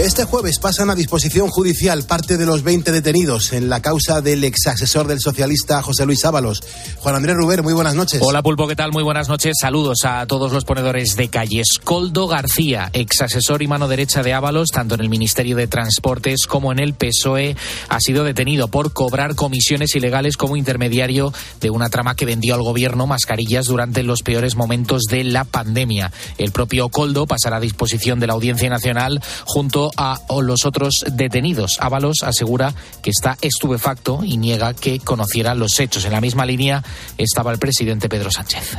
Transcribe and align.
Este 0.00 0.24
jueves 0.24 0.58
pasan 0.58 0.88
a 0.88 0.94
disposición 0.94 1.48
judicial 1.48 2.04
parte 2.04 2.38
de 2.38 2.46
los 2.46 2.62
20 2.62 2.90
detenidos 2.90 3.52
en 3.52 3.68
la 3.68 3.82
causa 3.82 4.22
del 4.22 4.42
ex 4.44 4.66
asesor 4.68 5.06
del 5.06 5.20
socialista 5.20 5.82
José 5.82 6.06
Luis 6.06 6.24
Ábalos. 6.24 6.62
Juan 7.00 7.16
Andrés 7.16 7.36
Ruber, 7.36 7.62
muy 7.62 7.74
buenas 7.74 7.94
noches. 7.94 8.18
Hola 8.22 8.42
Pulpo, 8.42 8.66
¿qué 8.66 8.74
tal? 8.74 8.92
Muy 8.92 9.02
buenas 9.02 9.28
noches. 9.28 9.58
Saludos 9.60 10.06
a 10.06 10.26
todos 10.26 10.52
los 10.52 10.64
ponedores 10.64 11.16
de 11.16 11.28
calles. 11.28 11.78
Coldo 11.84 12.28
García, 12.28 12.88
ex 12.94 13.20
asesor 13.20 13.60
y 13.60 13.68
mano 13.68 13.88
derecha 13.88 14.22
de 14.22 14.32
Ábalos, 14.32 14.70
tanto 14.72 14.94
en 14.94 15.02
el 15.02 15.10
Ministerio 15.10 15.54
de 15.54 15.66
Transportes 15.66 16.46
como 16.46 16.72
en 16.72 16.78
el 16.78 16.94
PSOE, 16.94 17.54
ha 17.90 18.00
sido 18.00 18.24
detenido 18.24 18.68
por 18.68 18.94
cobrar 18.94 19.34
comisiones 19.34 19.94
ilegales 19.94 20.38
como 20.38 20.56
intermediario 20.56 21.30
de 21.60 21.68
una 21.68 21.90
trama 21.90 22.14
que 22.14 22.24
vendió 22.24 22.54
al 22.54 22.62
gobierno 22.62 23.06
mascarillas 23.06 23.66
durante 23.66 24.02
los 24.02 24.22
peores 24.22 24.56
momentos 24.56 25.02
de 25.10 25.24
la 25.24 25.44
pandemia. 25.44 26.10
El 26.38 26.52
propio 26.52 26.88
Coldo 26.88 27.26
pasará 27.26 27.58
a 27.58 27.60
disposición 27.60 28.18
de 28.18 28.28
la 28.28 28.32
Audiencia 28.32 28.70
Nacional 28.70 29.20
junto 29.44 29.89
a 29.96 30.20
los 30.42 30.64
otros 30.64 31.04
detenidos. 31.12 31.78
Ábalos 31.80 32.18
asegura 32.22 32.74
que 33.02 33.10
está 33.10 33.36
estupefacto 33.40 34.20
y 34.24 34.36
niega 34.36 34.74
que 34.74 35.00
conociera 35.00 35.54
los 35.54 35.78
hechos. 35.78 36.04
En 36.04 36.12
la 36.12 36.20
misma 36.20 36.46
línea 36.46 36.82
estaba 37.18 37.52
el 37.52 37.58
presidente 37.58 38.08
Pedro 38.08 38.30
Sánchez. 38.30 38.76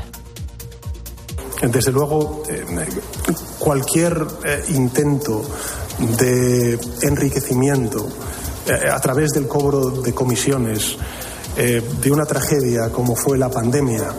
Desde 1.61 1.91
luego, 1.91 2.43
eh, 2.49 2.65
cualquier 3.59 4.25
eh, 4.43 4.63
intento 4.69 5.43
de 6.17 6.79
enriquecimiento 7.03 8.09
eh, 8.65 8.89
a 8.91 8.99
través 8.99 9.29
del 9.31 9.47
cobro 9.47 9.91
de 10.01 10.13
comisiones 10.13 10.97
de 11.53 12.09
una 12.09 12.25
tragedia 12.25 12.89
como 12.93 13.13
fue 13.13 13.37
la 13.37 13.49
pandemia 13.49 14.13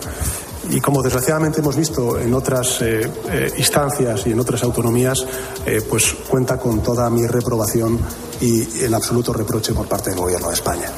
y 0.72 0.80
como 0.80 1.02
desgraciadamente 1.02 1.60
hemos 1.60 1.76
visto 1.76 2.18
en 2.18 2.32
otras 2.32 2.80
eh, 2.80 3.10
eh, 3.30 3.52
instancias 3.58 4.26
y 4.26 4.32
en 4.32 4.40
otras 4.40 4.62
autonomías, 4.62 5.24
eh, 5.66 5.82
pues 5.88 6.14
cuenta 6.28 6.58
con 6.58 6.82
toda 6.82 7.08
mi 7.10 7.26
reprobación 7.26 7.98
y 8.40 8.82
el 8.82 8.94
absoluto 8.94 9.32
reproche 9.32 9.74
por 9.74 9.86
parte 9.86 10.10
del 10.10 10.18
Gobierno 10.18 10.48
de 10.48 10.54
España. 10.54 10.90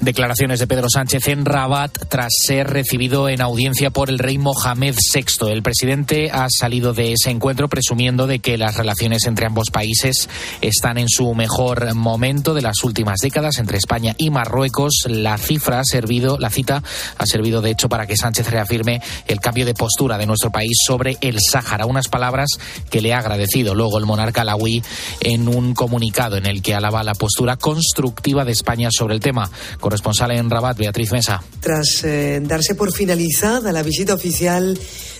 Declaraciones 0.00 0.58
de 0.58 0.66
Pedro 0.66 0.86
Sánchez 0.88 1.28
en 1.28 1.44
Rabat 1.44 1.92
tras 2.08 2.32
ser 2.46 2.68
recibido 2.68 3.28
en 3.28 3.42
audiencia 3.42 3.90
por 3.90 4.08
el 4.08 4.18
rey 4.18 4.38
Mohamed 4.38 4.94
VI. 5.14 5.50
El 5.50 5.62
presidente 5.62 6.30
ha 6.30 6.46
salido 6.48 6.94
de 6.94 7.12
ese 7.12 7.28
encuentro 7.28 7.68
presumiendo 7.68 8.26
de 8.26 8.38
que 8.38 8.56
las 8.56 8.76
relaciones 8.76 9.26
entre 9.26 9.44
ambos 9.44 9.70
países 9.70 10.30
están 10.62 10.96
en 10.96 11.10
su 11.10 11.34
mejor 11.34 11.94
momento 11.94 12.54
de 12.54 12.62
las 12.62 12.82
últimas 12.82 13.18
décadas 13.20 13.58
entre 13.58 13.76
España 13.76 14.14
y 14.16 14.30
Marruecos. 14.30 15.04
La 15.06 15.36
cifra 15.36 15.80
ha 15.80 15.84
servido, 15.84 16.38
la 16.38 16.48
cita 16.48 16.82
ha 17.18 17.26
servido 17.26 17.60
de 17.60 17.72
hecho 17.72 17.90
para 17.90 18.06
que 18.06 18.16
Sánchez 18.16 18.48
reafirme 18.48 19.02
el 19.28 19.38
cambio 19.38 19.66
de 19.66 19.74
postura 19.74 20.16
de 20.16 20.26
nuestro 20.26 20.50
país 20.50 20.78
sobre 20.86 21.18
el 21.20 21.36
Sáhara. 21.40 21.84
Unas 21.84 22.08
palabras 22.08 22.48
que 22.88 23.02
le 23.02 23.12
ha 23.12 23.18
agradecido 23.18 23.74
luego 23.74 23.98
el 23.98 24.06
monarca 24.06 24.40
alawí 24.40 24.82
en 25.20 25.46
un 25.46 25.74
comunicado 25.74 26.38
en 26.38 26.46
el 26.46 26.62
que 26.62 26.74
alaba 26.74 27.04
la 27.04 27.14
postura 27.14 27.56
constructiva 27.56 28.46
de 28.46 28.52
España 28.52 28.88
sobre 28.90 29.14
el 29.14 29.20
tema. 29.20 29.50
Corresponsal 29.90 30.30
en 30.30 30.48
Rabat, 30.48 30.78
Beatriz 30.78 31.10
Mesa. 31.10 31.42
Tras 31.58 32.04
eh, 32.04 32.40
darse 32.44 32.76
por 32.76 32.92
finalizada 32.92 33.72
la 33.72 33.82
visita 33.82 34.14
oficial 34.14 34.78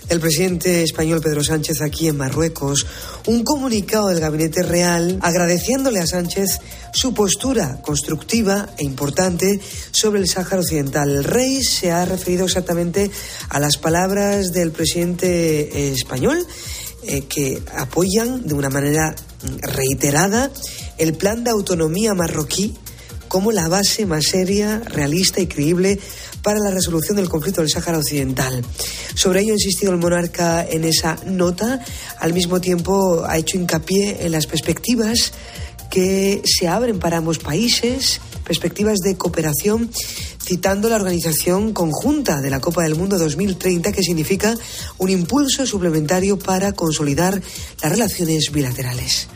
del 0.08 0.20
presidente 0.20 0.84
español 0.84 1.20
Pedro 1.20 1.42
Sánchez 1.42 1.80
aquí 1.82 2.06
en 2.06 2.16
Marruecos, 2.16 2.86
un 3.26 3.42
comunicado 3.42 4.08
del 4.08 4.20
Gabinete 4.20 4.62
Real 4.62 5.18
agradeciéndole 5.22 5.98
a 5.98 6.06
Sánchez 6.06 6.60
su 6.92 7.12
postura 7.14 7.82
constructiva 7.82 8.68
e 8.78 8.84
importante 8.84 9.58
sobre 9.90 10.20
el 10.20 10.28
Sáhara 10.28 10.60
Occidental. 10.60 11.10
El 11.10 11.24
rey 11.24 11.64
se 11.64 11.90
ha 11.90 12.04
referido 12.04 12.44
exactamente 12.44 13.10
a 13.48 13.58
las 13.58 13.76
palabras 13.76 14.52
del 14.52 14.70
presidente 14.70 15.62
eh, 15.62 15.92
español 15.92 16.46
eh, 17.02 17.22
que 17.22 17.60
apoyan 17.76 18.46
de 18.46 18.54
una 18.54 18.70
manera 18.70 19.16
reiterada 19.62 20.48
el 20.96 21.14
plan 21.14 21.42
de 21.42 21.50
autonomía 21.50 22.14
marroquí 22.14 22.76
como 23.30 23.52
la 23.52 23.68
base 23.68 24.06
más 24.06 24.24
seria, 24.24 24.80
realista 24.80 25.40
y 25.40 25.46
creíble 25.46 26.00
para 26.42 26.58
la 26.58 26.72
resolución 26.72 27.16
del 27.16 27.28
conflicto 27.28 27.60
del 27.60 27.70
Sáhara 27.70 27.98
Occidental. 27.98 28.64
Sobre 29.14 29.42
ello 29.42 29.52
ha 29.52 29.54
insistido 29.54 29.92
el 29.92 29.98
monarca 29.98 30.66
en 30.68 30.82
esa 30.82 31.16
nota. 31.26 31.78
Al 32.18 32.32
mismo 32.32 32.60
tiempo 32.60 33.22
ha 33.24 33.38
hecho 33.38 33.56
hincapié 33.56 34.26
en 34.26 34.32
las 34.32 34.48
perspectivas 34.48 35.32
que 35.90 36.42
se 36.44 36.66
abren 36.66 36.98
para 36.98 37.18
ambos 37.18 37.38
países, 37.38 38.20
perspectivas 38.44 38.98
de 38.98 39.16
cooperación, 39.16 39.88
citando 40.42 40.88
la 40.88 40.96
organización 40.96 41.72
conjunta 41.72 42.40
de 42.40 42.50
la 42.50 42.60
Copa 42.60 42.82
del 42.82 42.96
Mundo 42.96 43.16
2030, 43.16 43.92
que 43.92 44.02
significa 44.02 44.56
un 44.98 45.08
impulso 45.08 45.64
suplementario 45.66 46.36
para 46.36 46.72
consolidar 46.72 47.40
las 47.80 47.92
relaciones 47.92 48.50
bilaterales. 48.50 49.28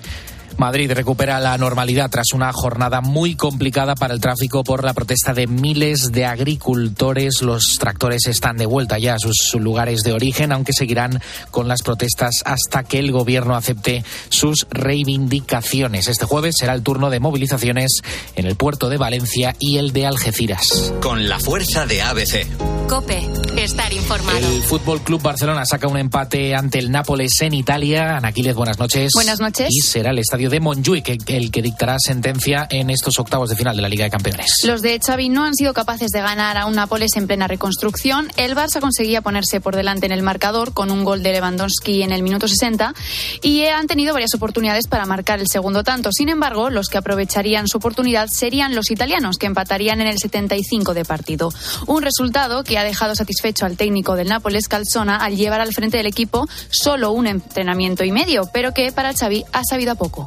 Madrid 0.58 0.90
recupera 0.92 1.40
la 1.40 1.56
normalidad 1.58 2.10
tras 2.10 2.32
una 2.32 2.52
jornada 2.52 3.00
muy 3.00 3.34
complicada 3.34 3.94
para 3.94 4.14
el 4.14 4.20
tráfico 4.20 4.64
por 4.64 4.84
la 4.84 4.92
protesta 4.92 5.34
de 5.34 5.46
miles 5.46 6.12
de 6.12 6.24
agricultores. 6.24 7.42
Los 7.42 7.76
tractores 7.78 8.26
están 8.26 8.56
de 8.56 8.66
vuelta 8.66 8.98
ya 8.98 9.14
a 9.14 9.18
sus 9.18 9.54
lugares 9.60 10.00
de 10.02 10.12
origen, 10.12 10.52
aunque 10.52 10.72
seguirán 10.72 11.20
con 11.50 11.68
las 11.68 11.82
protestas 11.82 12.42
hasta 12.44 12.84
que 12.84 12.98
el 12.98 13.12
gobierno 13.12 13.56
acepte 13.56 14.04
sus 14.28 14.66
reivindicaciones. 14.70 16.08
Este 16.08 16.26
jueves 16.26 16.56
será 16.58 16.74
el 16.74 16.82
turno 16.82 17.10
de 17.10 17.20
movilizaciones 17.20 18.00
en 18.36 18.46
el 18.46 18.56
puerto 18.56 18.88
de 18.88 18.98
Valencia 18.98 19.54
y 19.58 19.78
el 19.78 19.92
de 19.92 20.06
Algeciras. 20.06 20.92
Con 21.00 21.28
la 21.28 21.38
fuerza 21.38 21.86
de 21.86 22.02
ABC. 22.02 22.46
Cope, 22.88 23.26
estar 23.56 23.92
informado. 23.92 24.38
El 24.38 24.62
Fútbol 24.62 25.00
Club 25.00 25.22
Barcelona 25.22 25.64
saca 25.64 25.88
un 25.88 25.96
empate 25.96 26.54
ante 26.54 26.78
el 26.78 26.90
Nápoles 26.90 27.32
en 27.40 27.54
Italia. 27.54 28.16
Anaquiles, 28.16 28.54
buenas 28.54 28.78
noches. 28.78 29.10
Buenas 29.14 29.40
noches. 29.40 29.68
Y 29.70 29.80
será 29.80 30.10
el 30.10 30.18
estadio 30.18 30.43
de 30.50 30.60
Montjuic 30.60 31.08
el 31.26 31.50
que 31.50 31.62
dictará 31.62 31.96
sentencia 31.98 32.66
en 32.70 32.90
estos 32.90 33.18
octavos 33.18 33.48
de 33.48 33.56
final 33.56 33.76
de 33.76 33.82
la 33.82 33.88
Liga 33.88 34.04
de 34.04 34.10
Campeones. 34.10 34.46
Los 34.64 34.82
de 34.82 34.98
Xavi 34.98 35.28
no 35.28 35.44
han 35.44 35.54
sido 35.54 35.74
capaces 35.74 36.10
de 36.10 36.20
ganar 36.20 36.56
a 36.56 36.66
un 36.66 36.74
Nápoles 36.74 37.16
en 37.16 37.26
plena 37.26 37.46
reconstrucción. 37.46 38.28
El 38.36 38.54
Barça 38.54 38.80
conseguía 38.80 39.22
ponerse 39.22 39.60
por 39.60 39.76
delante 39.76 40.06
en 40.06 40.12
el 40.12 40.22
marcador 40.22 40.72
con 40.72 40.90
un 40.90 41.04
gol 41.04 41.22
de 41.22 41.32
Lewandowski 41.32 42.02
en 42.02 42.12
el 42.12 42.22
minuto 42.22 42.48
60 42.48 42.94
y 43.42 43.64
han 43.66 43.86
tenido 43.86 44.12
varias 44.12 44.34
oportunidades 44.34 44.86
para 44.86 45.06
marcar 45.06 45.40
el 45.40 45.48
segundo 45.48 45.84
tanto. 45.84 46.10
Sin 46.12 46.28
embargo, 46.28 46.70
los 46.70 46.88
que 46.88 46.98
aprovecharían 46.98 47.68
su 47.68 47.78
oportunidad 47.78 48.28
serían 48.28 48.74
los 48.74 48.90
italianos, 48.90 49.38
que 49.38 49.46
empatarían 49.46 50.00
en 50.00 50.08
el 50.08 50.18
75 50.18 50.94
de 50.94 51.04
partido. 51.04 51.50
Un 51.86 52.02
resultado 52.02 52.64
que 52.64 52.78
ha 52.78 52.84
dejado 52.84 53.14
satisfecho 53.14 53.66
al 53.66 53.76
técnico 53.76 54.16
del 54.16 54.28
Nápoles, 54.28 54.68
Calzona, 54.68 55.16
al 55.16 55.36
llevar 55.36 55.60
al 55.60 55.72
frente 55.72 55.96
del 55.96 56.06
equipo 56.06 56.48
solo 56.70 57.12
un 57.12 57.26
entrenamiento 57.26 58.04
y 58.04 58.12
medio, 58.12 58.50
pero 58.52 58.72
que 58.72 58.90
para 58.92 59.12
Xavi 59.12 59.44
ha 59.52 59.62
sabido 59.64 59.92
a 59.92 59.94
poco 59.94 60.26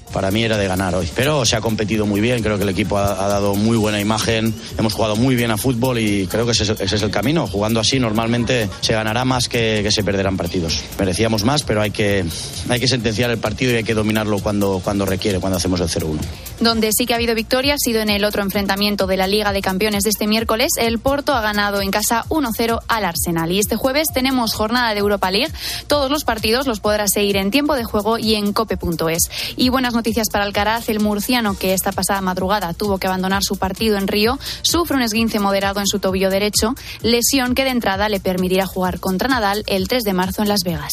para 0.11 0.31
mí 0.31 0.43
era 0.43 0.57
de 0.57 0.67
ganar 0.67 0.95
hoy. 0.95 1.09
Pero 1.15 1.45
se 1.45 1.55
ha 1.55 1.61
competido 1.61 2.05
muy 2.05 2.21
bien, 2.21 2.41
creo 2.41 2.57
que 2.57 2.63
el 2.63 2.69
equipo 2.69 2.97
ha, 2.97 3.27
dado 3.27 3.55
muy 3.55 3.77
buena 3.77 3.99
imagen, 3.99 4.53
hemos 4.77 4.93
jugado 4.93 5.15
muy 5.15 5.35
bien 5.35 5.51
a 5.51 5.57
fútbol 5.57 5.99
y 5.99 6.27
creo 6.27 6.45
que 6.45 6.51
ese, 6.51 6.75
es 6.79 7.01
el 7.01 7.11
camino. 7.11 7.47
Jugando 7.47 7.79
así 7.79 7.99
normalmente 7.99 8.69
se 8.81 8.93
ganará 8.93 9.25
más 9.25 9.49
que, 9.49 9.81
que, 9.83 9.91
se 9.91 10.03
perderán 10.03 10.37
partidos. 10.37 10.83
Merecíamos 10.99 11.43
más, 11.43 11.63
pero 11.63 11.81
hay 11.81 11.91
que, 11.91 12.25
hay 12.69 12.79
que 12.79 12.87
sentenciar 12.87 13.31
el 13.31 13.37
partido 13.37 13.73
y 13.73 13.77
hay 13.77 13.83
que 13.83 13.93
dominarlo 13.93 14.39
cuando, 14.39 14.81
cuando 14.83 15.05
requiere, 15.05 15.39
cuando 15.39 15.57
hacemos 15.57 15.79
el 15.79 15.87
0-1. 15.87 16.19
Donde 16.59 16.91
sí 16.91 17.05
que 17.05 17.13
ha 17.13 17.15
habido 17.15 17.33
victoria 17.35 17.73
ha 17.73 17.77
sido 17.77 18.01
en 18.01 18.09
el 18.09 18.23
otro 18.23 18.43
enfrentamiento 18.43 19.07
de 19.07 19.17
la 19.17 19.27
Liga 19.27 19.51
de 19.51 19.61
Campeones 19.61 20.03
de 20.03 20.09
este 20.09 20.27
miércoles. 20.27 20.69
El 20.77 20.99
Porto 20.99 21.33
ha 21.33 21.41
ganado 21.41 21.81
en 21.81 21.91
casa 21.91 22.25
1-0 22.29 22.81
al 22.87 23.05
Arsenal. 23.05 23.51
Y 23.51 23.59
este 23.59 23.75
jueves 23.75 24.07
tenemos 24.13 24.53
jornada 24.53 24.93
de 24.93 24.99
Europa 24.99 25.31
League. 25.31 25.51
Todos 25.87 26.11
los 26.11 26.23
partidos 26.23 26.67
los 26.67 26.79
podrás 26.79 27.11
seguir 27.11 27.37
en 27.37 27.51
tiempo 27.51 27.75
de 27.75 27.83
juego 27.83 28.17
y 28.17 28.35
en 28.35 28.53
cope.es. 28.53 29.29
Y 29.55 29.69
buenas 29.69 29.93
noticias 30.01 30.29
para 30.31 30.45
Alcaraz. 30.45 30.89
El 30.89 30.99
murciano, 30.99 31.55
que 31.55 31.75
esta 31.75 31.91
pasada 31.91 32.21
madrugada 32.21 32.73
tuvo 32.73 32.97
que 32.97 33.05
abandonar 33.05 33.43
su 33.43 33.57
partido 33.57 33.99
en 33.99 34.07
Río, 34.07 34.39
sufre 34.63 34.97
un 34.97 35.03
esguince 35.03 35.39
moderado 35.39 35.79
en 35.79 35.85
su 35.85 35.99
tobillo 35.99 36.31
derecho, 36.31 36.73
lesión 37.03 37.53
que 37.53 37.63
de 37.63 37.69
entrada 37.69 38.09
le 38.09 38.19
permitirá 38.19 38.65
jugar 38.65 38.99
contra 38.99 39.27
Nadal 39.27 39.63
el 39.67 39.87
3 39.87 40.01
de 40.01 40.13
marzo 40.13 40.41
en 40.41 40.47
Las 40.47 40.61
Vegas. 40.65 40.91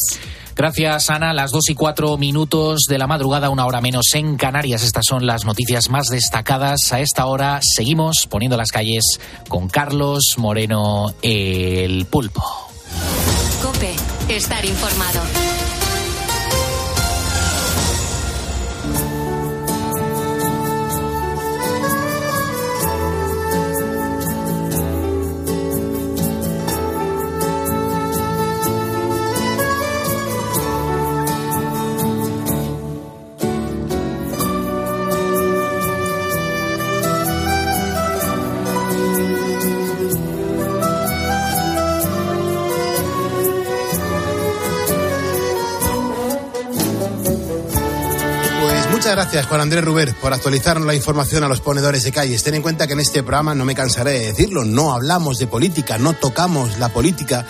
Gracias, 0.55 1.09
Ana. 1.09 1.33
Las 1.33 1.49
dos 1.49 1.71
y 1.71 1.73
cuatro 1.73 2.17
minutos 2.17 2.81
de 2.87 2.99
la 2.99 3.07
madrugada, 3.07 3.49
una 3.49 3.65
hora 3.65 3.81
menos 3.81 4.13
en 4.13 4.37
Canarias. 4.37 4.83
Estas 4.83 5.05
son 5.07 5.25
las 5.25 5.43
noticias 5.43 5.89
más 5.89 6.05
destacadas. 6.09 6.77
A 6.91 6.99
esta 6.99 7.25
hora 7.25 7.61
seguimos 7.63 8.27
poniendo 8.29 8.57
las 8.57 8.69
calles 8.69 9.19
con 9.47 9.69
Carlos 9.69 10.35
Moreno, 10.37 11.15
el 11.23 12.05
pulpo. 12.05 12.43
Cope, 13.63 13.95
estar 14.27 14.63
informado. 14.63 15.48
Muchas 49.09 49.25
gracias, 49.25 49.47
Juan 49.47 49.61
Andrés 49.61 49.83
Ruber, 49.83 50.13
por 50.21 50.33
actualizarnos 50.33 50.85
la 50.85 50.93
información 50.93 51.43
a 51.43 51.47
los 51.47 51.61
ponedores 51.61 52.03
de 52.03 52.11
calles. 52.11 52.43
Ten 52.43 52.53
en 52.53 52.61
cuenta 52.61 52.85
que 52.85 52.93
en 52.93 52.99
este 52.99 53.23
programa, 53.23 53.55
no 53.55 53.65
me 53.65 53.73
cansaré 53.73 54.11
de 54.11 54.25
decirlo, 54.27 54.65
no 54.65 54.93
hablamos 54.93 55.39
de 55.39 55.47
política, 55.47 55.97
no 55.97 56.13
tocamos 56.13 56.77
la 56.77 56.89
política 56.89 57.43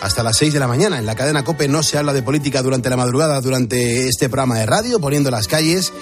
hasta 0.00 0.22
las 0.22 0.36
6 0.36 0.52
de 0.52 0.60
la 0.60 0.68
mañana. 0.68 1.00
En 1.00 1.06
la 1.06 1.16
cadena 1.16 1.42
COPE 1.42 1.66
no 1.66 1.82
se 1.82 1.98
habla 1.98 2.12
de 2.12 2.22
política 2.22 2.62
durante 2.62 2.90
la 2.90 2.96
madrugada, 2.96 3.40
durante 3.40 4.06
este 4.06 4.28
programa 4.28 4.60
de 4.60 4.66
radio, 4.66 5.00
poniendo 5.00 5.32
las 5.32 5.48
calles. 5.48 5.92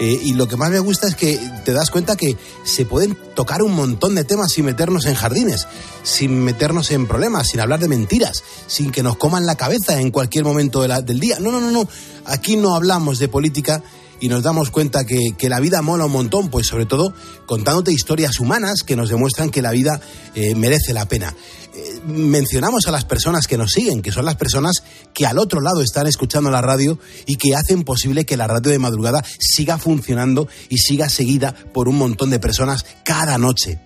Eh, 0.00 0.18
y 0.20 0.34
lo 0.34 0.48
que 0.48 0.56
más 0.56 0.72
me 0.72 0.80
gusta 0.80 1.06
es 1.06 1.14
que 1.14 1.38
te 1.64 1.72
das 1.72 1.92
cuenta 1.92 2.16
que 2.16 2.36
se 2.64 2.84
pueden 2.84 3.16
tocar 3.36 3.62
un 3.62 3.72
montón 3.72 4.16
de 4.16 4.24
temas 4.24 4.50
sin 4.50 4.64
meternos 4.64 5.06
en 5.06 5.14
jardines, 5.14 5.68
sin 6.02 6.42
meternos 6.42 6.90
en 6.90 7.06
problemas, 7.06 7.46
sin 7.46 7.60
hablar 7.60 7.78
de 7.78 7.86
mentiras, 7.86 8.42
sin 8.66 8.90
que 8.90 9.04
nos 9.04 9.16
coman 9.16 9.46
la 9.46 9.54
cabeza 9.54 10.00
en 10.00 10.10
cualquier 10.10 10.42
momento 10.42 10.82
del 10.82 11.20
día. 11.20 11.38
No, 11.38 11.52
no, 11.52 11.60
no, 11.60 11.70
no. 11.70 11.88
Aquí 12.24 12.56
no 12.56 12.74
hablamos 12.74 13.20
de 13.20 13.28
política 13.28 13.80
y 14.20 14.28
nos 14.28 14.42
damos 14.42 14.70
cuenta 14.70 15.04
que, 15.04 15.32
que, 15.36 15.48
la 15.48 15.60
vida 15.60 15.82
mola 15.82 16.06
un 16.06 16.12
montón, 16.12 16.48
pues 16.50 16.66
sobre 16.66 16.86
todo 16.86 17.12
contándote 17.46 17.92
historias 17.92 18.40
humanas 18.40 18.82
que 18.82 18.96
nos 18.96 19.08
demuestran 19.08 19.50
que 19.50 19.62
la 19.62 19.70
vida 19.70 20.00
eh, 20.34 20.54
merece 20.54 20.92
la 20.92 21.06
pena. 21.06 21.34
Eh, 21.74 22.00
mencionamos 22.06 22.86
a 22.86 22.90
las 22.90 23.04
personas 23.04 23.46
que 23.46 23.58
nos 23.58 23.72
siguen, 23.72 24.00
que 24.00 24.12
son 24.12 24.24
las 24.24 24.36
personas 24.36 24.82
que 25.12 25.26
al 25.26 25.38
otro 25.38 25.60
lado 25.60 25.82
están 25.82 26.06
escuchando 26.06 26.50
la 26.50 26.62
radio 26.62 26.98
y 27.26 27.36
que 27.36 27.54
hacen 27.54 27.82
posible 27.82 28.24
que 28.24 28.38
la 28.38 28.46
radio 28.46 28.70
de 28.70 28.78
madrugada 28.78 29.22
siga 29.38 29.76
funcionando 29.76 30.48
y 30.70 30.78
siga 30.78 31.10
seguida 31.10 31.54
por 31.74 31.88
un 31.88 31.98
montón 31.98 32.30
de 32.30 32.38
personas 32.38 32.86
cada 33.04 33.36
noche. 33.36 33.78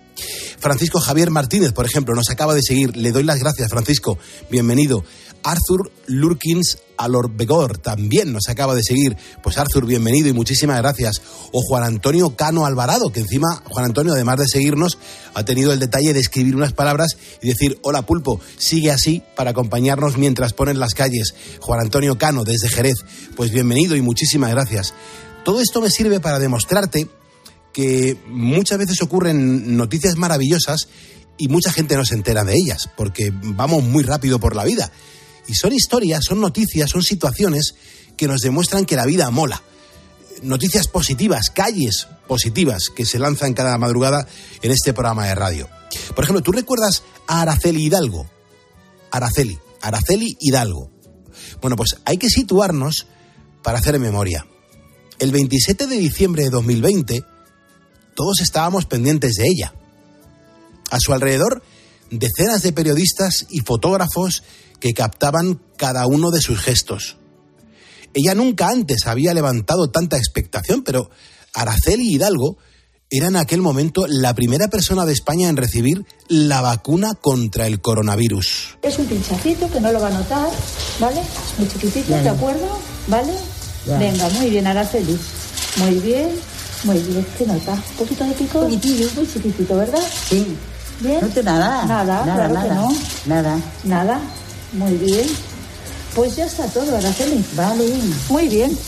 Francisco 0.59 0.99
Javier 0.99 1.31
Martínez, 1.31 1.73
por 1.73 1.85
ejemplo, 1.85 2.15
nos 2.15 2.29
acaba 2.29 2.53
de 2.53 2.61
seguir. 2.61 2.95
Le 2.95 3.11
doy 3.11 3.23
las 3.23 3.39
gracias, 3.39 3.69
Francisco. 3.69 4.17
Bienvenido. 4.49 5.03
Arthur 5.43 5.91
Lurkins 6.07 6.77
Alorbegor 6.97 7.77
también 7.77 8.31
nos 8.31 8.47
acaba 8.49 8.75
de 8.75 8.83
seguir. 8.83 9.17
Pues 9.41 9.57
Arthur, 9.57 9.85
bienvenido 9.85 10.27
y 10.27 10.33
muchísimas 10.33 10.77
gracias. 10.77 11.21
O 11.51 11.61
Juan 11.61 11.83
Antonio 11.83 12.35
Cano 12.35 12.65
Alvarado, 12.65 13.11
que 13.11 13.21
encima 13.21 13.63
Juan 13.69 13.85
Antonio, 13.85 14.13
además 14.13 14.37
de 14.37 14.47
seguirnos, 14.47 14.97
ha 15.33 15.43
tenido 15.43 15.73
el 15.73 15.79
detalle 15.79 16.13
de 16.13 16.19
escribir 16.19 16.55
unas 16.55 16.73
palabras 16.73 17.17
y 17.41 17.47
decir, 17.47 17.79
hola 17.81 18.05
pulpo, 18.05 18.39
sigue 18.57 18.91
así 18.91 19.23
para 19.35 19.51
acompañarnos 19.51 20.17
mientras 20.17 20.53
ponen 20.53 20.79
las 20.79 20.93
calles. 20.93 21.33
Juan 21.59 21.79
Antonio 21.79 22.17
Cano, 22.17 22.43
desde 22.43 22.69
Jerez, 22.69 22.97
pues 23.35 23.51
bienvenido 23.51 23.95
y 23.95 24.01
muchísimas 24.01 24.51
gracias. 24.51 24.93
Todo 25.43 25.61
esto 25.61 25.81
me 25.81 25.89
sirve 25.89 26.19
para 26.19 26.39
demostrarte 26.39 27.09
que 27.73 28.17
muchas 28.27 28.77
veces 28.77 29.01
ocurren 29.01 29.77
noticias 29.77 30.17
maravillosas 30.17 30.87
y 31.37 31.47
mucha 31.47 31.71
gente 31.71 31.95
no 31.95 32.05
se 32.05 32.13
entera 32.13 32.43
de 32.43 32.53
ellas, 32.53 32.89
porque 32.95 33.33
vamos 33.33 33.83
muy 33.83 34.03
rápido 34.03 34.39
por 34.39 34.55
la 34.55 34.63
vida. 34.63 34.91
Y 35.51 35.55
son 35.55 35.73
historias, 35.73 36.23
son 36.25 36.39
noticias, 36.39 36.89
son 36.89 37.03
situaciones 37.03 37.75
que 38.15 38.25
nos 38.25 38.39
demuestran 38.39 38.85
que 38.85 38.95
la 38.95 39.05
vida 39.05 39.29
mola. 39.31 39.61
Noticias 40.43 40.87
positivas, 40.87 41.49
calles 41.49 42.07
positivas 42.25 42.83
que 42.95 43.05
se 43.05 43.19
lanzan 43.19 43.53
cada 43.53 43.77
madrugada 43.77 44.25
en 44.61 44.71
este 44.71 44.93
programa 44.93 45.27
de 45.27 45.35
radio. 45.35 45.67
Por 46.15 46.23
ejemplo, 46.23 46.41
¿tú 46.41 46.53
recuerdas 46.53 47.03
a 47.27 47.41
Araceli 47.41 47.83
Hidalgo? 47.83 48.29
Araceli, 49.11 49.59
Araceli 49.81 50.37
Hidalgo. 50.39 50.89
Bueno, 51.59 51.75
pues 51.75 51.97
hay 52.05 52.15
que 52.15 52.29
situarnos 52.29 53.07
para 53.61 53.79
hacer 53.79 53.99
memoria. 53.99 54.47
El 55.19 55.33
27 55.33 55.85
de 55.85 55.97
diciembre 55.97 56.43
de 56.43 56.49
2020, 56.49 57.25
todos 58.15 58.39
estábamos 58.39 58.85
pendientes 58.85 59.33
de 59.33 59.47
ella. 59.47 59.73
A 60.91 60.97
su 61.01 61.11
alrededor, 61.11 61.61
decenas 62.09 62.61
de 62.61 62.71
periodistas 62.71 63.47
y 63.49 63.59
fotógrafos 63.59 64.43
que 64.81 64.93
captaban 64.93 65.61
cada 65.77 66.05
uno 66.07 66.31
de 66.31 66.41
sus 66.41 66.59
gestos. 66.59 67.15
Ella 68.13 68.35
nunca 68.35 68.67
antes 68.67 69.07
había 69.07 69.33
levantado 69.33 69.89
tanta 69.89 70.17
expectación, 70.17 70.83
pero 70.83 71.09
Araceli 71.53 72.13
Hidalgo 72.13 72.57
era 73.09 73.27
en 73.27 73.35
aquel 73.35 73.61
momento 73.61 74.05
la 74.07 74.33
primera 74.33 74.67
persona 74.67 75.05
de 75.05 75.13
España 75.13 75.49
en 75.49 75.57
recibir 75.57 76.05
la 76.27 76.61
vacuna 76.61 77.13
contra 77.13 77.67
el 77.67 77.81
coronavirus. 77.81 78.77
Es 78.81 78.99
un 78.99 79.05
pinchacito 79.05 79.69
que 79.69 79.79
no 79.79 79.91
lo 79.91 80.01
va 80.01 80.07
a 80.07 80.11
notar, 80.11 80.49
¿vale? 80.99 81.21
Muy 81.57 81.67
chiquitito, 81.69 82.13
¿de 82.13 82.29
acuerdo? 82.29 82.79
¿Vale? 83.07 83.33
Venga, 83.85 84.29
muy 84.29 84.49
bien, 84.49 84.67
Araceli. 84.67 85.17
Muy 85.77 85.95
bien, 85.99 86.29
muy 86.83 86.99
bien. 86.99 87.25
¿Qué 87.37 87.45
nota? 87.45 87.73
¿Un 87.73 87.97
poquito 87.97 88.25
de 88.25 88.33
pico? 88.33 88.61
muy 88.61 88.79
chiquitito, 88.79 89.75
¿verdad? 89.75 90.03
Sí. 90.29 90.55
¿Bien? 91.01 91.19
No 91.21 91.27
te 91.27 91.43
nada. 91.43 91.85
Nada, 91.85 92.25
nada, 92.25 92.35
claro 92.35 92.53
nada. 92.53 92.67
que 92.67 92.75
no. 92.75 92.89
Nada. 93.25 93.59
Nada. 93.83 94.21
Muy 94.73 94.93
bien. 94.93 95.27
Pues 96.15 96.35
ya 96.35 96.45
está 96.45 96.67
todo, 96.67 96.95
Araceli. 96.95 97.43
Vale. 97.55 97.85
Muy 98.29 98.47
bien. 98.47 98.77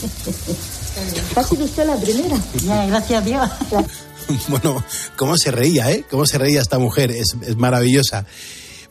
Ha 1.36 1.44
sido 1.44 1.66
usted 1.66 1.88
la 1.88 1.96
primera. 1.98 2.38
Ya, 2.64 2.86
gracias 2.86 3.22
a 3.22 3.26
Dios. 3.26 3.50
Bueno, 4.48 4.82
cómo 5.18 5.36
se 5.36 5.52
reía, 5.52 5.92
¿eh? 5.92 6.06
Cómo 6.10 6.26
se 6.26 6.38
reía 6.38 6.62
esta 6.62 6.80
mujer, 6.80 7.12
es, 7.12 7.36
es 7.42 7.58
maravillosa. 7.58 8.26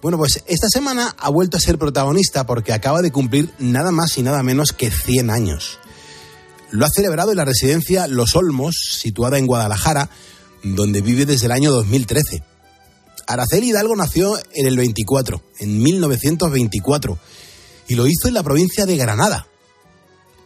Bueno, 0.02 0.18
pues 0.18 0.42
esta 0.46 0.68
semana 0.68 1.14
ha 1.16 1.30
vuelto 1.30 1.56
a 1.56 1.60
ser 1.60 1.78
protagonista 1.78 2.44
porque 2.44 2.72
acaba 2.72 3.00
de 3.00 3.12
cumplir 3.12 3.50
nada 3.58 3.92
más 3.92 4.18
y 4.18 4.22
nada 4.22 4.42
menos 4.42 4.72
que 4.72 4.90
100 4.90 5.30
años. 5.30 5.78
Lo 6.70 6.84
ha 6.84 6.90
celebrado 6.90 7.30
en 7.30 7.36
la 7.36 7.44
residencia 7.44 8.06
Los 8.08 8.34
Olmos, 8.34 8.74
situada 8.98 9.38
en 9.38 9.46
Guadalajara, 9.46 10.10
donde 10.64 11.00
vive 11.00 11.24
desde 11.24 11.46
el 11.46 11.52
año 11.52 11.70
2013. 11.70 12.42
Araceli 13.32 13.70
Hidalgo 13.70 13.96
nació 13.96 14.36
en 14.52 14.66
el 14.66 14.76
24, 14.76 15.42
en 15.60 15.82
1924, 15.82 17.18
y 17.88 17.94
lo 17.94 18.06
hizo 18.06 18.28
en 18.28 18.34
la 18.34 18.42
provincia 18.42 18.84
de 18.84 18.98
Granada. 18.98 19.46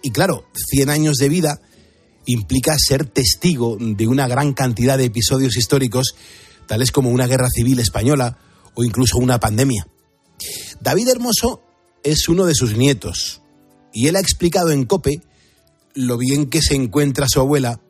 Y 0.02 0.12
claro, 0.12 0.46
100 0.54 0.90
años 0.90 1.16
de 1.16 1.28
vida 1.28 1.60
implica 2.26 2.76
ser 2.78 3.04
testigo 3.04 3.76
de 3.80 4.06
una 4.06 4.28
gran 4.28 4.52
cantidad 4.52 4.96
de 4.96 5.06
episodios 5.06 5.56
históricos, 5.56 6.14
tales 6.68 6.92
como 6.92 7.10
una 7.10 7.26
guerra 7.26 7.48
civil 7.50 7.80
española 7.80 8.38
o 8.74 8.84
incluso 8.84 9.18
una 9.18 9.40
pandemia. 9.40 9.88
David 10.80 11.08
Hermoso 11.08 11.64
es 12.04 12.28
uno 12.28 12.46
de 12.46 12.54
sus 12.54 12.76
nietos, 12.76 13.42
y 13.92 14.06
él 14.06 14.14
ha 14.14 14.20
explicado 14.20 14.70
en 14.70 14.84
COPE 14.84 15.22
lo 15.94 16.18
bien 16.18 16.48
que 16.48 16.62
se 16.62 16.76
encuentra 16.76 17.26
su 17.28 17.40
abuela 17.40 17.80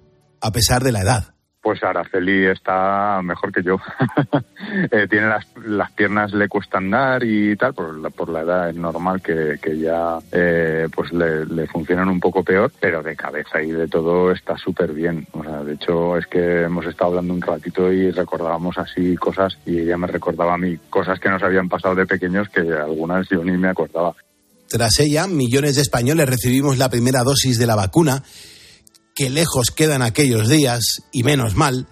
a 0.41 0.53
pesar 0.53 0.83
de 0.83 0.93
la 0.93 1.03
edad. 1.03 1.36
Pues 1.67 1.83
Araceli 1.83 2.47
está 2.47 3.21
mejor 3.25 3.51
que 3.51 3.61
yo. 3.61 3.77
eh, 4.93 5.09
tiene 5.11 5.27
las, 5.27 5.45
las, 5.65 5.91
piernas, 5.91 6.33
le 6.33 6.49
cuesta 6.49 6.79
andar 6.79 7.25
y 7.25 7.57
tal, 7.57 7.75
por 7.75 7.99
la, 7.99 8.09
por 8.09 8.29
la 8.29 8.43
edad 8.43 8.71
es 8.71 8.77
normal 8.77 9.21
que, 9.21 9.59
que 9.61 9.77
ya 9.77 10.17
eh, 10.31 10.87
pues 10.95 11.13
le, 11.13 11.45
le, 11.45 11.67
funcionan 11.67 12.09
un 12.09 12.21
poco 12.21 12.45
peor, 12.45 12.71
pero 12.79 13.03
de 13.03 13.17
cabeza 13.17 13.61
y 13.61 13.73
de 13.73 13.89
todo 13.89 14.31
está 14.31 14.57
súper 14.57 14.93
bien. 14.93 15.27
O 15.33 15.43
sea, 15.43 15.65
de 15.65 15.75
hecho 15.75 16.17
es 16.17 16.29
que 16.29 16.63
hemos 16.63 16.87
estado 16.87 17.11
hablando 17.11 17.35
un 17.35 17.43
ratito 17.43 17.93
y 17.93 18.13
recordábamos 18.13 18.79
así 18.79 19.17
cosas 19.17 19.59
y 19.67 19.81
ella 19.81 19.97
me 19.97 20.07
recordaba 20.07 20.55
a 20.55 20.59
mí 20.59 20.79
cosas 20.89 21.19
que 21.19 21.31
nos 21.31 21.43
habían 21.43 21.69
pasado 21.69 21.97
de 21.97 22.07
pequeños 22.07 22.49
que 22.49 22.61
algunas 22.61 23.29
yo 23.29 23.43
ni 23.43 23.59
me 23.59 23.71
acordaba. 23.71 24.15
Tras 24.69 25.01
ella, 25.01 25.27
millones 25.27 25.75
de 25.75 25.83
españoles 25.83 26.29
recibimos 26.29 26.79
la 26.79 26.91
primera 26.91 27.25
dosis 27.25 27.59
de 27.59 27.67
la 27.67 27.75
vacuna 27.75 28.23
que 29.17 29.31
lejos 29.31 29.71
quedan 29.75 30.03
aquellos 30.03 30.47
días, 30.47 31.03
y 31.11 31.23
menos 31.23 31.57
mal. 31.57 31.89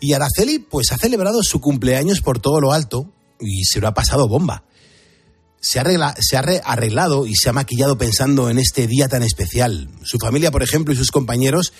Y 0.00 0.14
Araceli, 0.14 0.58
pues 0.58 0.90
ha 0.90 0.98
celebrado 0.98 1.44
su 1.44 1.60
cumpleaños 1.60 2.20
por 2.20 2.40
todo 2.40 2.60
lo 2.60 2.72
alto 2.72 3.06
y 3.38 3.64
se 3.64 3.80
lo 3.80 3.86
ha 3.86 3.94
pasado 3.94 4.28
bomba. 4.28 4.64
Se 5.60 5.78
ha, 5.78 5.82
arregla, 5.82 6.14
se 6.18 6.36
ha 6.36 6.40
arreglado 6.40 7.26
y 7.26 7.36
se 7.36 7.48
ha 7.48 7.52
maquillado 7.52 7.96
pensando 7.96 8.50
en 8.50 8.58
este 8.58 8.88
día 8.88 9.08
tan 9.08 9.22
especial. 9.22 9.90
Su 10.02 10.18
familia, 10.18 10.50
por 10.50 10.64
ejemplo, 10.64 10.92
y 10.92 10.96
sus 10.96 11.12
compañeros 11.12 11.72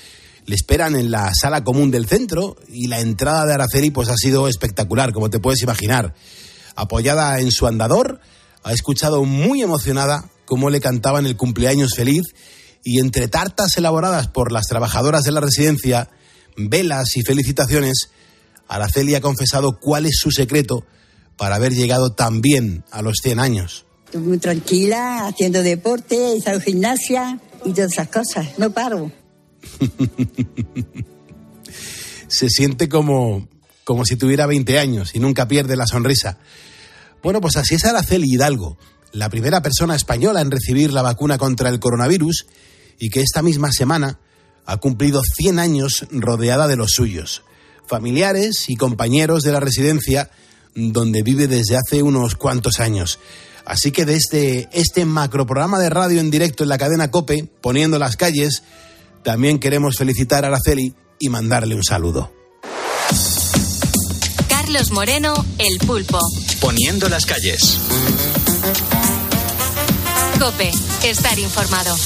le 0.46 0.54
esperan 0.54 0.94
en 0.94 1.10
la 1.10 1.32
sala 1.34 1.64
común 1.64 1.90
del 1.90 2.06
centro 2.06 2.56
y 2.68 2.86
la 2.86 3.00
entrada 3.00 3.46
de 3.46 3.54
Araceli 3.54 3.90
pues 3.90 4.08
ha 4.08 4.16
sido 4.16 4.46
espectacular, 4.46 5.12
como 5.12 5.30
te 5.30 5.40
puedes 5.40 5.62
imaginar. 5.62 6.14
Apoyada 6.76 7.40
en 7.40 7.50
su 7.50 7.66
andador, 7.66 8.20
ha 8.62 8.72
escuchado 8.72 9.24
muy 9.24 9.62
emocionada 9.62 10.30
cómo 10.44 10.70
le 10.70 10.80
cantaban 10.80 11.26
el 11.26 11.36
cumpleaños 11.36 11.94
feliz 11.96 12.22
y 12.82 13.00
entre 13.00 13.28
tartas 13.28 13.76
elaboradas 13.76 14.28
por 14.28 14.52
las 14.52 14.66
trabajadoras 14.66 15.24
de 15.24 15.32
la 15.32 15.40
residencia, 15.40 16.08
velas 16.56 17.16
y 17.16 17.22
felicitaciones, 17.22 18.10
Araceli 18.68 19.14
ha 19.14 19.20
confesado 19.20 19.78
cuál 19.80 20.06
es 20.06 20.18
su 20.18 20.30
secreto 20.30 20.84
para 21.36 21.56
haber 21.56 21.72
llegado 21.72 22.12
tan 22.12 22.40
bien 22.40 22.84
a 22.90 23.02
los 23.02 23.18
100 23.22 23.40
años. 23.40 23.84
Estoy 24.06 24.22
muy 24.22 24.38
tranquila, 24.38 25.26
haciendo 25.26 25.62
deporte, 25.62 26.36
estado 26.36 26.60
gimnasia 26.60 27.40
y 27.64 27.72
todas 27.72 27.92
esas 27.92 28.08
cosas. 28.08 28.58
No 28.58 28.70
paro. 28.70 29.10
Se 32.28 32.48
siente 32.48 32.88
como, 32.88 33.48
como 33.84 34.04
si 34.04 34.16
tuviera 34.16 34.46
20 34.46 34.78
años 34.78 35.14
y 35.14 35.18
nunca 35.18 35.48
pierde 35.48 35.76
la 35.76 35.86
sonrisa. 35.86 36.38
Bueno, 37.22 37.40
pues 37.40 37.56
así 37.56 37.74
es 37.74 37.84
Araceli 37.84 38.32
Hidalgo, 38.32 38.78
la 39.12 39.28
primera 39.28 39.62
persona 39.62 39.96
española 39.96 40.40
en 40.40 40.50
recibir 40.50 40.92
la 40.92 41.02
vacuna 41.02 41.38
contra 41.38 41.68
el 41.68 41.80
coronavirus 41.80 42.46
y 43.00 43.10
que 43.10 43.22
esta 43.22 43.42
misma 43.42 43.72
semana 43.72 44.20
ha 44.66 44.76
cumplido 44.76 45.22
100 45.22 45.58
años 45.58 46.06
rodeada 46.12 46.68
de 46.68 46.76
los 46.76 46.92
suyos, 46.92 47.42
familiares 47.88 48.66
y 48.68 48.76
compañeros 48.76 49.42
de 49.42 49.50
la 49.50 49.58
residencia 49.58 50.30
donde 50.76 51.24
vive 51.24 51.48
desde 51.48 51.76
hace 51.76 52.04
unos 52.04 52.36
cuantos 52.36 52.78
años. 52.78 53.18
Así 53.64 53.90
que 53.90 54.04
desde 54.04 54.68
este 54.72 55.04
macroprograma 55.04 55.78
de 55.78 55.90
radio 55.90 56.20
en 56.20 56.30
directo 56.30 56.62
en 56.62 56.68
la 56.68 56.78
cadena 56.78 57.10
Cope, 57.10 57.48
poniendo 57.60 57.98
las 57.98 58.16
calles, 58.16 58.62
también 59.22 59.58
queremos 59.58 59.96
felicitar 59.96 60.44
a 60.44 60.48
Araceli 60.48 60.94
y 61.18 61.28
mandarle 61.28 61.74
un 61.74 61.84
saludo. 61.84 62.32
Carlos 64.48 64.90
Moreno, 64.92 65.44
El 65.58 65.78
Pulpo. 65.86 66.20
Poniendo 66.60 67.08
las 67.08 67.26
calles. 67.26 67.78
Cope, 70.38 70.70
estar 71.02 71.38
informado. 71.38 71.96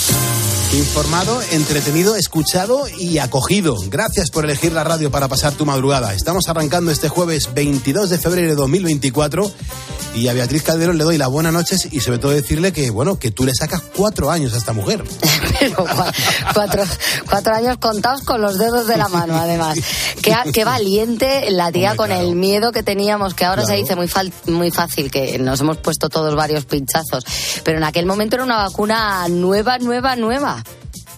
Informado, 0.75 1.41
entretenido, 1.53 2.17
escuchado 2.17 2.89
y 2.99 3.19
acogido. 3.19 3.77
Gracias 3.89 4.31
por 4.31 4.45
elegir 4.45 4.73
la 4.73 4.83
radio 4.83 5.09
para 5.11 5.29
pasar 5.29 5.53
tu 5.53 5.65
madrugada. 5.65 6.13
Estamos 6.15 6.49
arrancando 6.49 6.91
este 6.91 7.09
jueves 7.09 7.55
22 7.55 8.11
de 8.11 8.19
febrero 8.19 8.49
de 8.49 8.57
2024 8.57 9.51
y 10.17 10.29
a 10.29 10.33
Beatriz 10.33 10.63
Calderón 10.63 10.97
le 10.99 11.05
doy 11.05 11.17
las 11.19 11.29
buenas 11.29 11.53
noches 11.53 11.89
y 11.93 12.01
sobre 12.01 12.19
todo 12.19 12.33
decirle 12.33 12.73
que, 12.73 12.91
bueno, 12.91 13.19
que 13.19 13.31
tú 13.31 13.45
le 13.45 13.53
sacas 13.55 13.83
cuatro 13.97 14.31
años 14.31 14.53
a 14.55 14.59
esta 14.59 14.73
mujer. 14.73 15.05
Pero 15.61 15.77
cua- 15.87 16.13
cuatro, 16.53 16.83
cuatro 17.29 17.55
años 17.55 17.77
contados 17.79 18.23
con 18.23 18.41
los 18.41 18.59
dedos 18.59 18.87
de 18.89 18.97
la 18.97 19.09
mano, 19.09 19.37
además. 19.37 19.79
Qué, 20.23 20.35
qué 20.53 20.65
valiente 20.65 21.51
la 21.51 21.71
tía 21.71 21.91
Hombre, 21.93 21.97
con 21.97 22.07
claro. 22.09 22.23
el 22.29 22.35
miedo 22.37 22.73
que 22.73 22.83
teníamos, 22.83 23.35
que 23.35 23.45
ahora 23.45 23.65
se 23.65 23.75
dice 23.77 23.95
muy, 23.97 24.07
fal- 24.09 24.33
muy 24.47 24.71
fácil, 24.73 25.11
que 25.11 25.39
nos 25.39 25.61
hemos 25.61 25.77
puesto 25.79 26.09
todos 26.09 26.35
varios 26.35 26.65
pinchazos. 26.65 27.25
Pero 27.63 27.79
en 27.79 27.85
aquel 27.85 28.07
momento 28.07 28.37
era 28.37 28.45
una 28.45 28.57
vacuna 28.57 29.27
nueva, 29.29 29.79
nueva, 29.79 30.17
nueva. 30.17 30.64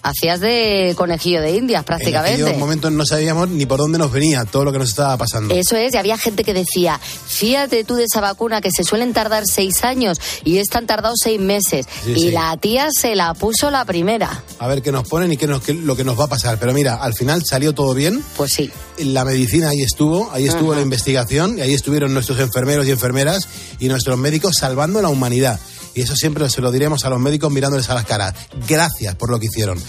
Hacías 0.09 0.39
de 0.39 0.93
conejillo 0.97 1.41
de 1.41 1.55
indias 1.57 1.79
En 1.81 1.85
prácticamente. 1.85 2.41
aquellos 2.43 2.57
momentos 2.59 2.91
no 2.91 3.05
sabíamos 3.05 3.49
ni 3.49 3.65
por 3.65 3.79
dónde 3.79 3.97
nos 3.97 4.11
venía 4.11 4.45
todo 4.45 4.63
lo 4.63 4.71
que 4.71 4.79
nos 4.79 4.89
estaba 4.89 5.17
pasando. 5.17 5.53
Eso 5.53 5.75
es, 5.75 5.93
y 5.93 5.97
había 5.97 6.17
gente 6.17 6.43
que 6.43 6.53
decía, 6.53 6.99
fíjate 6.99 7.83
tú 7.83 7.95
de 7.95 8.05
esa 8.05 8.21
vacuna 8.21 8.61
que 8.61 8.69
se 8.71 8.83
suelen 8.83 9.11
tardar 9.13 9.43
seis 9.45 9.83
años 9.83 10.19
y 10.43 10.59
esta 10.59 10.77
han 10.77 10.87
tardado 10.87 11.13
seis 11.21 11.39
meses. 11.39 11.85
Sí, 12.05 12.11
y 12.11 12.19
sí. 12.19 12.31
la 12.31 12.55
tía 12.57 12.87
se 12.91 13.15
la 13.15 13.33
puso 13.33 13.69
la 13.69 13.83
primera. 13.85 14.43
A 14.59 14.67
ver 14.67 14.81
qué 14.81 14.91
nos 14.91 15.07
ponen 15.07 15.31
y 15.33 15.37
qué 15.37 15.47
nos- 15.47 15.61
qué- 15.61 15.73
lo 15.73 15.95
que 15.95 16.03
nos 16.03 16.19
va 16.19 16.25
a 16.25 16.27
pasar. 16.29 16.57
Pero 16.59 16.73
mira, 16.73 16.95
al 16.95 17.13
final 17.13 17.43
salió 17.45 17.73
todo 17.73 17.93
bien. 17.93 18.23
Pues 18.37 18.53
sí. 18.53 18.71
La 18.99 19.25
medicina 19.25 19.69
ahí 19.69 19.81
estuvo, 19.81 20.31
ahí 20.31 20.47
estuvo 20.47 20.73
la 20.73 20.81
investigación, 20.81 21.57
y 21.59 21.61
ahí 21.61 21.73
estuvieron 21.73 22.13
nuestros 22.13 22.39
enfermeros 22.39 22.87
y 22.87 22.91
enfermeras 22.91 23.47
y 23.79 23.87
nuestros 23.89 24.17
médicos 24.17 24.55
salvando 24.59 25.01
la 25.01 25.09
humanidad. 25.09 25.59
Y 25.97 26.01
eso 26.01 26.15
siempre 26.15 26.47
se 26.47 26.61
lo 26.61 26.71
diremos 26.71 27.05
a 27.05 27.09
los 27.09 27.19
médicos 27.19 27.51
mirándoles 27.51 27.89
a 27.89 27.95
las 27.95 28.05
caras. 28.05 28.35
Gracias 28.67 29.15
por 29.15 29.31
lo 29.31 29.39
que 29.39 29.47
hicieron. 29.47 29.81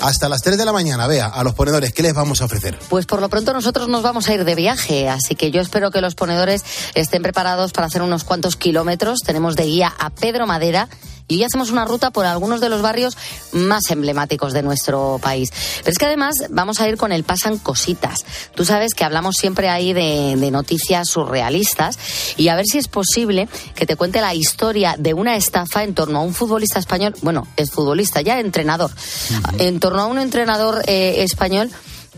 Hasta 0.00 0.28
las 0.28 0.42
3 0.42 0.58
de 0.58 0.64
la 0.64 0.72
mañana, 0.72 1.06
vea, 1.06 1.28
a 1.28 1.44
los 1.44 1.54
ponedores, 1.54 1.92
¿qué 1.92 2.02
les 2.02 2.14
vamos 2.14 2.42
a 2.42 2.46
ofrecer? 2.46 2.76
Pues 2.88 3.06
por 3.06 3.20
lo 3.20 3.28
pronto 3.28 3.52
nosotros 3.52 3.86
nos 3.86 4.02
vamos 4.02 4.28
a 4.28 4.34
ir 4.34 4.44
de 4.44 4.56
viaje, 4.56 5.08
así 5.08 5.36
que 5.36 5.52
yo 5.52 5.60
espero 5.60 5.92
que 5.92 6.00
los 6.00 6.16
ponedores 6.16 6.64
estén 6.94 7.22
preparados 7.22 7.70
para 7.70 7.86
hacer 7.86 8.02
unos 8.02 8.24
cuantos 8.24 8.56
kilómetros. 8.56 9.20
Tenemos 9.20 9.54
de 9.54 9.66
guía 9.66 9.94
a 10.00 10.10
Pedro 10.10 10.48
Madera 10.48 10.88
y 11.32 11.36
hoy 11.36 11.44
hacemos 11.44 11.70
una 11.70 11.84
ruta 11.84 12.10
por 12.10 12.26
algunos 12.26 12.60
de 12.60 12.68
los 12.68 12.82
barrios 12.82 13.16
más 13.52 13.90
emblemáticos 13.90 14.52
de 14.52 14.62
nuestro 14.62 15.18
país. 15.22 15.50
Pero 15.78 15.90
es 15.90 15.98
que 15.98 16.06
además 16.06 16.34
vamos 16.50 16.80
a 16.80 16.88
ir 16.88 16.96
con 16.96 17.10
el 17.10 17.24
Pasan 17.24 17.58
Cositas. 17.58 18.24
Tú 18.54 18.64
sabes 18.64 18.92
que 18.94 19.04
hablamos 19.04 19.36
siempre 19.36 19.68
ahí 19.68 19.92
de, 19.92 20.34
de 20.36 20.50
noticias 20.50 21.08
surrealistas 21.08 21.98
y 22.36 22.48
a 22.48 22.54
ver 22.54 22.66
si 22.66 22.78
es 22.78 22.88
posible 22.88 23.48
que 23.74 23.86
te 23.86 23.96
cuente 23.96 24.20
la 24.20 24.34
historia 24.34 24.96
de 24.98 25.14
una 25.14 25.36
estafa 25.36 25.84
en 25.84 25.94
torno 25.94 26.18
a 26.18 26.22
un 26.22 26.34
futbolista 26.34 26.78
español, 26.78 27.14
bueno, 27.22 27.46
es 27.56 27.70
futbolista, 27.70 28.20
ya 28.20 28.38
entrenador, 28.38 28.90
en 29.58 29.80
torno 29.80 30.02
a 30.02 30.06
un 30.06 30.18
entrenador 30.18 30.82
eh, 30.86 31.22
español 31.22 31.70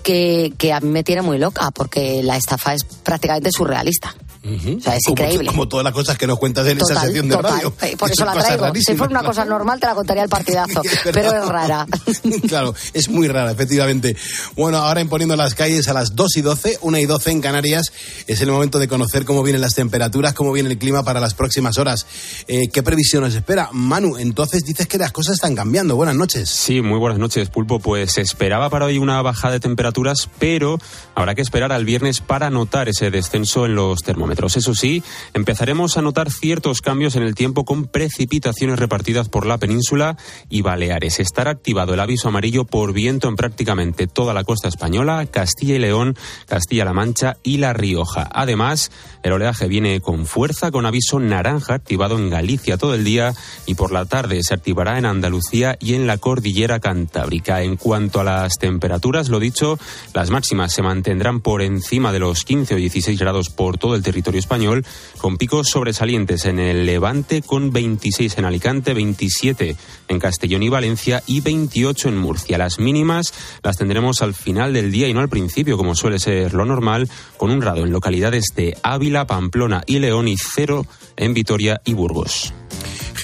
que, 0.02 0.52
que 0.58 0.72
a 0.72 0.80
mí 0.80 0.88
me 0.90 1.04
tiene 1.04 1.22
muy 1.22 1.38
loca 1.38 1.70
porque 1.70 2.22
la 2.22 2.36
estafa 2.36 2.74
es 2.74 2.84
prácticamente 2.84 3.50
surrealista. 3.52 4.14
O 4.44 4.80
sea, 4.80 4.94
es 4.96 5.04
Como- 5.04 5.12
increíble. 5.22 5.46
Como, 5.48 5.66
todas 5.68 5.84
las 5.84 5.94
cosas 5.94 6.18
que 6.18 6.26
nos 6.26 6.38
cuentas 6.38 6.66
en 6.66 6.76
esa 6.76 6.88
Total, 6.88 7.04
sección 7.04 7.28
de 7.28 7.36
total. 7.36 7.52
radio. 7.52 7.74
Eh, 7.80 7.96
Por 7.96 8.10
eso 8.10 8.24
la 8.26 8.32
traigo. 8.34 8.74
Si 8.74 8.94
fuera 8.94 9.10
una 9.18 9.22
cosa 9.26 9.44
normal, 9.46 9.80
te 9.80 9.86
la 9.86 9.94
contaría 9.94 10.22
el 10.22 10.28
partidazo. 10.28 10.82
pero 11.12 11.32
es 11.32 11.48
rara. 11.48 11.86
claro, 12.48 12.74
es 12.92 13.08
muy 13.08 13.26
rara, 13.28 13.52
efectivamente. 13.52 14.16
Bueno, 14.54 14.78
ahora 14.78 15.00
en 15.00 15.08
Poniendo 15.08 15.36
las 15.36 15.54
calles 15.54 15.88
a 15.88 15.94
las 15.94 16.14
2 16.14 16.36
y 16.36 16.40
12, 16.42 16.78
1 16.82 16.98
y 16.98 17.06
12 17.06 17.30
en 17.30 17.40
Canarias, 17.40 17.92
es 18.26 18.40
el 18.42 18.50
momento 18.50 18.78
de 18.78 18.88
conocer 18.88 19.24
cómo 19.24 19.42
vienen 19.42 19.62
las 19.62 19.74
temperaturas, 19.74 20.34
cómo 20.34 20.52
viene 20.52 20.68
el 20.70 20.76
clima 20.78 21.04
para 21.04 21.20
las 21.20 21.34
próximas 21.34 21.78
horas. 21.78 22.06
Eh, 22.48 22.68
¿Qué 22.68 22.82
previsión 22.82 23.22
nos 23.22 23.34
espera? 23.34 23.70
Manu, 23.72 24.16
entonces 24.18 24.62
dices 24.64 24.86
que 24.88 24.98
las 24.98 25.12
cosas 25.12 25.34
están 25.36 25.54
cambiando. 25.54 25.96
Buenas 25.96 26.16
noches. 26.16 26.50
Sí, 26.50 26.82
muy 26.82 26.98
buenas 26.98 27.18
noches, 27.18 27.48
Pulpo. 27.48 27.78
Pues 27.78 28.12
se 28.12 28.20
esperaba 28.20 28.68
para 28.70 28.86
hoy 28.86 28.98
una 28.98 29.22
bajada 29.22 29.54
de 29.54 29.60
temperaturas, 29.60 30.28
pero 30.38 30.78
habrá 31.14 31.34
que 31.34 31.42
esperar 31.42 31.72
al 31.72 31.84
viernes 31.84 32.20
para 32.20 32.50
notar 32.50 32.88
ese 32.88 33.10
descenso 33.10 33.64
en 33.66 33.74
los 33.76 34.00
termómetros. 34.02 34.33
Eso 34.56 34.74
sí, 34.74 35.02
empezaremos 35.32 35.96
a 35.96 36.02
notar 36.02 36.30
ciertos 36.30 36.80
cambios 36.80 37.16
en 37.16 37.22
el 37.22 37.34
tiempo 37.34 37.64
con 37.64 37.86
precipitaciones 37.86 38.78
repartidas 38.78 39.28
por 39.28 39.46
la 39.46 39.58
península 39.58 40.16
y 40.50 40.62
Baleares. 40.62 41.20
Estará 41.20 41.52
activado 41.52 41.94
el 41.94 42.00
aviso 42.00 42.28
amarillo 42.28 42.64
por 42.64 42.92
viento 42.92 43.28
en 43.28 43.36
prácticamente 43.36 44.06
toda 44.06 44.34
la 44.34 44.44
costa 44.44 44.68
española, 44.68 45.24
Castilla 45.26 45.76
y 45.76 45.78
León, 45.78 46.16
Castilla-La 46.46 46.92
Mancha 46.92 47.36
y 47.42 47.58
La 47.58 47.72
Rioja. 47.72 48.28
Además, 48.32 48.90
el 49.22 49.32
oleaje 49.32 49.68
viene 49.68 50.00
con 50.00 50.26
fuerza 50.26 50.70
con 50.70 50.84
aviso 50.84 51.20
naranja 51.20 51.74
activado 51.74 52.18
en 52.18 52.30
Galicia 52.30 52.76
todo 52.76 52.94
el 52.94 53.04
día 53.04 53.32
y 53.66 53.74
por 53.74 53.92
la 53.92 54.04
tarde 54.04 54.42
se 54.42 54.54
activará 54.54 54.98
en 54.98 55.06
Andalucía 55.06 55.76
y 55.80 55.94
en 55.94 56.06
la 56.06 56.18
cordillera 56.18 56.80
cantábrica. 56.80 57.62
En 57.62 57.76
cuanto 57.76 58.20
a 58.20 58.24
las 58.24 58.58
temperaturas, 58.58 59.28
lo 59.28 59.38
dicho, 59.38 59.78
las 60.12 60.30
máximas 60.30 60.72
se 60.72 60.82
mantendrán 60.82 61.40
por 61.40 61.62
encima 61.62 62.12
de 62.12 62.18
los 62.18 62.44
15 62.44 62.74
o 62.74 62.76
16 62.76 63.18
grados 63.18 63.50
por 63.50 63.78
todo 63.78 63.94
el 63.94 64.02
territorio 64.02 64.23
español, 64.32 64.84
con 65.18 65.36
picos 65.36 65.68
sobresalientes 65.68 66.46
en 66.46 66.58
el 66.58 66.86
Levante 66.86 67.42
con 67.42 67.70
26 67.70 68.38
en 68.38 68.44
Alicante, 68.44 68.94
27 68.94 69.76
en 70.08 70.18
Castellón 70.18 70.62
y 70.62 70.68
Valencia 70.68 71.22
y 71.26 71.40
28 71.40 72.08
en 72.08 72.16
Murcia. 72.16 72.58
Las 72.58 72.78
mínimas 72.78 73.34
las 73.62 73.76
tendremos 73.76 74.22
al 74.22 74.34
final 74.34 74.72
del 74.72 74.90
día 74.90 75.08
y 75.08 75.14
no 75.14 75.20
al 75.20 75.28
principio, 75.28 75.76
como 75.76 75.94
suele 75.94 76.18
ser 76.18 76.54
lo 76.54 76.64
normal, 76.64 77.08
con 77.36 77.50
un 77.50 77.60
grado 77.60 77.84
en 77.84 77.92
localidades 77.92 78.46
de 78.56 78.76
Ávila, 78.82 79.26
Pamplona 79.26 79.82
y 79.86 79.98
León 79.98 80.28
y 80.28 80.36
cero 80.36 80.86
en 81.16 81.34
Vitoria 81.34 81.80
y 81.84 81.92
Burgos. 81.92 82.52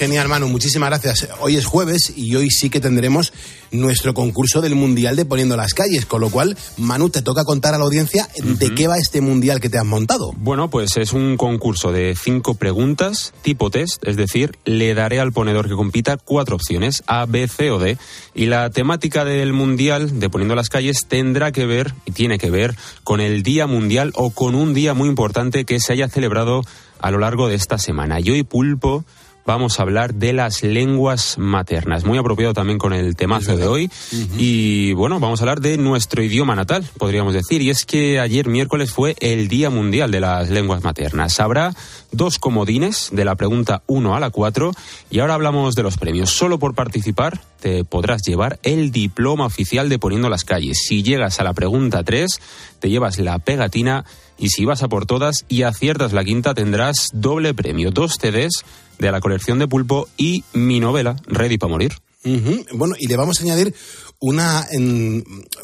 Genial, 0.01 0.29
Manu, 0.29 0.47
muchísimas 0.47 0.89
gracias. 0.89 1.29
Hoy 1.41 1.57
es 1.57 1.67
jueves 1.67 2.11
y 2.15 2.33
hoy 2.35 2.49
sí 2.49 2.71
que 2.71 2.79
tendremos 2.79 3.31
nuestro 3.69 4.15
concurso 4.15 4.59
del 4.59 4.73
Mundial 4.73 5.15
de 5.15 5.25
Poniendo 5.25 5.55
las 5.55 5.75
Calles, 5.75 6.07
con 6.07 6.21
lo 6.21 6.31
cual, 6.31 6.57
Manu, 6.77 7.11
te 7.11 7.21
toca 7.21 7.43
contar 7.43 7.75
a 7.75 7.77
la 7.77 7.83
audiencia 7.83 8.27
de 8.35 8.73
qué 8.73 8.87
va 8.87 8.97
este 8.97 9.21
Mundial 9.21 9.59
que 9.59 9.69
te 9.69 9.77
has 9.77 9.85
montado. 9.85 10.33
Bueno, 10.37 10.71
pues 10.71 10.97
es 10.97 11.13
un 11.13 11.37
concurso 11.37 11.91
de 11.91 12.15
cinco 12.19 12.55
preguntas, 12.55 13.31
tipo 13.43 13.69
test, 13.69 14.03
es 14.07 14.17
decir, 14.17 14.57
le 14.65 14.95
daré 14.95 15.19
al 15.19 15.33
ponedor 15.33 15.69
que 15.69 15.75
compita 15.75 16.17
cuatro 16.17 16.55
opciones, 16.55 17.03
A, 17.05 17.27
B, 17.27 17.47
C 17.47 17.69
o 17.69 17.77
D, 17.77 17.99
y 18.33 18.47
la 18.47 18.71
temática 18.71 19.23
del 19.23 19.53
Mundial 19.53 20.19
de 20.19 20.31
Poniendo 20.31 20.55
las 20.55 20.69
Calles 20.69 21.05
tendrá 21.07 21.51
que 21.51 21.67
ver, 21.67 21.93
y 22.05 22.11
tiene 22.11 22.39
que 22.39 22.49
ver, 22.49 22.75
con 23.03 23.21
el 23.21 23.43
Día 23.43 23.67
Mundial 23.67 24.13
o 24.15 24.31
con 24.31 24.55
un 24.55 24.73
día 24.73 24.95
muy 24.95 25.09
importante 25.09 25.63
que 25.63 25.79
se 25.79 25.93
haya 25.93 26.09
celebrado 26.09 26.63
a 26.99 27.11
lo 27.11 27.19
largo 27.19 27.47
de 27.47 27.55
esta 27.55 27.77
semana. 27.77 28.19
Y 28.19 28.31
hoy, 28.31 28.43
Pulpo, 28.43 29.05
vamos 29.45 29.79
a 29.79 29.83
hablar 29.83 30.13
de 30.13 30.33
las 30.33 30.63
lenguas 30.63 31.37
maternas, 31.37 32.05
muy 32.05 32.17
apropiado 32.17 32.53
también 32.53 32.77
con 32.77 32.93
el 32.93 33.15
temazo 33.15 33.57
de 33.57 33.67
hoy. 33.67 33.91
Y 34.37 34.93
bueno, 34.93 35.19
vamos 35.19 35.39
a 35.39 35.43
hablar 35.43 35.61
de 35.61 35.77
nuestro 35.77 36.23
idioma 36.23 36.55
natal, 36.55 36.85
podríamos 36.97 37.33
decir. 37.33 37.61
Y 37.61 37.69
es 37.69 37.85
que 37.85 38.19
ayer 38.19 38.47
miércoles 38.47 38.91
fue 38.91 39.15
el 39.19 39.47
Día 39.47 39.69
Mundial 39.69 40.11
de 40.11 40.19
las 40.19 40.49
Lenguas 40.49 40.83
Maternas. 40.83 41.39
Habrá 41.39 41.73
dos 42.11 42.39
comodines 42.39 43.09
de 43.11 43.25
la 43.25 43.35
pregunta 43.35 43.83
1 43.87 44.15
a 44.15 44.19
la 44.19 44.29
4 44.29 44.71
y 45.09 45.19
ahora 45.19 45.35
hablamos 45.35 45.75
de 45.75 45.83
los 45.83 45.97
premios. 45.97 46.29
Solo 46.29 46.59
por 46.59 46.75
participar 46.75 47.41
te 47.59 47.83
podrás 47.83 48.23
llevar 48.23 48.59
el 48.63 48.91
diploma 48.91 49.45
oficial 49.45 49.89
de 49.89 49.99
Poniendo 49.99 50.29
las 50.29 50.43
Calles. 50.43 50.79
Si 50.83 51.03
llegas 51.03 51.39
a 51.39 51.43
la 51.43 51.53
pregunta 51.53 52.03
3, 52.03 52.39
te 52.79 52.89
llevas 52.89 53.19
la 53.19 53.39
pegatina 53.39 54.05
y 54.37 54.49
si 54.49 54.65
vas 54.65 54.81
a 54.81 54.87
por 54.87 55.05
todas 55.05 55.45
y 55.47 55.63
aciertas 55.63 56.13
la 56.13 56.23
quinta 56.23 56.53
tendrás 56.53 57.09
doble 57.13 57.53
premio, 57.53 57.91
dos 57.91 58.17
CDs 58.19 58.65
de 59.01 59.11
la 59.11 59.19
colección 59.19 59.57
de 59.59 59.67
pulpo 59.67 60.07
y 60.15 60.43
mi 60.53 60.79
novela, 60.79 61.15
Ready 61.25 61.57
para 61.57 61.71
morir. 61.71 61.93
Bueno, 62.71 62.93
y 62.99 63.07
le 63.07 63.15
vamos 63.15 63.39
a 63.39 63.43
añadir 63.43 63.73
una, 64.21 64.65
en- 64.71 65.23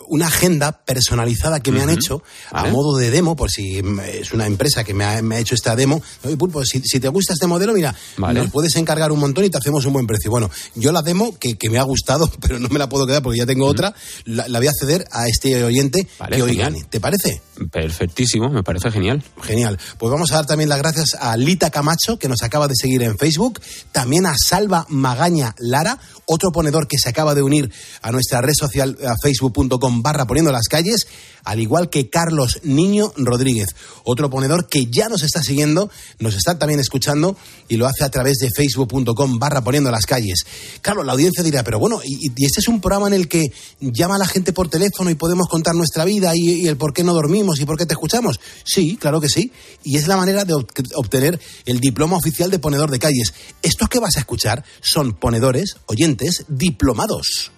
una 0.10 0.28
agenda 0.28 0.72
personalizada 0.84 1.60
que 1.62 1.72
me 1.72 1.82
han 1.82 1.90
hecho 1.92 2.24
Vale. 2.52 2.70
a 2.70 2.72
modo 2.72 2.98
de 2.98 3.12
demo, 3.12 3.36
por 3.36 3.50
si 3.52 3.82
es 4.12 4.34
una 4.34 4.48
empresa 4.48 4.84
que 4.84 4.94
me 4.94 5.06
ha, 5.06 5.22
me 5.22 5.36
ha 5.36 5.40
hecho 5.40 5.54
esta 5.56 5.76
demo. 5.76 6.02
Oye, 6.24 6.36
Pulpo, 6.38 6.66
si, 6.66 6.82
si 6.82 7.00
te 7.00 7.08
gusta 7.08 7.34
este 7.34 7.46
modelo, 7.48 7.74
mira, 7.74 7.96
Vale. 8.18 8.40
nos 8.42 8.52
puedes 8.52 8.76
encargar 8.76 9.12
un 9.12 9.20
montón 9.20 9.46
y 9.46 9.50
te 9.50 9.58
hacemos 9.58 9.86
un 9.86 9.94
buen 9.94 10.08
precio. 10.08 10.32
Bueno, 10.32 10.50
yo 10.76 10.92
la 10.92 11.02
demo, 11.04 11.38
que, 11.38 11.56
que 11.58 11.70
me 11.70 11.78
ha 11.78 11.84
gustado, 11.84 12.30
pero 12.42 12.58
no 12.60 12.68
me 12.70 12.80
la 12.80 12.90
puedo 12.90 13.06
quedar 13.06 13.22
porque 13.22 13.38
ya 13.40 13.46
tengo 13.46 13.66
otra, 13.68 13.94
la, 14.26 14.48
la 14.48 14.60
voy 14.60 14.68
a 14.68 14.72
ceder 14.78 15.06
a 15.12 15.28
este 15.28 15.64
oyente 15.64 16.08
Vale, 16.20 16.36
que 16.36 16.42
hoy 16.44 16.52
genial. 16.52 16.74
gane. 16.74 16.86
¿Te 16.90 17.00
parece? 17.00 17.42
Perfectísimo, 17.72 18.50
me 18.50 18.64
parece 18.64 18.90
genial. 18.92 19.24
Genial. 19.44 19.78
Pues 20.00 20.12
vamos 20.12 20.32
a 20.32 20.36
dar 20.36 20.46
también 20.48 20.70
las 20.70 20.80
gracias 20.80 21.16
a 21.20 21.38
Lita 21.38 21.70
Camacho, 21.70 22.18
que 22.18 22.28
nos 22.28 22.42
acaba 22.44 22.68
de 22.68 22.74
seguir 22.76 23.04
en 23.04 23.18
Facebook, 23.18 23.62
también 23.92 24.26
a 24.26 24.34
Salva 24.36 24.86
Magaña 24.90 25.54
Lara, 25.60 26.00
otro 26.26 26.52
ponedor 26.52 26.88
que 26.88 26.98
se 26.98 27.10
acaba 27.10 27.36
de 27.36 27.44
unir 27.44 27.72
a 28.02 28.12
nuestra 28.12 28.42
red 28.42 28.47
social, 28.56 28.98
a 29.06 29.16
facebook.com 29.22 30.01
barra 30.01 30.25
poniendo 30.25 30.51
las 30.51 30.68
calles, 30.68 31.08
al 31.44 31.60
igual 31.60 31.89
que 31.89 32.10
Carlos 32.10 32.60
Niño 32.63 33.13
Rodríguez, 33.16 33.70
otro 34.04 34.30
ponedor 34.30 34.68
que 34.68 34.88
ya 34.88 35.10
nos 35.10 35.24
está 35.24 35.42
siguiendo, 35.42 35.89
nos 36.20 36.36
está 36.36 36.58
también 36.60 36.80
escuchando 36.80 37.38
y 37.68 37.77
lo 37.77 37.88
hace 37.88 38.04
a 38.04 38.10
través 38.10 38.38
de 38.38 38.50
facebook.com 38.56 39.39
barra 39.39 39.63
poniendo 39.63 39.92
las 39.92 40.06
calles. 40.06 40.46
Carlos, 40.82 41.06
la 41.06 41.13
audiencia 41.13 41.44
dirá, 41.44 41.63
pero 41.63 41.80
bueno, 41.80 42.00
y, 42.04 42.27
este 42.46 42.60
es 42.60 42.68
un 42.68 42.82
programa 42.82 43.08
en 43.08 43.13
el 43.13 43.27
que 43.27 43.51
llama 43.80 44.16
a 44.16 44.20
la 44.20 44.27
gente 44.27 44.54
por 44.54 44.70
teléfono 44.70 45.10
y 45.10 45.16
podemos 45.16 45.48
contar 45.48 45.75
nuestra 45.75 46.06
vida 46.06 46.32
y 46.36 46.68
el 46.68 46.77
por 46.77 46.94
qué 46.94 47.04
no 47.04 47.13
dormimos 47.13 47.60
y 47.60 47.66
por 47.66 47.77
qué 47.77 47.86
te 47.86 47.94
escuchamos. 47.94 48.39
Sí, 48.63 48.98
claro 48.98 49.22
que 49.22 49.30
sí. 49.30 49.51
Y 49.84 49.98
es 49.98 50.08
la 50.08 50.18
manera 50.18 50.46
de 50.46 50.54
obtener 50.54 51.39
el 51.66 51.80
diploma 51.80 52.18
oficial 52.18 52.51
de 52.51 52.60
ponedor 52.60 52.92
de 52.92 53.00
calles. 53.00 53.34
Estos 53.62 53.89
que 53.89 54.00
vas 54.00 54.18
a 54.18 54.20
escuchar 54.20 54.63
son 54.82 55.13
ponedores, 55.13 55.75
oyentes, 55.88 56.46
diplomados. 56.48 57.51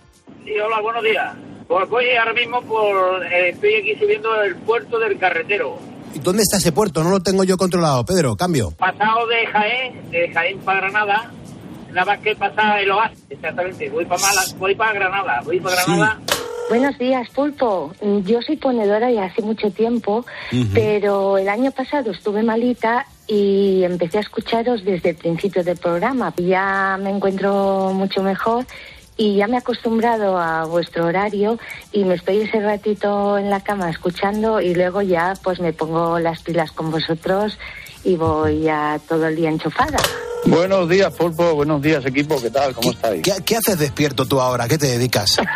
Sí, 0.49 0.55
hola, 0.59 0.81
buenos 0.81 1.03
días. 1.03 1.35
Pues 1.67 1.87
voy 1.89 2.05
ahora 2.15 2.33
mismo 2.33 2.59
por. 2.63 3.23
eh, 3.23 3.49
estoy 3.49 3.75
aquí 3.75 3.95
subiendo 3.99 4.41
el 4.41 4.55
puerto 4.55 4.97
del 4.97 5.19
carretero. 5.19 5.77
¿Y 6.15 6.17
¿Dónde 6.17 6.41
está 6.41 6.57
ese 6.57 6.71
puerto? 6.71 7.03
No 7.03 7.11
lo 7.11 7.19
tengo 7.19 7.43
yo 7.43 7.55
controlado. 7.55 8.03
Pedro, 8.03 8.35
cambio. 8.35 8.71
Pasado 8.71 9.27
de 9.27 9.45
Jaén, 9.45 10.09
de 10.09 10.27
Jaén 10.33 10.57
para 10.61 10.79
Granada. 10.79 11.31
Nada 11.91 12.05
más 12.05 12.19
que 12.21 12.35
pasar 12.35 12.79
el 12.79 12.89
oasis, 12.89 13.23
exactamente. 13.29 13.91
Voy 13.91 14.05
para 14.05 14.21
Mala, 14.23 14.41
voy 14.57 14.73
para 14.73 14.93
Granada. 14.93 15.41
Voy 15.45 15.59
para 15.59 15.83
Granada. 15.83 16.19
Buenos 16.67 16.97
días, 16.97 17.29
Pulpo. 17.29 17.93
Yo 18.01 18.41
soy 18.41 18.57
ponedora 18.57 19.11
ya 19.11 19.25
hace 19.25 19.43
mucho 19.43 19.69
tiempo, 19.69 20.25
pero 20.73 21.37
el 21.37 21.47
año 21.47 21.69
pasado 21.69 22.09
estuve 22.09 22.41
malita 22.41 23.05
y 23.27 23.83
empecé 23.83 24.17
a 24.17 24.21
escucharos 24.21 24.83
desde 24.83 25.11
el 25.11 25.15
principio 25.15 25.63
del 25.63 25.77
programa. 25.77 26.33
Ya 26.37 26.97
me 26.99 27.11
encuentro 27.11 27.91
mucho 27.93 28.23
mejor 28.23 28.65
y 29.19 29.35
ya 29.35 29.47
me 29.47 29.55
he 29.55 29.59
acostumbrado 29.59 30.37
a 30.37 30.63
vuestro 30.63 31.05
horario 31.05 31.59
y 31.91 32.05
me 32.05 32.15
estoy 32.15 32.39
ese 32.39 32.61
ratito 32.61 33.37
en 33.37 33.49
la 33.49 33.59
cama 33.59 33.89
escuchando 33.89 34.61
y 34.61 34.73
luego 34.73 35.01
ya 35.01 35.33
pues 35.43 35.59
me 35.59 35.73
pongo 35.73 36.19
las 36.19 36.41
pilas 36.41 36.71
con 36.71 36.89
vosotros 36.89 37.59
y 38.03 38.15
voy 38.15 38.61
ya 38.61 38.99
todo 39.07 39.27
el 39.27 39.35
día 39.35 39.49
enchufada. 39.49 39.99
Buenos 40.45 40.87
días, 40.87 41.13
Pulpo. 41.13 41.53
Buenos 41.53 41.81
días, 41.81 42.05
equipo. 42.05 42.41
¿Qué 42.41 42.49
tal? 42.49 42.73
¿Cómo 42.73 42.91
estáis? 42.91 43.21
¿Qué, 43.21 43.31
qué 43.45 43.57
haces 43.57 43.77
despierto 43.77 44.25
tú 44.25 44.39
ahora? 44.39 44.67
¿Qué 44.67 44.77
te 44.77 44.87
dedicas? 44.87 45.37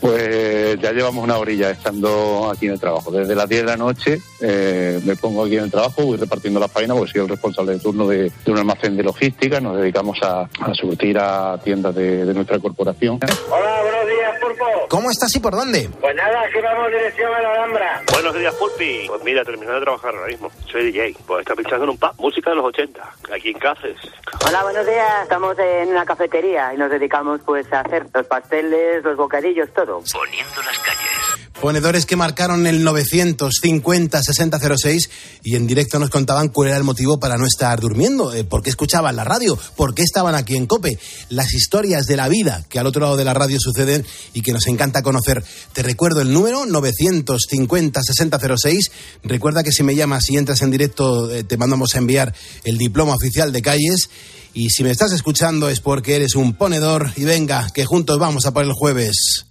Pues 0.00 0.78
ya 0.80 0.92
llevamos 0.92 1.24
una 1.24 1.38
orilla 1.38 1.70
estando 1.70 2.50
aquí 2.50 2.66
en 2.66 2.72
el 2.72 2.80
trabajo. 2.80 3.10
Desde 3.10 3.34
las 3.34 3.48
10 3.48 3.62
de 3.62 3.66
la 3.66 3.76
noche 3.76 4.20
eh, 4.40 5.00
me 5.04 5.16
pongo 5.16 5.44
aquí 5.44 5.56
en 5.56 5.64
el 5.64 5.70
trabajo, 5.70 6.02
voy 6.02 6.16
repartiendo 6.16 6.60
las 6.60 6.70
páginas 6.70 6.96
porque 6.96 7.12
soy 7.12 7.22
el 7.22 7.28
responsable 7.28 7.72
de 7.72 7.78
turno 7.78 8.06
de, 8.06 8.30
de 8.44 8.52
un 8.52 8.58
almacén 8.58 8.96
de 8.96 9.02
logística. 9.02 9.60
Nos 9.60 9.76
dedicamos 9.76 10.18
a, 10.22 10.42
a 10.42 10.74
surtir 10.74 11.18
a 11.18 11.58
tiendas 11.62 11.94
de, 11.94 12.24
de 12.24 12.34
nuestra 12.34 12.58
corporación. 12.58 13.18
Hola, 13.50 13.82
buenos 13.82 14.06
días, 14.06 14.32
Pulpo. 14.40 14.64
¿Cómo 14.88 15.10
estás 15.10 15.34
y 15.34 15.40
por 15.40 15.54
dónde? 15.54 15.88
Pues 16.00 16.14
nada, 16.14 16.40
aquí 16.42 16.60
vamos 16.62 16.88
dirección 16.88 17.32
a 17.34 17.42
la 17.42 17.50
Alhambra. 17.52 18.02
Buenos 18.12 18.34
días, 18.34 18.54
Pulpi. 18.54 19.06
Pues 19.08 19.22
mira, 19.24 19.44
terminado 19.44 19.78
de 19.78 19.84
trabajar 19.84 20.14
ahora 20.14 20.26
mismo. 20.28 20.50
Soy 20.70 20.90
DJ. 20.90 21.16
Pues 21.26 21.40
está 21.40 21.54
pinchando 21.54 21.84
en 21.84 21.90
un 21.90 21.98
pub. 21.98 22.12
Música 22.18 22.50
de 22.50 22.56
los 22.56 22.66
80. 22.66 23.02
Aquí 23.34 23.50
en 23.50 23.58
Cáceres. 23.58 23.98
Hola, 24.46 24.62
buenos 24.62 24.86
días. 24.86 25.22
Estamos 25.22 25.58
en 25.58 25.88
una 25.90 26.04
cafetería 26.04 26.74
y 26.74 26.76
nos 26.76 26.90
dedicamos 26.90 27.40
pues 27.44 27.70
a 27.72 27.80
hacer 27.80 28.06
los 28.12 28.26
pasteles, 28.26 29.02
los 29.04 29.16
bocadillos, 29.16 29.72
todo. 29.72 30.02
Poniendo 30.12 30.62
las 30.62 30.78
calles. 30.78 31.43
Ponedores 31.60 32.04
que 32.04 32.16
marcaron 32.16 32.66
el 32.66 32.84
950-6006 32.86 35.08
y 35.44 35.56
en 35.56 35.66
directo 35.66 35.98
nos 35.98 36.10
contaban 36.10 36.48
cuál 36.48 36.68
era 36.68 36.76
el 36.76 36.84
motivo 36.84 37.18
para 37.18 37.38
no 37.38 37.46
estar 37.46 37.80
durmiendo, 37.80 38.34
eh, 38.34 38.44
por 38.44 38.62
qué 38.62 38.68
escuchaban 38.70 39.16
la 39.16 39.24
radio, 39.24 39.58
por 39.76 39.94
qué 39.94 40.02
estaban 40.02 40.34
aquí 40.34 40.56
en 40.56 40.66
COPE, 40.66 40.98
las 41.30 41.54
historias 41.54 42.04
de 42.06 42.16
la 42.16 42.28
vida 42.28 42.66
que 42.68 42.78
al 42.78 42.86
otro 42.86 43.00
lado 43.02 43.16
de 43.16 43.24
la 43.24 43.32
radio 43.34 43.58
suceden 43.60 44.06
y 44.34 44.42
que 44.42 44.52
nos 44.52 44.66
encanta 44.66 45.02
conocer. 45.02 45.42
Te 45.72 45.82
recuerdo 45.82 46.20
el 46.20 46.32
número 46.32 46.66
950-6006. 46.66 48.90
Recuerda 49.22 49.62
que 49.62 49.72
si 49.72 49.84
me 49.84 49.94
llamas 49.94 50.28
y 50.30 50.36
entras 50.36 50.60
en 50.62 50.70
directo 50.70 51.30
eh, 51.30 51.44
te 51.44 51.56
mandamos 51.56 51.94
a 51.94 51.98
enviar 51.98 52.34
el 52.64 52.76
diploma 52.78 53.14
oficial 53.14 53.52
de 53.52 53.62
calles. 53.62 54.10
Y 54.52 54.70
si 54.70 54.82
me 54.84 54.90
estás 54.90 55.12
escuchando 55.12 55.68
es 55.68 55.78
porque 55.80 56.16
eres 56.16 56.34
un 56.34 56.54
ponedor 56.54 57.12
y 57.16 57.24
venga, 57.24 57.70
que 57.72 57.84
juntos 57.84 58.18
vamos 58.18 58.46
a 58.46 58.52
por 58.52 58.64
el 58.64 58.72
jueves. 58.72 59.46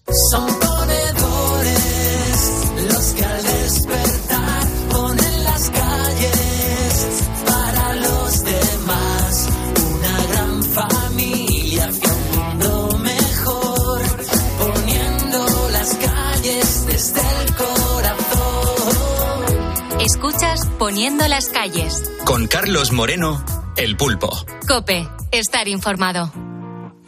Poniendo 20.93 21.27
las 21.27 21.49
calles. 21.49 22.03
Con 22.23 22.45
Carlos 22.45 22.91
Moreno, 22.91 23.43
El 23.77 23.97
Pulpo. 23.97 24.29
Cope, 24.67 25.09
estar 25.31 25.67
informado. 25.67 26.31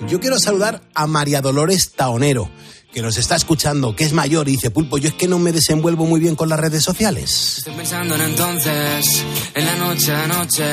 Yo 0.07 0.19
quiero 0.19 0.39
saludar 0.39 0.81
a 0.95 1.05
María 1.05 1.39
Dolores 1.39 1.91
Taonero, 1.91 2.49
que 2.95 3.01
nos 3.01 3.17
está 3.17 3.35
escuchando, 3.35 3.93
que 3.93 4.05
es 4.05 4.13
mayor 4.13 4.47
y 4.47 4.51
dice, 4.51 4.71
Pulpo, 4.71 4.97
yo 4.97 5.09
es 5.09 5.15
que 5.15 5.27
no 5.27 5.37
me 5.37 5.51
desenvuelvo 5.51 6.05
muy 6.05 6.21
bien 6.21 6.37
con 6.37 6.47
las 6.47 6.57
redes 6.57 6.81
sociales. 6.81 7.55
Estoy 7.57 7.73
pensando 7.73 8.15
en 8.15 8.21
entonces, 8.21 9.25
en 9.53 9.65
la 9.65 9.75
noche 9.75 10.13
a 10.13 10.27
noche, 10.27 10.63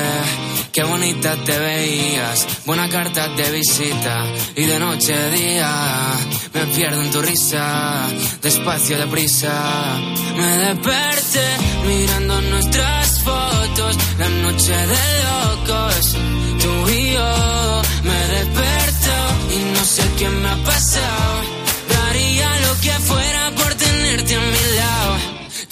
qué 0.70 0.84
bonita 0.84 1.34
te 1.44 1.58
veías, 1.58 2.46
buena 2.64 2.88
carta 2.88 3.26
de 3.26 3.50
visita 3.50 4.24
y 4.54 4.64
de 4.66 4.78
noche 4.78 5.12
a 5.12 5.30
día 5.30 6.12
me 6.54 6.64
pierdo 6.66 7.02
en 7.02 7.10
tu 7.10 7.22
risa, 7.22 8.06
despacio 8.40 8.98
deprisa, 8.98 9.98
me 10.36 10.58
desperté 10.58 11.46
mirando 11.88 12.40
nuestras 12.40 13.20
fotos, 13.22 13.98
la 14.20 14.28
noche 14.28 14.72
de 14.72 15.02
locos, 15.26 16.16
tú 16.62 16.88
y 16.88 17.14
yo, 17.14 17.82
me 18.04 18.28
desperto 18.36 19.10
y 19.56 19.74
no 19.74 19.84
sé 19.84 20.02
qué 20.16 20.28
me 20.28 20.48
ha 20.48 20.64
pasado. 20.64 21.41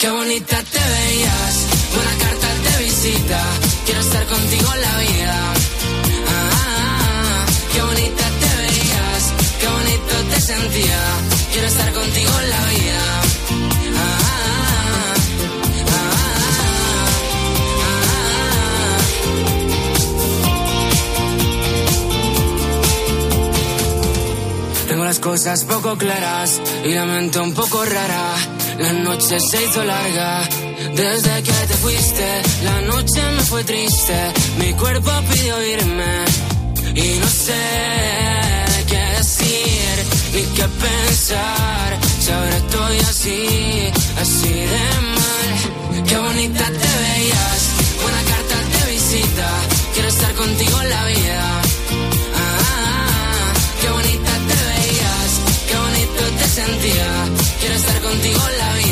Qué 0.00 0.08
bonita 0.08 0.56
te 0.62 0.78
veías, 0.78 1.66
buena 1.94 2.14
carta 2.24 2.48
de 2.70 2.84
visita. 2.84 3.38
Quiero 3.84 4.00
estar 4.00 4.24
contigo 4.28 4.72
en 4.74 4.80
la 4.80 4.98
vida. 4.98 5.34
Ah, 6.26 6.50
ah, 6.52 6.56
ah. 6.62 7.44
qué 7.70 7.82
bonita 7.82 8.24
te 8.40 8.48
veías, 8.62 9.32
qué 9.60 9.66
bonito 9.66 10.14
te 10.30 10.40
sentía. 10.40 11.00
Quiero 11.52 11.66
estar 11.66 11.92
contigo 11.92 12.32
en 12.40 12.50
la 12.50 12.64
vida. 12.70 13.20
Ah, 13.98 14.18
ah, 14.22 15.14
ah, 15.84 16.18
Tengo 24.88 25.04
las 25.04 25.18
cosas 25.18 25.64
poco 25.64 25.98
claras 25.98 26.58
y 26.86 26.94
la 26.94 27.04
mente 27.04 27.38
un 27.38 27.52
poco 27.52 27.84
rara. 27.84 28.59
La 28.80 28.94
noche 28.94 29.38
se 29.38 29.62
hizo 29.62 29.84
larga 29.84 30.48
desde 30.94 31.42
que 31.42 31.52
te 31.68 31.74
fuiste. 31.74 32.42
La 32.64 32.80
noche 32.80 33.20
me 33.36 33.42
fue 33.42 33.62
triste, 33.64 34.16
mi 34.58 34.72
cuerpo 34.72 35.10
pidió 35.30 35.62
irme 35.66 36.14
y 36.94 37.18
no 37.18 37.28
sé 37.28 37.62
qué 38.88 39.02
decir 39.18 39.94
ni 40.32 40.42
qué 40.56 40.66
pensar. 40.86 41.98
Si 42.22 42.30
ahora 42.32 42.56
estoy 42.56 42.98
así, 43.10 43.92
así 44.22 44.48
de 44.48 44.86
mal. 45.18 46.04
Qué 46.08 46.16
bonita 46.16 46.64
te 46.64 46.90
veías, 47.04 47.60
buena 48.02 48.22
carta 48.32 48.86
de 48.86 48.92
visita. 48.92 49.48
Quiero 49.92 50.08
estar 50.08 50.32
contigo 50.32 50.80
en 50.80 50.88
la 50.88 51.04
vida. 51.04 51.60
Ah, 52.34 52.58
ah, 52.60 53.06
ah. 53.28 53.52
qué 53.80 53.88
bonita 53.90 54.32
te 54.48 54.56
veías, 54.70 55.30
qué 55.68 55.76
bonito 55.84 56.22
te 56.38 56.48
sentía. 56.48 57.10
Quiero 57.60 57.74
contigo 58.10 58.40
la 58.58 58.74
vida. 58.74 58.89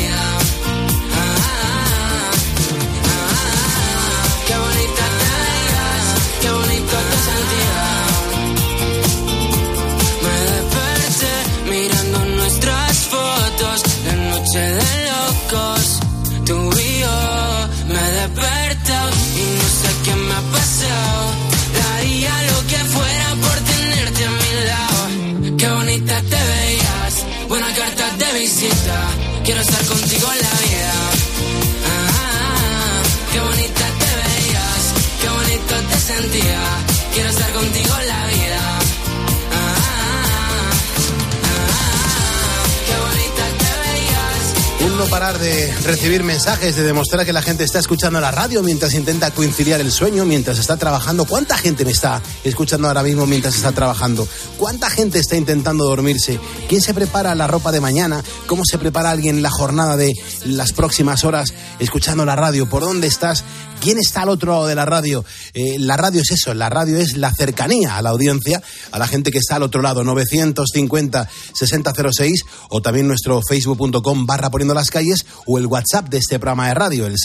Parar 45.19 45.37
de 45.37 45.69
recibir 45.83 46.23
mensajes, 46.23 46.77
de 46.77 46.83
demostrar 46.83 47.25
que 47.25 47.33
la 47.33 47.41
gente 47.41 47.65
está 47.65 47.77
escuchando 47.77 48.21
la 48.21 48.31
radio 48.31 48.63
mientras 48.63 48.93
intenta 48.93 49.31
conciliar 49.31 49.81
el 49.81 49.91
sueño, 49.91 50.23
mientras 50.23 50.59
está 50.59 50.77
trabajando. 50.77 51.25
¿Cuánta 51.25 51.57
gente 51.57 51.83
me 51.83 51.91
está 51.91 52.21
escuchando 52.45 52.87
ahora 52.87 53.03
mismo 53.03 53.25
mientras 53.25 53.55
está 53.55 53.73
trabajando? 53.73 54.25
¿Cuánta 54.57 54.89
gente 54.89 55.19
está 55.19 55.35
intentando 55.35 55.83
dormirse? 55.83 56.39
¿Quién 56.69 56.79
se 56.79 56.93
prepara 56.93 57.35
la 57.35 57.47
ropa 57.47 57.73
de 57.73 57.81
mañana? 57.81 58.23
¿Cómo 58.47 58.63
se 58.63 58.77
prepara 58.77 59.11
alguien 59.11 59.41
la 59.41 59.49
jornada 59.49 59.97
de 59.97 60.13
las 60.45 60.71
próximas 60.71 61.25
horas 61.25 61.53
escuchando 61.79 62.23
la 62.23 62.37
radio? 62.37 62.69
¿Por 62.69 62.83
dónde 62.83 63.07
estás? 63.07 63.43
¿Quién 63.81 63.97
está 63.97 64.21
al 64.23 64.29
otro 64.29 64.51
lado 64.51 64.67
de 64.67 64.75
la 64.75 64.85
radio? 64.85 65.23
Eh, 65.53 65.79
la 65.79 65.95
radio 65.95 66.19
es 66.21 66.31
eso, 66.31 66.53
la 66.53 66.69
radio 66.69 66.97
es 66.97 67.15
la 67.15 67.33
cercanía 67.33 67.95
a 67.95 68.01
la 68.01 68.09
audiencia, 68.09 68.61
a 68.91 68.99
la 68.99 69.07
gente 69.07 69.31
que 69.31 69.37
está 69.37 69.55
al 69.55 69.63
otro 69.63 69.81
lado, 69.81 70.03
950-6006 70.03 72.43
o 72.71 72.81
también 72.81 73.07
nuestro 73.07 73.41
facebook.com 73.41 74.25
barra 74.25 74.49
poniendo 74.49 74.73
las 74.73 74.89
calles 74.89 75.25
o 75.45 75.57
el 75.57 75.67
WhatsApp 75.67 76.09
de 76.09 76.17
este 76.17 76.39
programa 76.39 76.67
de 76.67 76.73
radio, 76.73 77.07
el 77.07 77.15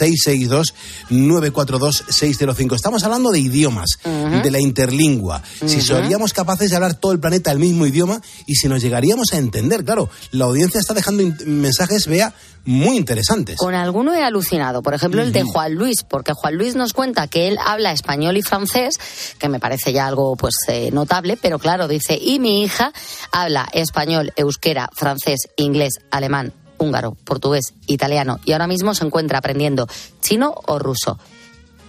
662-942-605. 1.10 2.76
Estamos 2.76 3.02
hablando 3.02 3.32
de 3.32 3.40
idiomas, 3.40 3.98
de 4.04 4.50
la 4.52 4.60
interlingua. 4.60 5.42
Si 5.66 5.80
seríamos 5.80 6.32
capaces 6.32 6.70
de 6.70 6.76
hablar 6.76 6.94
todo 6.94 7.10
el 7.10 7.18
planeta 7.18 7.50
el 7.50 7.58
mismo 7.58 7.84
idioma 7.84 8.22
y 8.46 8.54
si 8.54 8.68
nos 8.68 8.80
llegaríamos 8.80 9.32
a 9.32 9.38
entender, 9.38 9.84
claro, 9.84 10.08
la 10.30 10.44
audiencia 10.44 10.78
está 10.78 10.94
dejando 10.94 11.24
mensajes, 11.46 12.06
vea, 12.06 12.32
muy 12.64 12.96
interesantes. 12.96 13.56
Con 13.56 13.74
alguno 13.74 14.14
he 14.14 14.22
alucinado, 14.22 14.82
por 14.82 14.94
ejemplo 14.94 15.22
el 15.22 15.32
de. 15.32 15.42
Juan 15.42 15.74
Luis, 15.74 16.04
porque 16.08 16.32
Juan 16.32 16.43
Luis 16.50 16.74
nos 16.74 16.92
cuenta 16.92 17.26
que 17.28 17.48
él 17.48 17.58
habla 17.64 17.92
español 17.92 18.36
y 18.36 18.42
francés, 18.42 18.98
que 19.38 19.48
me 19.48 19.60
parece 19.60 19.92
ya 19.92 20.06
algo 20.06 20.36
pues 20.36 20.54
eh, 20.68 20.90
notable, 20.92 21.36
pero 21.40 21.58
claro, 21.58 21.88
dice, 21.88 22.18
y 22.20 22.38
mi 22.38 22.62
hija 22.62 22.92
habla 23.32 23.68
español, 23.72 24.32
euskera, 24.36 24.88
francés, 24.94 25.40
inglés, 25.56 25.94
alemán, 26.10 26.52
húngaro, 26.78 27.12
portugués, 27.24 27.74
italiano 27.86 28.40
y 28.44 28.52
ahora 28.52 28.66
mismo 28.66 28.94
se 28.94 29.04
encuentra 29.04 29.38
aprendiendo 29.38 29.86
chino 30.20 30.54
o 30.66 30.78
ruso. 30.78 31.18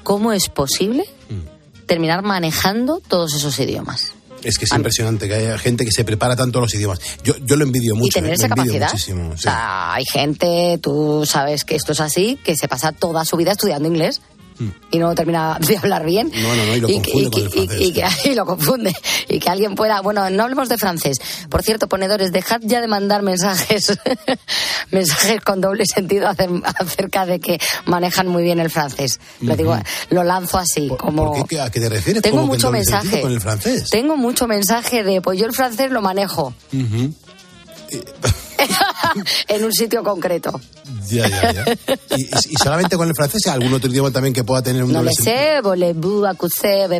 ¿Cómo 0.04 0.32
es 0.34 0.50
posible 0.50 1.06
Mm. 1.30 1.86
terminar 1.88 2.22
manejando 2.22 3.02
todos 3.08 3.34
esos 3.34 3.58
idiomas? 3.60 4.14
Es 4.44 4.60
que 4.60 4.66
es 4.66 4.72
impresionante 4.74 5.28
que 5.28 5.34
haya 5.34 5.58
gente 5.58 5.86
que 5.86 5.92
se 5.92 6.04
prepara 6.04 6.36
tanto 6.36 6.62
los 6.62 6.72
idiomas. 6.76 7.00
Yo, 7.24 7.34
yo 7.42 7.56
lo 7.56 7.64
envidio 7.66 7.96
mucho. 7.96 8.10
y 8.10 8.12
tener 8.12 8.30
eh, 8.30 8.36
esa 8.36 8.48
capacidad. 8.48 8.92
muchísimo, 8.92 9.32
O 9.32 9.38
sea, 9.38 9.94
hay 9.94 10.04
gente, 10.06 10.78
tú 10.84 11.24
sabes 11.26 11.64
que 11.66 11.76
esto 11.76 11.94
es 11.94 12.00
así, 12.00 12.38
que 12.44 12.56
se 12.56 12.68
pasa 12.68 12.92
toda 12.92 13.26
su 13.26 13.38
vida 13.38 13.54
estudiando 13.54 13.88
inglés. 13.88 14.22
Y 14.92 15.00
no 15.00 15.14
termina 15.16 15.58
de 15.60 15.78
hablar 15.78 16.06
bien. 16.06 16.32
No, 16.34 16.56
no, 16.56 16.66
no, 16.66 16.76
y 16.76 16.80
lo 16.80 16.88
confunde 16.88 17.30
con 17.30 17.42
el 17.42 17.50
que- 17.50 17.50
francés, 17.68 17.82
y 17.82 17.92
que- 17.94 18.06
y 18.32 18.36
lo 18.36 18.46
confunde. 18.46 18.96
Y 19.28 19.40
que 19.40 19.50
alguien 19.50 19.76
pueda. 19.76 20.00
Bueno, 20.02 20.30
no 20.30 20.44
hablemos 20.44 20.70
de 20.70 20.78
francés. 20.78 21.18
Por 21.50 21.62
cierto, 21.64 21.88
ponedores, 21.90 22.32
dejad 22.32 22.62
ya 22.64 22.80
de 22.80 22.88
mandar 22.88 23.22
mensajes 23.22 23.98
mensajes 24.92 25.42
con 25.42 25.60
doble 25.62 25.86
sentido 25.86 26.28
acer- 26.30 26.62
acerca 26.80 27.26
de 27.26 27.40
que 27.40 27.60
manejan 27.86 28.28
muy 28.28 28.44
bien 28.44 28.60
el 28.60 28.70
francés. 28.70 29.20
Lo 29.42 29.56
digo, 29.56 29.78
lo 30.10 30.24
lanzo 30.24 30.58
así, 30.58 30.90
como. 30.98 31.34
¿Por 31.34 31.48
qué, 31.48 31.60
¿A 31.60 31.70
qué 31.70 31.80
te 31.82 31.90
refieres? 31.90 32.22
Tengo 32.24 32.38
¿Cómo 32.38 32.52
que 32.52 32.56
el 32.56 32.60
mucho 32.60 32.72
mensaje. 32.72 33.22
Con 33.22 33.34
el 33.34 33.42
francés. 33.42 33.90
Tengo 33.90 34.16
mucho 34.16 34.48
mensaje 34.48 35.04
de, 35.04 35.22
pues 35.22 35.38
yo 35.40 35.46
el 35.46 35.54
francés 35.54 35.92
lo 35.92 36.02
manejo 36.02 36.54
Ujú. 36.74 37.14
en 39.48 39.64
un 39.64 39.74
sitio 39.74 40.04
concreto. 40.04 40.60
Ya, 41.10 41.28
ya, 41.28 41.52
ya. 41.52 41.66
¿Y, 42.18 42.56
solamente 42.62 42.98
con 42.98 43.08
el 43.08 43.16
francés? 43.16 43.48
¿Algún 43.48 43.74
otro 43.74 43.90
idioma 43.90 44.12
también 44.12 44.34
que 44.34 44.44
pueda 44.44 44.62
tener 44.62 44.84
un 44.84 44.92
No 44.92 45.04
le 45.04 45.12
sé, 45.12 45.62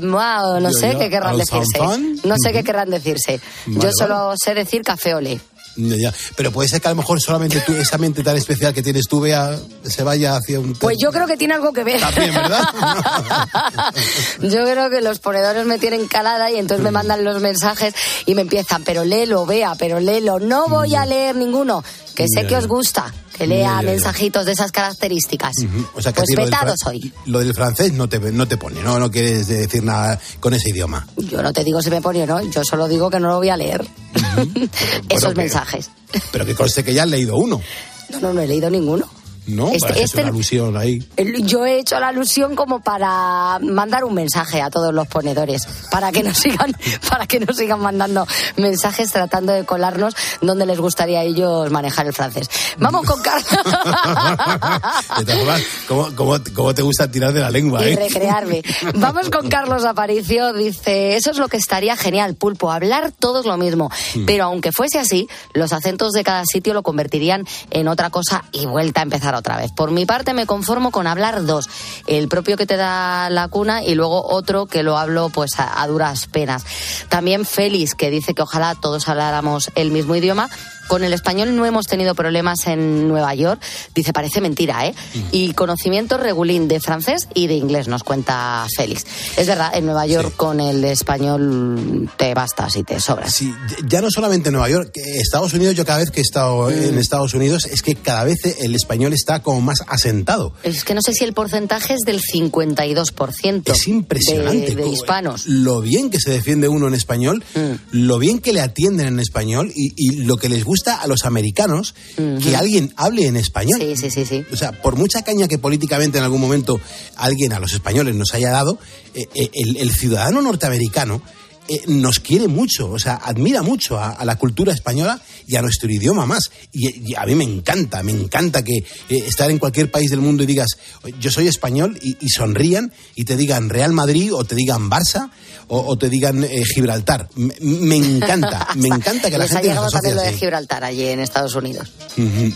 moi, 0.02 0.44
o 0.44 0.60
no 0.60 0.72
sé 0.72 0.96
qué 0.98 1.10
querrán 1.10 1.38
decirse. 1.38 1.80
No 2.24 2.36
sé 2.42 2.52
qué 2.52 2.64
querrán 2.64 2.90
decirse. 2.90 3.40
Yo 3.68 3.90
solo 3.98 4.34
sé 4.38 4.54
decir 4.54 4.82
café 4.84 5.16
olé. 5.16 5.40
Ya. 5.76 6.14
Pero 6.36 6.52
puede 6.52 6.70
ser 6.70 6.82
que 6.82 6.88
a 6.88 6.92
lo 6.92 6.98
mejor 6.98 7.20
solamente 7.22 7.62
tú, 7.62 7.74
esa 7.74 7.98
mente 7.98 8.24
tan 8.24 8.38
especial 8.38 8.74
que 8.74 8.82
tienes 8.82 9.08
tú, 9.08 9.20
vea, 9.20 9.60
se 9.84 10.04
vaya 10.04 10.36
hacia 10.38 10.60
un... 10.60 10.74
Pues 10.74 10.98
yo 11.02 11.12
creo 11.12 11.28
que 11.28 11.38
tiene 11.38 11.54
algo 11.54 11.74
que 11.74 11.84
ver. 11.84 12.00
También, 12.00 12.34
¿verdad? 12.34 12.64
yo 14.42 14.64
creo 14.64 14.90
que 14.90 15.02
los 15.02 15.20
ponedores 15.20 15.66
me 15.66 15.78
tienen 15.78 16.08
calada 16.08 16.50
y 16.52 16.58
entonces 16.58 16.84
me 16.84 16.92
mandan 16.92 17.24
los 17.24 17.42
mensajes 17.42 17.94
y 18.26 18.36
me 18.36 18.42
empiezan, 18.42 18.84
pero 18.84 19.04
léelo, 19.04 19.46
vea, 19.46 19.76
pero 19.78 20.00
léelo. 20.00 20.40
No 20.40 20.68
voy 20.68 20.96
a 20.96 21.06
leer 21.06 21.36
ninguno, 21.36 21.84
que 22.16 22.26
sé 22.28 22.48
que 22.48 22.56
os 22.56 22.68
gusta, 22.68 23.14
que 23.38 23.48
lea 23.48 23.68
ya, 23.78 23.82
ya. 23.82 23.92
mensajitos 23.92 24.46
de 24.46 24.54
esas 24.54 24.72
características. 24.72 25.54
Ujú. 25.60 25.86
O 25.96 26.02
sea, 26.02 26.14
que 26.14 26.20
a 26.22 26.24
pues 26.24 26.28
ti 26.30 26.36
lo 26.36 26.42
del 26.44 26.52
vetado 26.52 26.74
fran- 26.74 26.78
soy. 26.78 27.14
Lo 27.26 27.40
del 27.40 27.54
francés 27.54 27.94
no 27.94 28.08
te, 28.08 28.20
no 28.20 28.48
te 28.48 28.58
pone, 28.58 28.82
¿no? 28.82 28.98
No 29.00 29.12
quieres 29.12 29.48
decir 29.48 29.84
nada 29.84 30.20
con 30.40 30.54
ese 30.54 30.70
idioma. 30.70 31.06
Yo 31.18 31.42
no 31.42 31.52
te 31.54 31.64
digo 31.64 31.82
si 31.82 31.90
me 31.90 32.02
pone 32.02 32.24
o 32.24 32.26
no, 32.26 32.42
yo 32.50 32.64
solo 32.64 32.88
digo 32.88 33.10
que 33.10 33.20
no 33.20 33.28
lo 33.30 33.38
voy 33.38 33.50
a 33.50 33.58
leer. 33.58 33.86
Esos 35.10 35.36
mensajes. 35.36 35.90
Pero 36.32 36.46
que 36.46 36.56
conste 36.56 36.84
que 36.84 36.94
ya 36.94 37.04
has 37.04 37.10
leído 37.10 37.36
uno, 37.38 37.62
No, 38.10 38.20
no, 38.20 38.34
no 38.34 38.42
he 38.42 38.48
leído 38.48 38.70
ninguno. 38.70 39.08
¿No? 39.48 39.70
Este- 39.70 39.88
Para 39.88 40.00
este- 40.00 40.22
una 40.22 40.30
alusión 40.30 40.78
ahí. 40.78 41.08
Yo 41.44 41.66
he 41.66 41.80
hecho 41.80 42.00
la 42.00 42.10
alusión 42.10 42.56
como 42.56 42.82
para 42.82 43.60
mandar 43.60 44.04
un 44.04 44.14
mensaje 44.14 44.62
a 44.62 44.70
todos 44.70 44.94
los 44.94 45.08
ponedores, 45.08 45.68
para 45.92 46.12
que 46.12 46.24
nos 46.24 46.38
sigan, 46.46 46.76
para 47.10 47.28
que 47.28 47.40
nos 47.40 47.58
sigan 47.58 47.80
mandando 47.80 48.28
mensajes 48.58 49.12
tratando 49.12 49.54
de 49.54 49.66
colarnos 49.66 50.16
donde 50.42 50.66
les 50.66 50.80
gustaría 50.80 51.20
a 51.20 51.24
ellos 51.24 51.72
manejar 51.72 52.08
el 52.08 52.14
francés. 52.14 52.50
Vamos 52.78 53.06
con 53.06 53.22
Carlos 53.22 53.46
¿cómo, 55.88 56.10
cómo, 56.16 56.38
cómo 56.54 56.74
te 56.74 56.82
gusta 56.82 57.10
tirar 57.10 57.34
de 57.34 57.42
la 57.42 57.50
lengua, 57.50 57.88
y 57.88 57.94
eh? 57.94 57.96
recrearme. 57.96 58.64
Vamos 58.96 59.30
con 59.30 59.50
Carlos 59.50 59.86
Aparicio, 59.86 60.54
dice, 60.54 61.16
eso 61.16 61.32
es 61.32 61.38
lo 61.38 61.48
que 61.48 61.58
estaría 61.58 61.96
genial, 61.96 62.36
pulpo, 62.36 62.72
hablar 62.72 63.12
todos 63.18 63.46
lo 63.46 63.58
mismo. 63.58 63.90
Hmm. 64.16 64.26
Pero 64.26 64.46
aunque 64.46 64.72
fuese 64.72 65.00
así, 65.00 65.28
los 65.54 65.74
acentos 65.74 66.14
de 66.14 66.24
cada 66.24 66.44
sitio 66.46 66.74
lo 66.74 66.84
convertirían 66.84 67.46
en 67.72 67.88
otra 67.88 68.10
cosa 68.10 68.46
y 68.52 68.66
vuelta 68.66 69.02
a 69.02 69.04
empezar 69.04 69.35
otra 69.38 69.58
vez. 69.58 69.72
Por 69.72 69.92
mi 69.92 70.06
parte 70.06 70.34
me 70.34 70.46
conformo 70.46 70.92
con 70.92 71.08
hablar 71.08 71.46
dos, 71.46 71.70
el 72.08 72.28
propio 72.28 72.58
que 72.58 72.66
te 72.66 72.78
da 72.78 73.30
la 73.30 73.48
cuna 73.48 73.84
y 73.84 73.96
luego 73.96 74.26
otro 74.28 74.66
que 74.66 74.84
lo 74.84 74.98
hablo 74.98 75.30
pues 75.30 75.60
a, 75.60 75.82
a 75.82 75.88
duras 75.88 76.28
penas. 76.28 76.66
También 77.10 77.46
Félix, 77.46 77.96
que 77.96 78.10
dice 78.10 78.34
que 78.34 78.42
ojalá 78.42 78.76
todos 78.76 79.08
habláramos 79.08 79.72
el 79.76 79.92
mismo 79.92 80.16
idioma. 80.16 80.50
Con 80.88 81.04
el 81.04 81.14
español 81.14 81.56
no 81.56 81.66
hemos 81.66 81.86
tenido 81.88 82.16
problemas 82.16 82.68
en 82.68 83.08
Nueva 83.08 83.34
York. 83.36 83.62
Dice, 83.94 84.14
parece 84.14 84.42
mentira, 84.42 84.86
¿eh? 84.88 84.94
Y 85.32 85.54
conocimiento 85.54 86.18
regulín 86.18 86.68
de 86.68 86.80
francés 86.80 87.28
y 87.34 87.48
de 87.48 87.56
inglés, 87.56 87.88
nos 87.88 88.04
cuenta 88.04 88.66
Félix. 88.76 89.06
Es 89.38 89.48
verdad, 89.48 89.72
en 89.76 89.86
Nueva 89.86 90.06
York 90.08 90.34
con 90.36 90.60
el 90.60 90.84
español 90.86 92.10
te 92.18 92.34
bastas 92.34 92.76
y 92.76 92.84
te 92.84 93.00
sobras. 93.00 93.34
Sí, 93.34 93.54
ya 93.88 94.02
no 94.02 94.10
solamente 94.12 94.50
en 94.50 94.54
Nueva 94.54 94.70
York, 94.70 94.92
Estados 94.96 95.54
Unidos, 95.54 95.76
yo 95.76 95.86
cada 95.86 96.00
vez 96.00 96.12
que 96.12 96.20
he 96.20 96.24
estado 96.24 96.70
Mm. 96.70 96.74
en 96.74 96.98
Estados 97.00 97.34
Unidos, 97.34 97.66
es 97.66 97.82
que 97.82 97.96
cada 97.96 98.24
vez 98.24 98.38
el 98.60 98.76
español 98.76 99.14
está 99.14 99.42
como 99.42 99.62
más 99.62 99.80
asentado. 99.88 100.54
Es 100.64 100.84
que 100.84 100.94
no 100.94 101.02
sé 101.02 101.14
si 101.14 101.24
el 101.24 101.34
porcentaje 101.34 101.94
es 101.94 102.02
del 102.06 102.20
52% 102.22 103.72
Es 103.72 103.88
impresionante. 103.88 104.76
de, 104.76 104.84
de 104.84 104.90
hispanos. 104.90 105.46
Lo 105.48 105.82
bien 105.82 106.10
que 106.10 106.20
se 106.20 106.32
defiende 106.32 106.68
uno 106.68 106.88
en 106.88 106.94
español, 106.94 107.44
Mm. 107.56 107.74
lo 107.92 108.20
bien 108.20 108.40
que 108.40 108.54
le 108.54 108.62
atienden 108.62 109.08
en 109.08 109.20
español 109.20 109.72
y, 109.76 109.94
y 109.96 110.18
lo 110.24 110.38
que 110.38 110.50
les 110.50 110.64
gusta 110.64 110.75
a 110.84 111.08
los 111.08 111.26
americanos 111.26 111.96
que 112.16 112.56
alguien 112.56 112.94
hable 112.98 113.28
en 113.28 113.38
español. 113.38 113.80
Sí, 113.80 113.96
sí, 113.96 114.10
sí, 114.10 114.26
sí. 114.26 114.46
O 114.52 114.58
sea, 114.58 114.72
por 114.72 114.96
mucha 114.96 115.22
caña 115.24 115.48
que 115.48 115.58
políticamente 115.58 116.18
en 116.18 116.24
algún 116.24 116.42
momento 116.42 116.80
alguien 117.16 117.54
a 117.54 117.60
los 117.60 117.74
españoles 117.74 118.16
nos 118.16 118.34
haya 118.34 118.52
dado, 118.52 118.80
eh, 119.14 119.28
eh, 119.34 119.50
el, 119.54 119.78
el 119.78 119.92
ciudadano 119.94 120.42
norteamericano 120.42 121.22
eh, 121.68 121.82
nos 121.88 122.20
quiere 122.20 122.48
mucho, 122.48 122.92
o 122.92 123.00
sea, 123.00 123.16
admira 123.16 123.64
mucho 123.64 123.98
a, 123.98 124.12
a 124.12 124.24
la 124.24 124.38
cultura 124.38 124.72
española 124.72 125.20
y 125.48 125.56
a 125.56 125.64
nuestro 125.64 125.92
idioma 125.92 126.28
más. 126.28 126.52
Y, 126.72 127.12
y 127.12 127.16
a 127.16 127.26
mí 127.26 127.34
me 127.34 127.44
encanta, 127.44 128.04
me 128.04 128.12
encanta 128.12 128.64
que 128.64 128.78
eh, 128.78 128.86
estar 129.10 129.50
en 129.50 129.58
cualquier 129.58 129.90
país 129.90 130.12
del 130.12 130.22
mundo 130.22 130.44
y 130.44 130.46
digas, 130.46 130.78
yo 131.20 131.32
soy 131.32 131.48
español 131.48 131.98
y, 132.04 132.18
y 132.20 132.30
sonrían 132.30 132.94
y 133.16 133.24
te 133.24 133.36
digan 133.36 133.70
Real 133.70 133.94
Madrid 133.94 134.32
o 134.32 134.44
te 134.44 134.54
digan 134.54 134.92
Barça 134.92 135.32
o, 135.68 135.80
o 135.80 135.98
te 135.98 136.10
digan 136.10 136.44
eh, 136.44 136.64
Gibraltar. 136.64 137.30
Me, 137.36 137.54
me 137.60 137.96
encanta, 137.96 138.68
me 138.76 138.88
encanta 138.88 139.30
que 139.30 139.38
la 139.38 139.46
Les 139.46 139.52
ha 139.52 139.56
gente 139.56 139.70
llegado 139.70 139.86
nos 139.86 139.94
asocie 139.94 140.10
también 140.10 140.26
lo 140.26 140.32
de. 140.32 140.38
Gibraltar 140.38 140.84
allí 140.84 141.06
en 141.06 141.20
Estados 141.20 141.56
Unidos. 141.56 141.92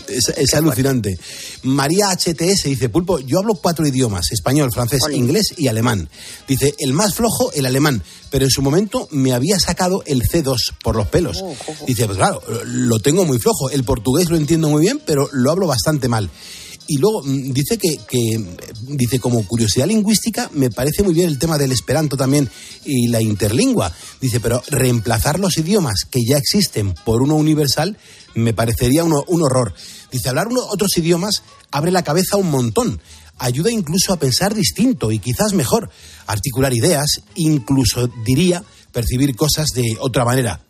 Es, 0.08 0.28
es 0.36 0.54
alucinante. 0.54 1.18
María 1.62 2.10
HTS 2.10 2.64
dice, 2.64 2.88
Pulpo, 2.88 3.18
yo 3.18 3.38
hablo 3.38 3.54
cuatro 3.54 3.86
idiomas, 3.86 4.32
español, 4.32 4.70
francés, 4.72 5.00
inglés 5.12 5.54
y 5.56 5.68
alemán. 5.68 6.08
Dice, 6.48 6.74
el 6.78 6.92
más 6.92 7.14
flojo, 7.14 7.52
el 7.52 7.66
alemán, 7.66 8.02
pero 8.30 8.44
en 8.44 8.50
su 8.50 8.62
momento 8.62 9.08
me 9.10 9.32
había 9.32 9.58
sacado 9.58 10.02
el 10.06 10.22
C2 10.22 10.56
por 10.82 10.96
los 10.96 11.08
pelos. 11.08 11.42
Dice, 11.86 12.06
pues 12.06 12.18
claro, 12.18 12.42
lo 12.64 13.00
tengo 13.00 13.24
muy 13.24 13.38
flojo. 13.38 13.70
El 13.70 13.84
portugués 13.84 14.30
lo 14.30 14.36
entiendo 14.36 14.68
muy 14.68 14.82
bien, 14.82 15.00
pero 15.04 15.28
lo 15.32 15.50
hablo 15.50 15.66
bastante 15.66 16.08
mal. 16.08 16.30
Y 16.92 16.98
luego 16.98 17.22
mm, 17.22 17.52
dice 17.52 17.78
que, 17.78 18.00
que, 18.08 18.44
dice, 18.82 19.20
como 19.20 19.46
curiosidad 19.46 19.86
lingüística, 19.86 20.50
me 20.54 20.70
parece 20.70 21.04
muy 21.04 21.14
bien 21.14 21.28
el 21.28 21.38
tema 21.38 21.56
del 21.56 21.70
esperanto 21.70 22.16
también 22.16 22.50
y 22.84 23.06
la 23.06 23.22
interlingua. 23.22 23.92
Dice, 24.20 24.40
pero 24.40 24.60
reemplazar 24.68 25.38
los 25.38 25.56
idiomas 25.56 26.04
que 26.10 26.18
ya 26.26 26.36
existen 26.36 26.94
por 27.04 27.22
uno 27.22 27.36
universal 27.36 27.96
me 28.34 28.54
parecería 28.54 29.04
uno- 29.04 29.22
un 29.28 29.42
horror. 29.42 29.72
Dice, 30.10 30.28
hablar 30.30 30.48
otros 30.68 30.98
idiomas 30.98 31.44
abre 31.70 31.92
la 31.92 32.02
cabeza 32.02 32.36
un 32.36 32.50
montón. 32.50 33.00
Ayuda 33.38 33.70
incluso 33.70 34.12
a 34.12 34.18
pensar 34.18 34.52
distinto 34.52 35.12
y 35.12 35.20
quizás 35.20 35.52
mejor, 35.54 35.90
articular 36.26 36.74
ideas, 36.74 37.20
incluso 37.36 38.08
diría 38.26 38.64
percibir 38.90 39.36
cosas 39.36 39.68
de 39.76 39.96
otra 40.00 40.24
manera. 40.24 40.60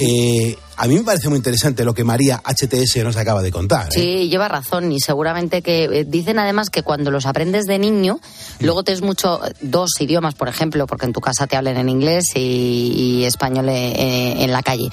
Eh, 0.00 0.56
a 0.76 0.86
mí 0.86 0.94
me 0.94 1.04
parece 1.04 1.28
muy 1.28 1.38
interesante 1.38 1.84
lo 1.84 1.94
que 1.94 2.04
María 2.04 2.42
HTS 2.44 3.02
nos 3.02 3.16
acaba 3.16 3.40
de 3.42 3.50
contar. 3.50 3.86
¿eh? 3.86 3.90
Sí, 3.92 4.28
lleva 4.28 4.48
razón 4.48 4.92
y 4.92 5.00
seguramente 5.00 5.62
que 5.62 5.84
eh, 5.84 6.04
dicen 6.04 6.38
además 6.38 6.68
que 6.68 6.82
cuando 6.82 7.10
los 7.10 7.26
aprendes 7.26 7.64
de 7.66 7.78
niño, 7.78 8.20
luego 8.60 8.82
te 8.82 8.92
es 8.92 9.00
mucho 9.00 9.40
dos 9.62 9.90
idiomas, 10.00 10.34
por 10.34 10.48
ejemplo, 10.48 10.86
porque 10.86 11.06
en 11.06 11.12
tu 11.12 11.20
casa 11.20 11.46
te 11.46 11.56
hablan 11.56 11.78
en 11.78 11.88
inglés 11.88 12.26
y, 12.34 13.20
y 13.20 13.24
español 13.24 13.68
eh, 13.70 14.44
en 14.44 14.52
la 14.52 14.62
calle. 14.62 14.90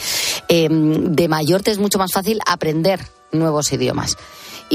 Eh, 0.47 0.69
de 0.69 1.27
mayor 1.27 1.61
te 1.61 1.71
es 1.71 1.79
mucho 1.79 1.97
más 1.97 2.11
fácil 2.11 2.39
aprender 2.45 3.01
nuevos 3.31 3.71
idiomas. 3.73 4.17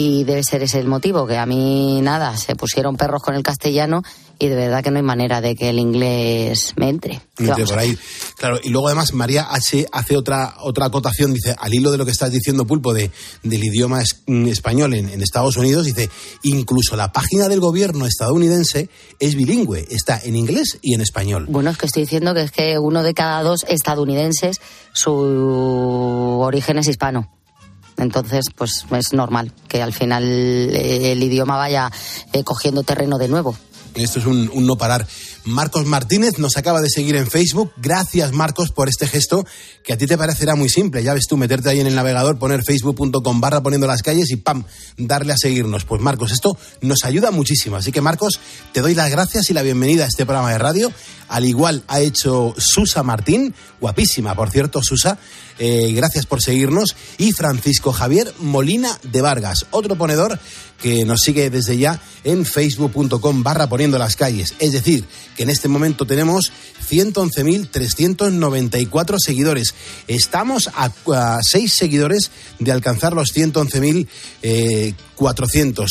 Y 0.01 0.23
debe 0.23 0.45
ser 0.45 0.63
ese 0.63 0.79
el 0.79 0.87
motivo, 0.87 1.27
que 1.27 1.37
a 1.39 1.45
mí 1.45 2.01
nada, 2.03 2.37
se 2.37 2.55
pusieron 2.55 2.97
perros 2.97 3.21
con 3.21 3.35
el 3.35 3.43
castellano 3.43 4.05
y 4.39 4.47
de 4.47 4.55
verdad 4.55 4.85
que 4.85 4.93
no 4.93 4.99
hay 4.99 5.03
manera 5.03 5.41
de 5.41 5.57
que 5.57 5.71
el 5.71 5.81
inglés 5.81 6.75
me 6.77 6.89
entre. 6.89 7.21
¿Qué 7.35 7.43
Entre 7.47 7.65
vamos 7.65 7.71
a 7.73 7.75
por 7.75 7.79
ahí. 7.83 7.99
Claro, 8.37 8.61
y 8.63 8.69
luego 8.69 8.87
además 8.87 9.13
María 9.13 9.49
H 9.51 9.87
hace 9.91 10.17
otra 10.17 10.55
otra 10.61 10.87
acotación, 10.87 11.33
dice, 11.35 11.57
al 11.59 11.75
hilo 11.75 11.91
de 11.91 11.99
lo 11.99 12.05
que 12.05 12.13
estás 12.13 12.31
diciendo, 12.31 12.65
Pulpo, 12.65 12.95
de, 12.95 13.11
del 13.43 13.65
idioma 13.65 14.01
es- 14.01 14.23
mm, 14.29 14.47
español 14.47 14.95
en, 14.95 15.09
en 15.09 15.21
Estados 15.21 15.57
Unidos, 15.57 15.85
dice, 15.85 16.09
incluso 16.45 16.95
la 16.95 17.11
página 17.11 17.49
del 17.49 17.59
gobierno 17.59 18.07
estadounidense 18.07 18.89
es 19.19 19.35
bilingüe, 19.35 19.85
está 19.91 20.21
en 20.23 20.37
inglés 20.37 20.79
y 20.81 20.95
en 20.95 21.01
español. 21.01 21.47
Bueno, 21.49 21.71
es 21.71 21.77
que 21.77 21.87
estoy 21.87 22.05
diciendo 22.05 22.35
que 22.35 22.43
es 22.43 22.53
que 22.53 22.79
uno 22.79 23.03
de 23.03 23.15
cada 23.15 23.43
dos 23.43 23.67
estadounidenses, 23.69 24.61
su 24.93 25.13
origen 26.41 26.79
es 26.79 26.87
hispano. 26.87 27.33
Entonces, 27.99 28.47
pues 28.55 28.85
es 28.97 29.13
normal 29.13 29.53
que 29.69 29.83
al 29.83 29.93
final 29.93 30.25
eh, 30.25 31.13
el 31.13 31.23
idioma 31.23 31.57
vaya 31.57 31.91
eh, 32.33 32.45
cogiendo 32.45 32.83
terreno 32.83 33.19
de 33.19 33.29
nuevo. 33.29 33.57
Esto 33.95 34.21
es 34.21 34.27
un, 34.27 34.51
un 34.53 34.67
no 34.67 34.77
parar. 34.77 35.07
Marcos 35.45 35.87
Martínez 35.87 36.39
nos 36.39 36.57
acaba 36.57 36.81
de 36.81 36.91
seguir 36.91 37.17
en 37.17 37.27
Facebook. 37.27 37.73
Gracias, 37.79 38.33
Marcos, 38.33 38.71
por 38.71 38.89
este 38.89 39.09
gesto 39.09 39.47
que 39.83 39.93
a 39.93 39.99
ti 39.99 40.07
te 40.07 40.19
parecerá 40.19 40.55
muy 40.55 40.69
simple. 40.69 41.03
Ya 41.03 41.15
ves 41.15 41.27
tú, 41.27 41.37
meterte 41.37 41.71
ahí 41.71 41.81
en 41.81 41.87
el 41.87 41.95
navegador, 41.95 42.39
poner 42.39 42.63
facebook.com 42.63 43.41
barra 43.41 43.63
poniendo 43.63 43.87
las 43.87 44.03
calles 44.03 44.31
y 44.31 44.37
¡pam! 44.37 44.65
darle 44.99 45.33
a 45.33 45.37
seguirnos. 45.37 45.85
Pues, 45.85 46.03
Marcos, 46.03 46.33
esto 46.33 46.57
nos 46.83 47.05
ayuda 47.05 47.31
muchísimo. 47.31 47.77
Así 47.77 47.93
que, 47.93 48.01
Marcos, 48.01 48.41
te 48.73 48.81
doy 48.81 48.95
las 48.95 49.11
gracias 49.11 49.49
y 49.51 49.55
la 49.55 49.63
bienvenida 49.63 50.05
a 50.05 50.09
este 50.09 50.27
programa 50.27 50.53
de 50.53 50.59
radio. 50.59 50.93
Al 51.29 51.45
igual 51.45 51.83
ha 51.89 52.01
hecho 52.01 52.55
Susa 52.59 53.03
Martín, 53.03 53.55
guapísima, 53.81 54.35
por 54.35 54.51
cierto, 54.51 54.83
Susa. 54.83 55.19
Eh, 55.59 55.93
gracias 55.93 56.25
por 56.27 56.43
seguirnos. 56.43 56.97
Y 57.19 57.33
Francisco 57.33 57.93
Javier 57.93 58.33
Molina 58.39 58.99
de 59.03 59.21
Vargas, 59.21 59.67
otro 59.71 59.97
ponedor 59.97 60.39
que 60.81 61.05
nos 61.05 61.21
sigue 61.21 61.51
desde 61.51 61.77
ya 61.77 62.01
en 62.25 62.45
facebook.com 62.45 63.43
barra 63.43 63.69
poniendo 63.69 63.99
las 63.99 64.15
calles. 64.17 64.55
Es 64.61 64.73
decir, 64.73 65.05
que 65.37 65.43
en 65.43 65.51
este 65.51 65.69
momento 65.69 66.07
tenemos 66.07 66.51
111.394 66.89 69.17
seguidores. 69.19 69.75
Estamos 70.07 70.71
a, 70.75 70.91
seis 71.43 71.75
seguidores 71.75 72.31
de 72.59 72.73
alcanzar 72.73 73.13
los 73.15 73.35
111.400. 73.35 75.87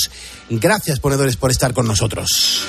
Gracias, 0.50 1.00
ponedores, 1.00 1.36
por 1.36 1.52
estar 1.52 1.74
con 1.74 1.86
nosotros. 1.88 2.64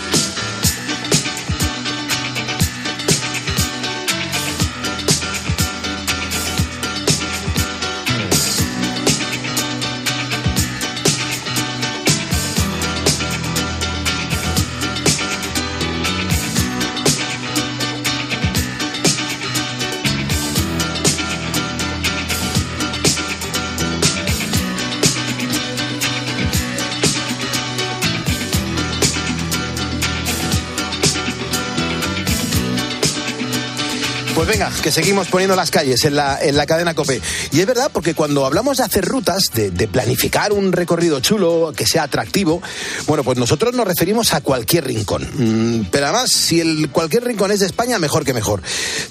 Que 34.80 34.92
seguimos 34.92 35.28
poniendo 35.28 35.56
las 35.56 35.70
calles 35.70 36.04
en 36.04 36.16
la, 36.16 36.38
en 36.40 36.56
la 36.56 36.66
cadena 36.66 36.94
COPE. 36.94 37.20
Y 37.52 37.60
es 37.60 37.66
verdad, 37.66 37.90
porque 37.92 38.14
cuando 38.14 38.46
hablamos 38.46 38.78
de 38.78 38.84
hacer 38.84 39.04
rutas, 39.04 39.50
de, 39.52 39.88
planificar 39.88 40.52
un 40.52 40.72
recorrido 40.72 41.20
chulo, 41.20 41.72
que 41.76 41.86
sea 41.86 42.04
atractivo, 42.04 42.62
bueno, 43.06 43.24
pues 43.24 43.38
nosotros 43.38 43.74
nos 43.74 43.86
referimos 43.86 44.34
a 44.34 44.40
cualquier 44.40 44.84
rincón. 44.84 45.22
Mm, 45.22 45.86
pero 45.90 46.06
además, 46.06 46.30
si 46.30 46.60
el 46.60 46.90
cualquier 46.90 47.24
rincón 47.24 47.50
es 47.50 47.60
de 47.60 47.66
España, 47.66 47.98
mejor 47.98 48.24
que 48.24 48.34
mejor. 48.34 48.62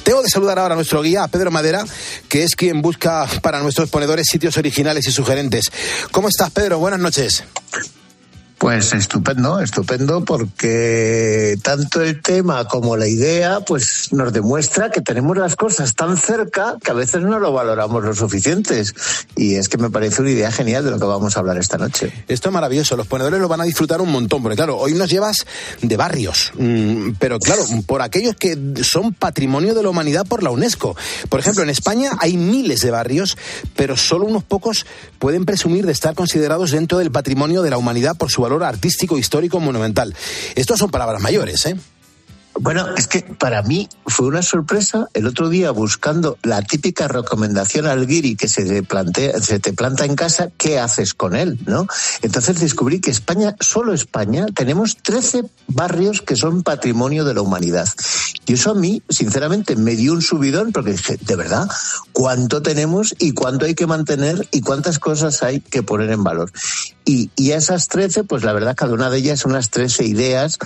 Tengo 0.03 0.21
que 0.21 0.29
saludar 0.29 0.59
ahora 0.59 0.73
a 0.73 0.75
nuestro 0.77 1.01
guía, 1.01 1.23
a 1.23 1.27
Pedro 1.27 1.51
Madera, 1.51 1.83
que 2.29 2.43
es 2.43 2.55
quien 2.55 2.81
busca 2.81 3.27
para 3.41 3.59
nuestros 3.61 3.89
ponedores 3.89 4.27
sitios 4.27 4.57
originales 4.57 5.07
y 5.07 5.11
sugerentes. 5.11 5.71
¿Cómo 6.11 6.29
estás, 6.29 6.51
Pedro? 6.51 6.79
Buenas 6.79 6.99
noches. 6.99 7.43
Pues 8.57 8.91
estupendo, 8.93 9.59
estupendo, 9.59 10.25
porque 10.25 11.57
tanto 11.61 12.01
el 12.01 12.23
tema 12.23 12.65
como 12.65 12.97
la 12.97 13.07
idea, 13.07 13.59
pues 13.59 14.11
nos 14.11 14.33
demuestra 14.33 14.89
que 14.89 15.01
tenemos 15.01 15.37
las 15.37 15.55
cosas 15.55 15.93
tan 15.93 16.17
cerca 16.17 16.75
que 16.83 16.89
a 16.89 16.95
veces 16.95 17.21
no 17.21 17.37
lo 17.37 17.53
valoramos 17.53 18.03
lo 18.03 18.15
suficientes. 18.15 18.95
Y 19.35 19.55
es 19.55 19.69
que 19.69 19.77
me 19.77 19.91
parece 19.91 20.23
una 20.23 20.31
idea 20.31 20.51
genial 20.51 20.83
de 20.83 20.89
lo 20.89 20.97
que 20.97 21.05
vamos 21.05 21.37
a 21.37 21.41
hablar 21.41 21.57
esta 21.57 21.77
noche. 21.77 22.11
Esto 22.27 22.49
es 22.49 22.53
maravilloso, 22.53 22.97
los 22.97 23.05
ponedores 23.05 23.39
lo 23.39 23.47
van 23.47 23.61
a 23.61 23.63
disfrutar 23.63 24.01
un 24.01 24.11
montón, 24.11 24.41
porque 24.41 24.55
claro, 24.55 24.77
hoy 24.77 24.93
nos 24.93 25.11
llevas 25.11 25.45
de 25.83 25.95
barrios, 25.95 26.51
mm, 26.57 27.11
pero 27.19 27.37
claro, 27.37 27.63
por 27.85 28.01
aquellos 28.01 28.35
que 28.37 28.57
son 28.81 29.13
patrimonio 29.13 29.75
de 29.75 29.83
la 29.83 29.89
humanidad 29.89 30.25
por 30.25 30.41
la 30.41 30.49
UNESCO. 30.49 30.95
Por 31.29 31.39
ejemplo, 31.39 31.61
en 31.61 31.69
España 31.69 32.13
hay 32.19 32.37
miles 32.37 32.81
de 32.81 32.89
barrios, 32.89 33.37
pero 33.75 33.95
solo 33.95 34.25
unos 34.25 34.43
pocos 34.43 34.87
pueden 35.19 35.45
presumir 35.45 35.85
de 35.85 35.91
estar 35.91 36.15
considerados 36.15 36.71
dentro 36.71 36.97
del 36.97 37.11
patrimonio 37.11 37.61
de 37.61 37.69
la 37.69 37.77
humanidad 37.77 38.17
por 38.17 38.31
su 38.31 38.46
valor 38.47 38.63
artístico, 38.63 39.17
histórico, 39.17 39.59
monumental. 39.59 40.15
Estos 40.55 40.79
son 40.79 40.89
palabras 40.89 41.21
mayores, 41.21 41.65
¿eh? 41.65 41.75
Bueno, 42.59 42.95
es 42.95 43.07
que 43.07 43.21
para 43.21 43.61
mí 43.61 43.87
fue 44.05 44.27
una 44.27 44.41
sorpresa 44.41 45.07
el 45.13 45.27
otro 45.27 45.49
día 45.49 45.69
buscando 45.71 46.37
la 46.41 46.61
típica 46.61 47.07
recomendación 47.07 47.85
al 47.85 48.07
guiri 48.07 48.35
que 48.35 48.47
se 48.47 48.65
te 48.65 48.81
plantea, 48.83 49.39
se 49.39 49.59
te 49.59 49.73
planta 49.73 50.05
en 50.05 50.15
casa, 50.15 50.49
¿qué 50.57 50.79
haces 50.79 51.13
con 51.13 51.35
él? 51.35 51.59
¿no? 51.67 51.87
Entonces 52.21 52.59
descubrí 52.59 52.99
que 52.99 53.11
España, 53.11 53.55
solo 53.59 53.93
España, 53.93 54.47
tenemos 54.55 54.97
13 54.97 55.43
barrios 55.67 56.21
que 56.21 56.35
son 56.35 56.63
patrimonio 56.63 57.25
de 57.25 57.35
la 57.35 57.41
humanidad. 57.41 57.87
Y 58.47 58.53
eso 58.53 58.71
a 58.71 58.75
mí, 58.75 59.03
sinceramente, 59.09 59.75
me 59.75 59.95
dio 59.95 60.13
un 60.13 60.21
subidón 60.21 60.71
porque 60.71 60.93
dije, 60.93 61.17
de 61.21 61.35
verdad, 61.35 61.67
¿cuánto 62.11 62.61
tenemos 62.61 63.13
y 63.19 63.33
cuánto 63.33 63.65
hay 63.65 63.75
que 63.75 63.87
mantener 63.87 64.47
y 64.51 64.61
cuántas 64.61 64.99
cosas 64.99 65.43
hay 65.43 65.59
que 65.59 65.83
poner 65.83 66.09
en 66.09 66.23
valor? 66.23 66.51
Y, 67.05 67.29
y 67.35 67.51
esas 67.51 67.87
13, 67.87 68.23
pues 68.23 68.43
la 68.43 68.53
verdad, 68.53 68.75
cada 68.75 68.93
una 68.93 69.09
de 69.09 69.17
ellas 69.19 69.41
son 69.41 69.51
unas 69.51 69.69
13 69.69 70.05
ideas 70.05 70.57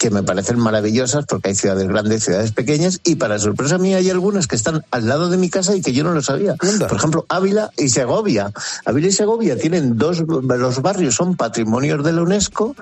que 0.00 0.08
me 0.08 0.22
parecen 0.22 0.58
maravillosas 0.58 1.26
porque 1.26 1.50
hay 1.50 1.54
ciudades 1.54 1.86
grandes, 1.86 2.24
ciudades 2.24 2.52
pequeñas 2.52 3.00
y 3.04 3.16
para 3.16 3.38
sorpresa 3.38 3.76
mía 3.76 3.98
hay 3.98 4.08
algunas 4.08 4.46
que 4.46 4.56
están 4.56 4.82
al 4.90 5.06
lado 5.06 5.28
de 5.28 5.36
mi 5.36 5.50
casa 5.50 5.76
y 5.76 5.82
que 5.82 5.92
yo 5.92 6.04
no 6.04 6.12
lo 6.12 6.22
sabía. 6.22 6.54
Por 6.54 6.96
ejemplo, 6.96 7.26
Ávila 7.28 7.70
y 7.76 7.90
Segovia. 7.90 8.50
Ávila 8.86 9.08
y 9.08 9.12
Segovia 9.12 9.58
tienen 9.58 9.98
dos, 9.98 10.20
los 10.20 10.80
barrios 10.80 11.16
son 11.16 11.36
patrimonios 11.36 12.02
de 12.02 12.12
la 12.14 12.22
UNESCO 12.22 12.74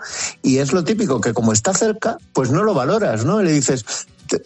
y 0.45 0.59
es 0.59 0.73
lo 0.73 0.85
típico 0.85 1.21
que 1.21 1.35
como 1.35 1.53
está 1.53 1.75
cerca, 1.75 2.19
pues 2.33 2.53
no 2.53 2.63
lo 2.63 2.73
valoras, 2.73 3.25
¿no? 3.25 3.41
Y 3.41 3.47
le 3.47 3.53
dices, 3.53 3.85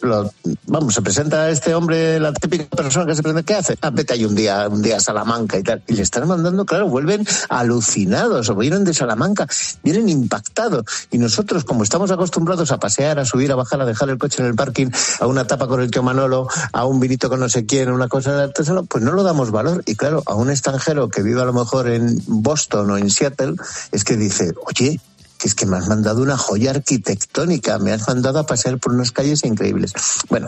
lo- 0.01 0.31
vamos, 0.67 0.93
se 0.93 1.01
presenta 1.01 1.49
este 1.49 1.73
hombre, 1.75 2.19
la 2.19 2.33
típica 2.33 2.65
persona 2.75 3.05
que 3.05 3.15
se 3.15 3.21
presenta, 3.23 3.43
¿qué 3.43 3.55
hace? 3.55 3.77
Ah, 3.81 3.89
vete 3.91 4.13
ahí 4.13 4.25
un 4.25 4.35
día, 4.35 4.67
un 4.69 4.81
día 4.81 4.97
a 4.97 4.99
Salamanca 4.99 5.57
y 5.57 5.63
tal. 5.63 5.81
Y 5.87 5.93
le 5.93 6.01
están 6.03 6.27
mandando, 6.27 6.65
claro, 6.65 6.87
vuelven 6.87 7.25
alucinados 7.49 8.49
o 8.49 8.55
vienen 8.55 8.83
de 8.83 8.93
Salamanca, 8.93 9.47
vienen 9.83 10.09
impactados. 10.09 10.85
Y 11.11 11.17
nosotros, 11.17 11.63
como 11.63 11.83
estamos 11.83 12.11
acostumbrados 12.11 12.71
a 12.71 12.79
pasear, 12.79 13.19
a 13.19 13.25
subir, 13.25 13.51
a 13.51 13.55
bajar, 13.55 13.81
a 13.81 13.85
dejar 13.85 14.09
el 14.09 14.17
coche 14.17 14.41
en 14.41 14.47
el 14.47 14.55
parking, 14.55 14.87
a 15.19 15.27
una 15.27 15.45
tapa 15.45 15.67
con 15.67 15.81
el 15.81 15.91
tío 15.91 16.03
Manolo, 16.03 16.47
a 16.71 16.85
un 16.85 16.99
vinito 16.99 17.29
con 17.29 17.39
no 17.39 17.49
sé 17.49 17.65
quién, 17.65 17.89
una 17.91 18.07
cosa 18.07 18.33
de 18.35 18.43
artesano, 18.43 18.85
pues 18.85 19.03
no 19.03 19.11
lo 19.11 19.23
damos 19.23 19.51
valor. 19.51 19.83
Y 19.85 19.95
claro, 19.95 20.23
a 20.25 20.35
un 20.35 20.49
extranjero 20.49 21.09
que 21.09 21.21
vive 21.23 21.41
a 21.41 21.45
lo 21.45 21.53
mejor 21.53 21.89
en 21.89 22.21
Boston 22.27 22.91
o 22.91 22.97
en 22.97 23.09
Seattle, 23.09 23.55
es 23.91 24.03
que 24.03 24.15
dice, 24.17 24.53
oye, 24.65 24.99
que 25.43 25.49
es 25.49 25.55
que 25.55 25.65
me 25.65 25.75
has 25.75 25.89
mandado 25.89 26.21
una 26.21 26.37
joya 26.37 26.71
arquitectónica, 26.71 27.77
me 27.77 27.91
has 27.91 28.07
mandado 28.07 28.39
a 28.39 28.45
pasear 28.45 28.79
por 28.79 28.93
unas 28.93 29.11
calles 29.11 29.43
increíbles. 29.43 29.91
Bueno, 30.29 30.47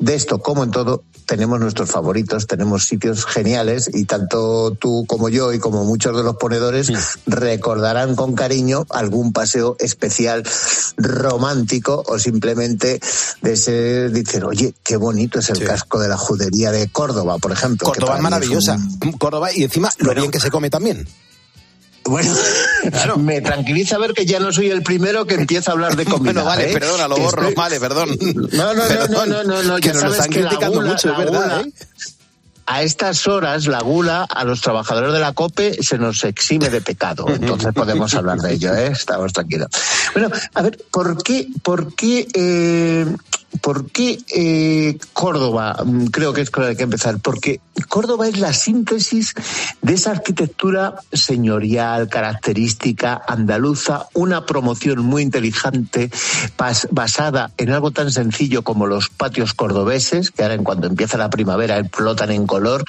de 0.00 0.14
esto, 0.16 0.40
como 0.40 0.64
en 0.64 0.72
todo, 0.72 1.04
tenemos 1.26 1.60
nuestros 1.60 1.88
favoritos, 1.88 2.48
tenemos 2.48 2.84
sitios 2.86 3.24
geniales 3.24 3.88
y 3.94 4.04
tanto 4.04 4.72
tú 4.74 5.04
como 5.06 5.28
yo 5.28 5.52
y 5.52 5.60
como 5.60 5.84
muchos 5.84 6.16
de 6.16 6.24
los 6.24 6.38
ponedores 6.38 6.90
recordarán 7.24 8.16
con 8.16 8.34
cariño 8.34 8.84
algún 8.90 9.32
paseo 9.32 9.76
especial 9.78 10.42
romántico 10.96 12.02
o 12.08 12.18
simplemente 12.18 13.00
de 13.42 13.52
ese, 13.52 14.08
dicen, 14.10 14.42
oye, 14.42 14.74
qué 14.82 14.96
bonito 14.96 15.38
es 15.38 15.50
el 15.50 15.64
casco 15.64 16.00
de 16.00 16.08
la 16.08 16.16
judería 16.16 16.72
de 16.72 16.88
Córdoba, 16.88 17.38
por 17.38 17.52
ejemplo. 17.52 17.86
Córdoba 17.92 18.16
es 18.16 18.22
maravillosa. 18.22 18.74
un- 18.74 19.12
Córdoba 19.12 19.52
y 19.54 19.62
encima 19.62 19.88
lo 19.98 20.12
bien 20.14 20.32
que 20.32 20.40
se 20.40 20.50
come 20.50 20.68
también. 20.68 21.06
Bueno, 22.04 22.34
me 23.18 23.40
tranquiliza 23.40 23.96
ver 23.98 24.12
que 24.12 24.26
ya 24.26 24.40
no 24.40 24.52
soy 24.52 24.70
el 24.70 24.82
primero 24.82 25.24
que 25.26 25.34
empieza 25.34 25.70
a 25.70 25.74
hablar 25.74 25.96
de 25.96 26.04
comida. 26.04 26.32
Bueno, 26.32 26.44
vale, 26.44 26.70
¿eh? 26.70 26.72
perdona, 26.72 27.06
lo 27.08 27.14
Que 27.16 27.20
borro, 27.22 27.42
estoy- 27.42 27.54
vale, 27.54 27.80
perdón. 27.80 28.10
No, 28.52 28.74
no, 28.74 28.74
no, 28.74 28.82
Perdón, 28.88 29.28
no, 29.30 29.44
no, 29.44 29.44
no, 29.44 29.62
no, 29.62 29.76
que 29.76 29.88
ya 29.88 29.92
nos 29.94 30.02
lo 30.02 30.08
sabes 30.10 30.14
están 30.18 30.30
que 30.30 30.40
criticando 30.40 30.78
gula- 30.80 30.90
mucho, 30.90 31.10
es 31.12 31.18
verdad, 31.18 31.32
gula- 31.40 31.60
¿eh? 31.68 31.72
a 32.66 32.82
estas 32.82 33.26
horas 33.26 33.66
la 33.66 33.80
gula 33.82 34.22
a 34.24 34.44
los 34.44 34.60
trabajadores 34.60 35.12
de 35.12 35.18
la 35.18 35.32
COPE 35.32 35.78
se 35.82 35.98
nos 35.98 36.22
exime 36.24 36.70
de 36.70 36.80
pecado. 36.80 37.26
Entonces 37.28 37.72
podemos 37.74 38.14
hablar 38.14 38.38
de 38.38 38.54
ello, 38.54 38.74
¿eh? 38.74 38.86
Estamos 38.92 39.32
tranquilos. 39.32 39.68
Bueno, 40.14 40.30
a 40.54 40.62
ver, 40.62 40.78
¿por 40.90 41.22
qué, 41.22 41.48
por 41.62 41.94
qué 41.94 42.26
eh, 42.34 43.06
¿Por 43.62 43.90
qué 43.90 44.18
eh, 44.34 44.98
Córdoba? 45.12 45.76
Mm, 45.84 46.06
creo 46.06 46.32
que 46.32 46.40
es 46.40 46.50
con 46.50 46.64
la 46.64 46.74
que 46.74 46.82
empezar. 46.82 47.20
Porque 47.20 47.60
Córdoba 47.88 48.26
es 48.26 48.38
la 48.38 48.52
síntesis 48.52 49.34
de 49.80 49.94
esa 49.94 50.10
arquitectura 50.10 50.96
señorial, 51.12 52.08
característica, 52.08 53.22
andaluza, 53.26 54.08
una 54.14 54.46
promoción 54.46 54.98
muy 55.00 55.22
inteligente 55.22 56.10
basada 56.90 57.52
en 57.56 57.70
algo 57.70 57.92
tan 57.92 58.10
sencillo 58.10 58.62
como 58.62 58.86
los 58.86 59.08
patios 59.08 59.54
cordobeses, 59.54 60.32
que 60.32 60.42
ahora 60.42 60.54
en 60.54 60.64
cuanto 60.64 60.88
empieza 60.88 61.16
la 61.16 61.30
primavera 61.30 61.78
explotan 61.78 62.32
en 62.32 62.46
color, 62.46 62.84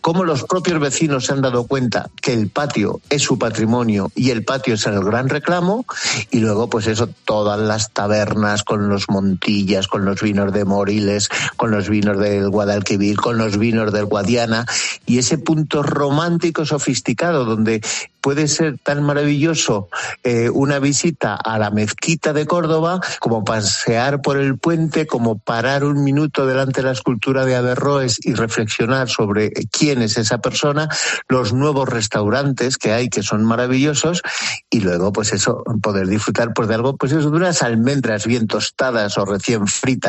como 0.00 0.24
los 0.24 0.44
propios 0.44 0.78
vecinos 0.78 1.26
se 1.26 1.32
han 1.32 1.42
dado 1.42 1.64
cuenta 1.64 2.10
que 2.20 2.32
el 2.32 2.48
patio 2.48 3.00
es 3.10 3.22
su 3.22 3.38
patrimonio 3.38 4.12
y 4.14 4.30
el 4.30 4.44
patio 4.44 4.74
es 4.74 4.86
el 4.86 5.02
gran 5.02 5.28
reclamo, 5.28 5.84
y 6.30 6.38
luego 6.38 6.70
pues 6.70 6.86
eso, 6.86 7.08
todas 7.24 7.58
las 7.58 7.90
tabernas 7.90 8.62
con 8.62 8.88
los 8.88 9.08
montillas, 9.08 9.88
con 9.88 10.04
los 10.04 10.11
vinos 10.20 10.52
de 10.52 10.64
Moriles, 10.64 11.28
con 11.56 11.70
los 11.70 11.88
vinos 11.88 12.18
del 12.18 12.50
Guadalquivir, 12.50 13.16
con 13.16 13.38
los 13.38 13.58
vinos 13.58 13.92
del 13.92 14.06
Guadiana, 14.06 14.66
y 15.06 15.18
ese 15.18 15.38
punto 15.38 15.82
romántico 15.82 16.66
sofisticado 16.66 17.44
donde 17.44 17.80
puede 18.22 18.46
ser 18.48 18.78
tan 18.78 19.02
maravilloso 19.02 19.88
eh, 20.22 20.48
una 20.48 20.78
visita 20.78 21.34
a 21.34 21.58
la 21.58 21.70
mezquita 21.70 22.32
de 22.32 22.46
Córdoba 22.46 23.00
como 23.18 23.44
pasear 23.44 24.22
por 24.22 24.38
el 24.38 24.56
puente, 24.56 25.06
como 25.06 25.38
parar 25.38 25.84
un 25.84 26.04
minuto 26.04 26.46
delante 26.46 26.80
de 26.80 26.86
la 26.86 26.92
escultura 26.92 27.44
de 27.44 27.56
Averroes 27.56 28.20
y 28.24 28.34
reflexionar 28.34 29.08
sobre 29.08 29.50
quién 29.70 30.02
es 30.02 30.16
esa 30.16 30.38
persona, 30.38 30.88
los 31.28 31.52
nuevos 31.52 31.88
restaurantes 31.88 32.78
que 32.78 32.92
hay 32.92 33.08
que 33.08 33.22
son 33.22 33.44
maravillosos 33.44 34.22
y 34.70 34.80
luego 34.80 35.12
pues 35.12 35.32
eso 35.32 35.64
poder 35.82 36.06
disfrutar 36.06 36.52
pues 36.54 36.68
de 36.68 36.76
algo 36.76 36.96
pues 36.96 37.12
eso 37.12 37.28
de 37.28 37.36
unas 37.36 37.62
almendras 37.62 38.26
bien 38.26 38.46
tostadas 38.46 39.18
o 39.18 39.24
recién 39.24 39.66
fritas 39.66 40.01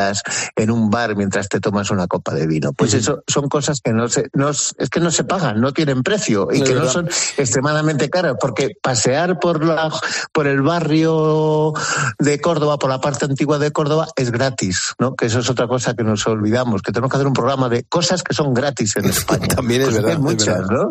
en 0.56 0.70
un 0.70 0.90
bar 0.90 1.16
mientras 1.16 1.48
te 1.48 1.60
tomas 1.60 1.90
una 1.90 2.06
copa 2.06 2.34
de 2.34 2.46
vino. 2.46 2.72
Pues 2.72 2.94
eso 2.94 3.22
son 3.26 3.48
cosas 3.48 3.80
que 3.80 3.92
no 3.92 4.08
se 4.08 4.28
no, 4.32 4.50
es 4.50 4.74
que 4.90 5.00
no 5.00 5.10
se 5.10 5.24
pagan, 5.24 5.60
no 5.60 5.72
tienen 5.72 6.02
precio 6.02 6.48
y 6.52 6.62
que 6.62 6.74
no 6.74 6.88
son 6.88 7.08
extremadamente 7.36 8.10
cara, 8.10 8.34
porque 8.36 8.70
pasear 8.80 9.38
por, 9.38 9.64
la, 9.64 9.92
por 10.32 10.46
el 10.46 10.62
barrio 10.62 11.72
de 12.18 12.40
Córdoba, 12.40 12.78
por 12.78 12.90
la 12.90 13.00
parte 13.00 13.24
antigua 13.24 13.58
de 13.58 13.70
Córdoba, 13.70 14.08
es 14.16 14.30
gratis, 14.30 14.94
¿no? 14.98 15.14
Que 15.14 15.26
eso 15.26 15.40
es 15.40 15.50
otra 15.50 15.66
cosa 15.66 15.94
que 15.94 16.04
nos 16.04 16.26
olvidamos, 16.26 16.82
que 16.82 16.92
tenemos 16.92 17.10
que 17.10 17.16
hacer 17.16 17.26
un 17.26 17.32
programa 17.32 17.68
de 17.68 17.84
cosas 17.84 18.22
que 18.22 18.34
son 18.34 18.54
gratis 18.54 18.96
en 18.96 19.06
España. 19.06 19.48
También 19.48 19.82
es 19.82 19.94
verdad. 19.94 20.18
muchas, 20.18 20.68
¿no? 20.70 20.90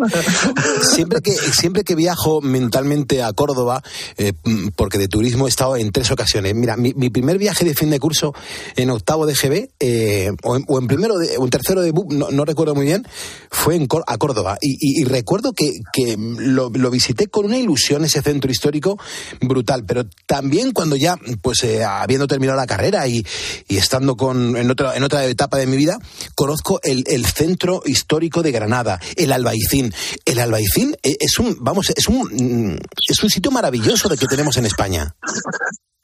siempre, 0.82 1.22
que, 1.22 1.32
siempre 1.32 1.84
que 1.84 1.96
viajo 1.96 2.42
mentalmente 2.42 3.24
a 3.24 3.34
Córdoba, 3.34 3.82
eh, 4.18 4.34
porque 4.76 4.98
de 4.98 5.08
turismo 5.08 5.46
he 5.46 5.50
estado 5.50 5.76
en 5.76 5.92
tres 5.92 6.12
ocasiones. 6.12 6.56
Mira, 6.56 6.78
mi, 6.78 6.94
primer 7.10 7.38
viaje 7.38 7.66
de 7.66 7.74
fin 7.74 7.90
de 7.90 8.00
curso 8.00 8.34
en 8.76 8.90
octavo 8.94 9.26
de 9.26 9.34
GB, 9.34 9.70
eh, 9.80 10.32
o, 10.44 10.80
en, 10.80 10.88
primero 10.88 11.18
de, 11.18 11.38
o 11.38 11.44
en 11.44 11.50
tercero 11.50 11.82
de 11.82 11.92
no, 11.92 12.32
no, 12.32 12.46
recuerdo 12.46 12.76
muy 12.76 12.86
bien, 12.86 13.06
fue 13.52 13.76
en, 13.76 13.88
a 14.08 14.18
Córdoba. 14.18 14.58
Y, 14.62 15.04
recuerdo 15.04 15.54
que, 15.54 15.80
que 15.92 16.16
lo, 16.18 16.70
visité 16.70 17.28
con 17.28 17.46
una 17.46 17.58
ilusión 17.58 18.06
ese 18.06 18.22
centro 18.22 18.52
histórico 18.52 18.98
brutal, 19.42 19.84
pero 19.86 20.06
también 20.26 20.72
cuando 20.72 20.96
ya, 20.96 21.18
pues 21.42 21.64
eh, 21.64 21.84
habiendo 21.84 22.28
terminado 22.28 22.58
la 22.58 22.68
carrera 22.68 23.08
y, 23.08 23.26
estando 23.68 24.16
con, 24.16 24.56
en, 24.56 24.70
otra, 24.72 24.96
en 24.96 25.04
otra 25.04 25.26
etapa 25.26 25.58
de 25.58 25.68
mi 25.68 25.78
vida, 25.78 25.98
conozco 26.36 26.80
el, 26.84 27.04
el 27.08 27.26
centro 27.26 27.82
histórico 27.86 28.42
de 28.42 28.52
Granada, 28.52 29.00
el 29.16 29.32
Albaicín. 29.32 29.94
El 30.26 30.40
Albaicín 30.40 30.96
eh, 31.04 31.18
es 31.20 31.40
un, 31.40 31.58
vamos, 31.60 31.92
es 31.96 32.08
un, 32.08 32.74
mm, 32.74 32.78
es 33.10 33.24
un 33.24 33.30
sitio 33.30 33.52
maravilloso 33.52 34.10
de 34.10 34.18
que 34.18 34.28
tenemos 34.28 34.58
en 34.58 34.66
España. 34.66 35.16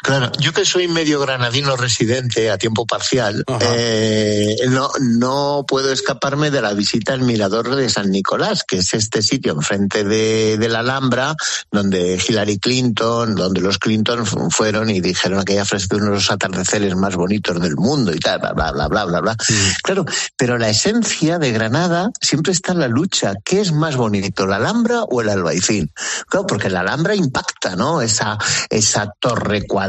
Claro, 0.01 0.31
yo 0.39 0.53
que 0.53 0.63
soy 0.63 0.88
medio 0.88 1.19
granadino 1.19 1.75
residente 1.75 2.49
a 2.49 2.57
tiempo 2.57 2.85
parcial, 2.85 3.43
eh, 3.59 4.55
no, 4.69 4.89
no 5.01 5.65
puedo 5.67 5.91
escaparme 5.91 6.51
de 6.51 6.62
la 6.62 6.73
visita 6.73 7.12
al 7.12 7.21
Mirador 7.21 7.75
de 7.75 7.89
San 7.89 8.09
Nicolás, 8.09 8.63
que 8.63 8.77
es 8.77 8.93
este 8.93 9.21
sitio 9.21 9.51
enfrente 9.51 10.05
de, 10.05 10.57
de 10.57 10.69
la 10.69 10.79
Alhambra, 10.79 11.35
donde 11.69 12.17
Hillary 12.25 12.59
Clinton, 12.59 13.35
donde 13.35 13.59
los 13.59 13.77
Clinton 13.77 14.25
fueron 14.25 14.89
y 14.89 15.01
dijeron 15.01 15.43
que 15.43 15.53
ella 15.53 15.63
ofreció 15.63 15.97
uno 15.97 16.05
de 16.05 16.12
los 16.13 16.31
atardeceres 16.31 16.95
más 16.95 17.17
bonitos 17.17 17.59
del 17.59 17.75
mundo 17.75 18.13
y 18.15 18.19
tal, 18.19 18.39
bla, 18.39 18.53
bla, 18.53 18.71
bla, 18.71 18.88
bla, 18.88 19.03
bla, 19.03 19.19
bla. 19.19 19.38
Claro, 19.83 20.05
pero 20.38 20.57
la 20.57 20.69
esencia 20.69 21.39
de 21.39 21.51
Granada 21.51 22.09
siempre 22.21 22.53
está 22.53 22.71
en 22.71 22.79
la 22.79 22.88
lucha. 22.88 23.33
¿Qué 23.43 23.59
es 23.59 23.73
más 23.73 23.97
bonito, 23.97 24.47
la 24.47 24.55
Alhambra 24.55 25.03
o 25.03 25.19
el 25.19 25.27
Albaicín? 25.27 25.91
Claro, 26.29 26.47
porque 26.47 26.69
la 26.69 26.79
Alhambra 26.79 27.15
impacta, 27.15 27.75
¿no? 27.75 28.01
Esa, 28.01 28.38
esa 28.69 29.13
torre 29.19 29.67
cuadrada 29.67 29.88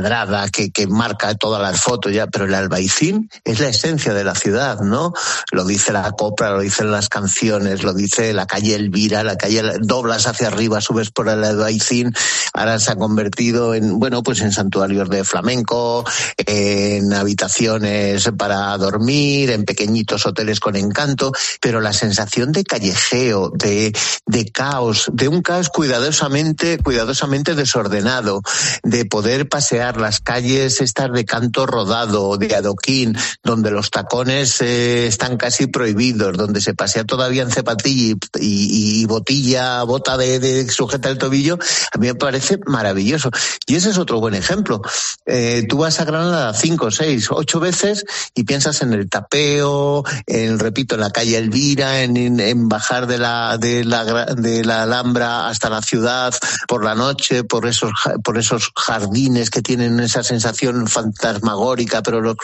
que, 0.53 0.71
que 0.71 0.87
marca 0.87 1.35
todas 1.35 1.61
las 1.61 1.81
fotos 1.81 2.13
ya, 2.13 2.27
pero 2.27 2.45
el 2.45 2.55
albaicín 2.55 3.31
es 3.45 3.61
la 3.61 3.69
esencia 3.69 4.15
de 4.15 4.25
la 4.25 4.35
ciudad, 4.35 4.81
¿no? 4.81 5.13
Lo 5.53 5.65
dice 5.65 5.93
la 5.93 6.11
copla, 6.13 6.51
lo 6.51 6.61
dicen 6.61 6.91
las 6.91 7.09
canciones, 7.09 7.83
lo 7.83 7.93
dice 7.93 8.33
la 8.33 8.47
calle 8.47 8.75
Elvira, 8.75 9.23
la 9.25 9.37
calle 9.37 9.63
doblas 9.81 10.27
hacia 10.27 10.49
arriba, 10.49 10.81
subes 10.81 11.11
por 11.11 11.29
el 11.29 11.45
albaicín, 11.45 12.13
ahora 12.53 12.79
se 12.79 12.93
ha 12.93 12.97
convertido 12.97 13.75
en, 13.75 13.99
bueno, 13.99 14.23
pues 14.23 14.41
en 14.41 14.53
santuarios 14.53 15.09
de 15.09 15.25
flamenco, 15.25 16.05
en 16.37 17.13
habitaciones 17.13 18.29
para 18.37 18.77
dormir, 18.77 19.51
en 19.51 19.65
pequeñitos 19.65 20.27
hoteles 20.27 20.61
con 20.61 20.77
encanto, 20.77 21.33
pero 21.61 21.81
la 21.81 21.93
sensación 21.93 22.53
de 22.53 22.65
callejeo, 22.65 23.51
de, 23.55 23.93
de 24.27 24.51
caos, 24.51 25.11
de 25.13 25.29
un 25.29 25.43
caos 25.43 25.69
cuidadosamente, 25.69 26.79
cuidadosamente 26.79 27.55
desordenado, 27.55 28.43
de 28.83 29.05
poder 29.05 29.49
pasear 29.49 29.90
las 29.97 30.21
calles 30.21 30.81
estas 30.81 31.13
de 31.13 31.25
canto 31.25 31.67
rodado, 31.67 32.37
de 32.37 32.55
adoquín, 32.55 33.17
donde 33.43 33.71
los 33.71 33.91
tacones 33.91 34.61
eh, 34.61 35.07
están 35.07 35.37
casi 35.37 35.67
prohibidos, 35.67 36.37
donde 36.37 36.61
se 36.61 36.75
pasea 36.75 37.05
todavía 37.05 37.43
en 37.43 37.51
zapatilla 37.51 38.17
y, 38.39 39.05
botilla, 39.07 39.83
bota 39.85 40.17
de, 40.17 40.69
sujeta 40.71 41.09
el 41.09 41.19
tobillo, 41.19 41.59
a 41.93 41.99
mí 41.99 42.09
me 42.09 42.15
parece 42.15 42.59
maravilloso. 42.67 43.31
Y 43.67 43.77
ese 43.77 43.91
es 43.91 43.99
otro 43.99 44.21
buen 44.21 44.35
ejemplo. 44.35 44.83
Eh, 45.27 45.67
tú 45.69 45.79
vas 45.79 46.01
a 46.01 46.05
Granada 46.05 46.53
cinco, 46.55 46.91
seis, 46.91 47.29
ocho 47.31 47.61
veces 47.61 48.05
y 48.35 48.45
piensas 48.45 48.83
en 48.83 48.93
el 48.93 49.09
tapeo, 49.09 50.05
en, 50.27 50.59
repito, 50.59 50.95
en 50.95 51.01
la 51.01 51.11
calle 51.11 51.39
Elvira, 51.39 52.03
en, 52.03 52.69
bajar 52.69 53.07
de 53.07 53.19
la, 53.19 53.59
de 53.59 53.85
la, 53.85 54.27
de 54.35 54.65
la 54.65 54.83
Alhambra 54.83 55.49
hasta 55.49 55.71
la 55.71 55.83
ciudad 55.83 56.35
por 56.69 56.85
la 56.85 56.95
noche, 56.95 57.45
por 57.45 57.67
esos, 57.67 57.93
por 58.23 58.39
esos 58.39 58.71
jardines 58.77 59.51
que 59.51 59.63
tiene 59.63 59.80
tienen 59.81 60.01
esa 60.01 60.23
sensación 60.23 60.87
fantasmagórica, 60.87 62.03
pero 62.03 62.37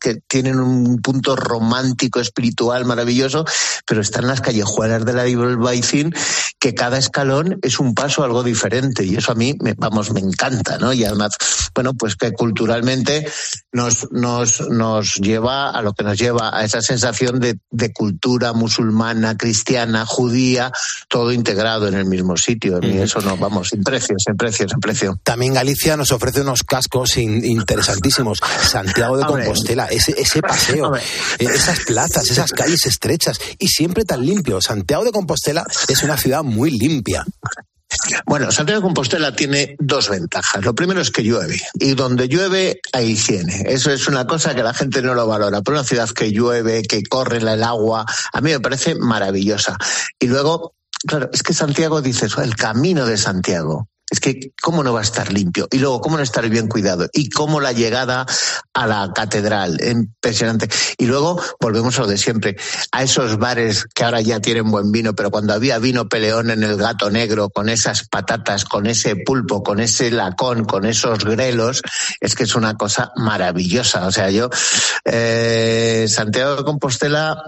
que 0.00 0.22
tienen 0.26 0.58
un 0.58 1.02
punto 1.02 1.36
romántico, 1.36 2.18
espiritual, 2.18 2.86
maravilloso, 2.86 3.44
pero 3.86 4.00
están 4.00 4.26
las 4.26 4.40
callejuelas 4.40 5.04
de 5.04 5.12
la 5.12 5.56
Baicín, 5.56 6.14
que 6.58 6.74
cada 6.74 6.96
escalón 6.96 7.58
es 7.60 7.78
un 7.78 7.94
paso 7.94 8.24
algo 8.24 8.42
diferente, 8.42 9.04
y 9.04 9.16
eso 9.16 9.32
a 9.32 9.34
mí, 9.34 9.54
me, 9.60 9.74
vamos, 9.74 10.12
me 10.12 10.20
encanta, 10.20 10.78
¿no? 10.78 10.94
Y 10.94 11.04
además, 11.04 11.32
bueno, 11.74 11.92
pues 11.92 12.16
que 12.16 12.32
culturalmente 12.32 13.30
nos, 13.70 14.10
nos, 14.10 14.60
nos 14.70 15.16
lleva 15.16 15.70
a 15.70 15.82
lo 15.82 15.92
que 15.92 16.04
nos 16.04 16.18
lleva 16.18 16.56
a 16.56 16.64
esa 16.64 16.80
sensación 16.80 17.38
de, 17.38 17.58
de 17.70 17.92
cultura 17.92 18.54
musulmana, 18.54 19.36
cristiana, 19.36 20.06
judía, 20.06 20.72
todo 21.08 21.32
integrado 21.32 21.86
en 21.86 21.94
el 21.94 22.06
mismo 22.06 22.38
sitio. 22.38 22.78
Y 22.82 22.98
eso 22.98 23.20
no, 23.20 23.36
vamos, 23.36 23.68
sin 23.68 23.82
precio, 23.82 24.16
sin 24.18 24.36
precio, 24.36 24.66
sin 24.68 24.80
precio. 24.80 25.20
También 25.22 25.52
Galicia 25.52 25.98
nos 25.98 26.12
ofrece 26.12 26.40
unos 26.40 26.61
cascos 26.64 27.16
interesantísimos. 27.16 28.40
Santiago 28.62 29.16
de 29.16 29.24
Compostela, 29.24 29.86
ese, 29.86 30.14
ese 30.20 30.40
paseo, 30.42 30.94
eh, 30.96 31.02
esas 31.38 31.80
plazas, 31.80 32.30
esas 32.30 32.52
calles 32.52 32.86
estrechas 32.86 33.38
y 33.58 33.68
siempre 33.68 34.04
tan 34.04 34.24
limpio. 34.24 34.60
Santiago 34.60 35.04
de 35.04 35.12
Compostela 35.12 35.64
es 35.88 36.02
una 36.02 36.16
ciudad 36.16 36.42
muy 36.42 36.70
limpia. 36.70 37.24
Bueno, 38.26 38.50
Santiago 38.50 38.80
de 38.80 38.84
Compostela 38.84 39.34
tiene 39.34 39.76
dos 39.78 40.08
ventajas. 40.08 40.64
Lo 40.64 40.74
primero 40.74 41.00
es 41.00 41.10
que 41.10 41.22
llueve 41.22 41.60
y 41.74 41.94
donde 41.94 42.28
llueve 42.28 42.80
hay 42.92 43.10
higiene. 43.10 43.64
Eso 43.66 43.90
es 43.90 44.08
una 44.08 44.26
cosa 44.26 44.54
que 44.54 44.62
la 44.62 44.74
gente 44.74 45.02
no 45.02 45.14
lo 45.14 45.26
valora. 45.26 45.62
Pero 45.62 45.78
una 45.78 45.86
ciudad 45.86 46.08
que 46.10 46.32
llueve, 46.32 46.82
que 46.82 47.02
corre 47.02 47.38
el 47.38 47.62
agua, 47.62 48.04
a 48.32 48.40
mí 48.40 48.50
me 48.50 48.60
parece 48.60 48.94
maravillosa. 48.94 49.76
Y 50.18 50.26
luego, 50.26 50.74
claro, 51.06 51.30
es 51.32 51.42
que 51.42 51.54
Santiago 51.54 52.00
dice 52.00 52.26
eso, 52.26 52.42
el 52.42 52.56
camino 52.56 53.06
de 53.06 53.18
Santiago. 53.18 53.88
Es 54.12 54.20
que, 54.20 54.52
¿cómo 54.60 54.84
no 54.84 54.92
va 54.92 55.00
a 55.00 55.04
estar 55.04 55.32
limpio? 55.32 55.68
Y 55.70 55.78
luego, 55.78 56.02
¿cómo 56.02 56.18
no 56.18 56.22
estar 56.22 56.46
bien 56.50 56.68
cuidado? 56.68 57.08
Y 57.14 57.30
cómo 57.30 57.62
la 57.62 57.72
llegada 57.72 58.26
a 58.74 58.86
la 58.86 59.10
catedral, 59.14 59.80
impresionante. 59.82 60.68
Y 60.98 61.06
luego, 61.06 61.40
volvemos 61.58 61.98
a 61.98 62.02
lo 62.02 62.08
de 62.08 62.18
siempre, 62.18 62.58
a 62.92 63.02
esos 63.02 63.38
bares 63.38 63.86
que 63.94 64.04
ahora 64.04 64.20
ya 64.20 64.38
tienen 64.38 64.70
buen 64.70 64.92
vino, 64.92 65.14
pero 65.14 65.30
cuando 65.30 65.54
había 65.54 65.78
vino 65.78 66.10
peleón 66.10 66.50
en 66.50 66.62
el 66.62 66.76
gato 66.76 67.10
negro, 67.10 67.48
con 67.48 67.70
esas 67.70 68.06
patatas, 68.06 68.66
con 68.66 68.86
ese 68.86 69.16
pulpo, 69.16 69.62
con 69.62 69.80
ese 69.80 70.10
lacón, 70.10 70.66
con 70.66 70.84
esos 70.84 71.24
grelos, 71.24 71.80
es 72.20 72.34
que 72.34 72.42
es 72.42 72.54
una 72.54 72.76
cosa 72.76 73.12
maravillosa. 73.16 74.06
O 74.06 74.12
sea, 74.12 74.28
yo, 74.28 74.50
eh, 75.06 76.04
Santiago 76.06 76.56
de 76.56 76.64
Compostela, 76.64 77.44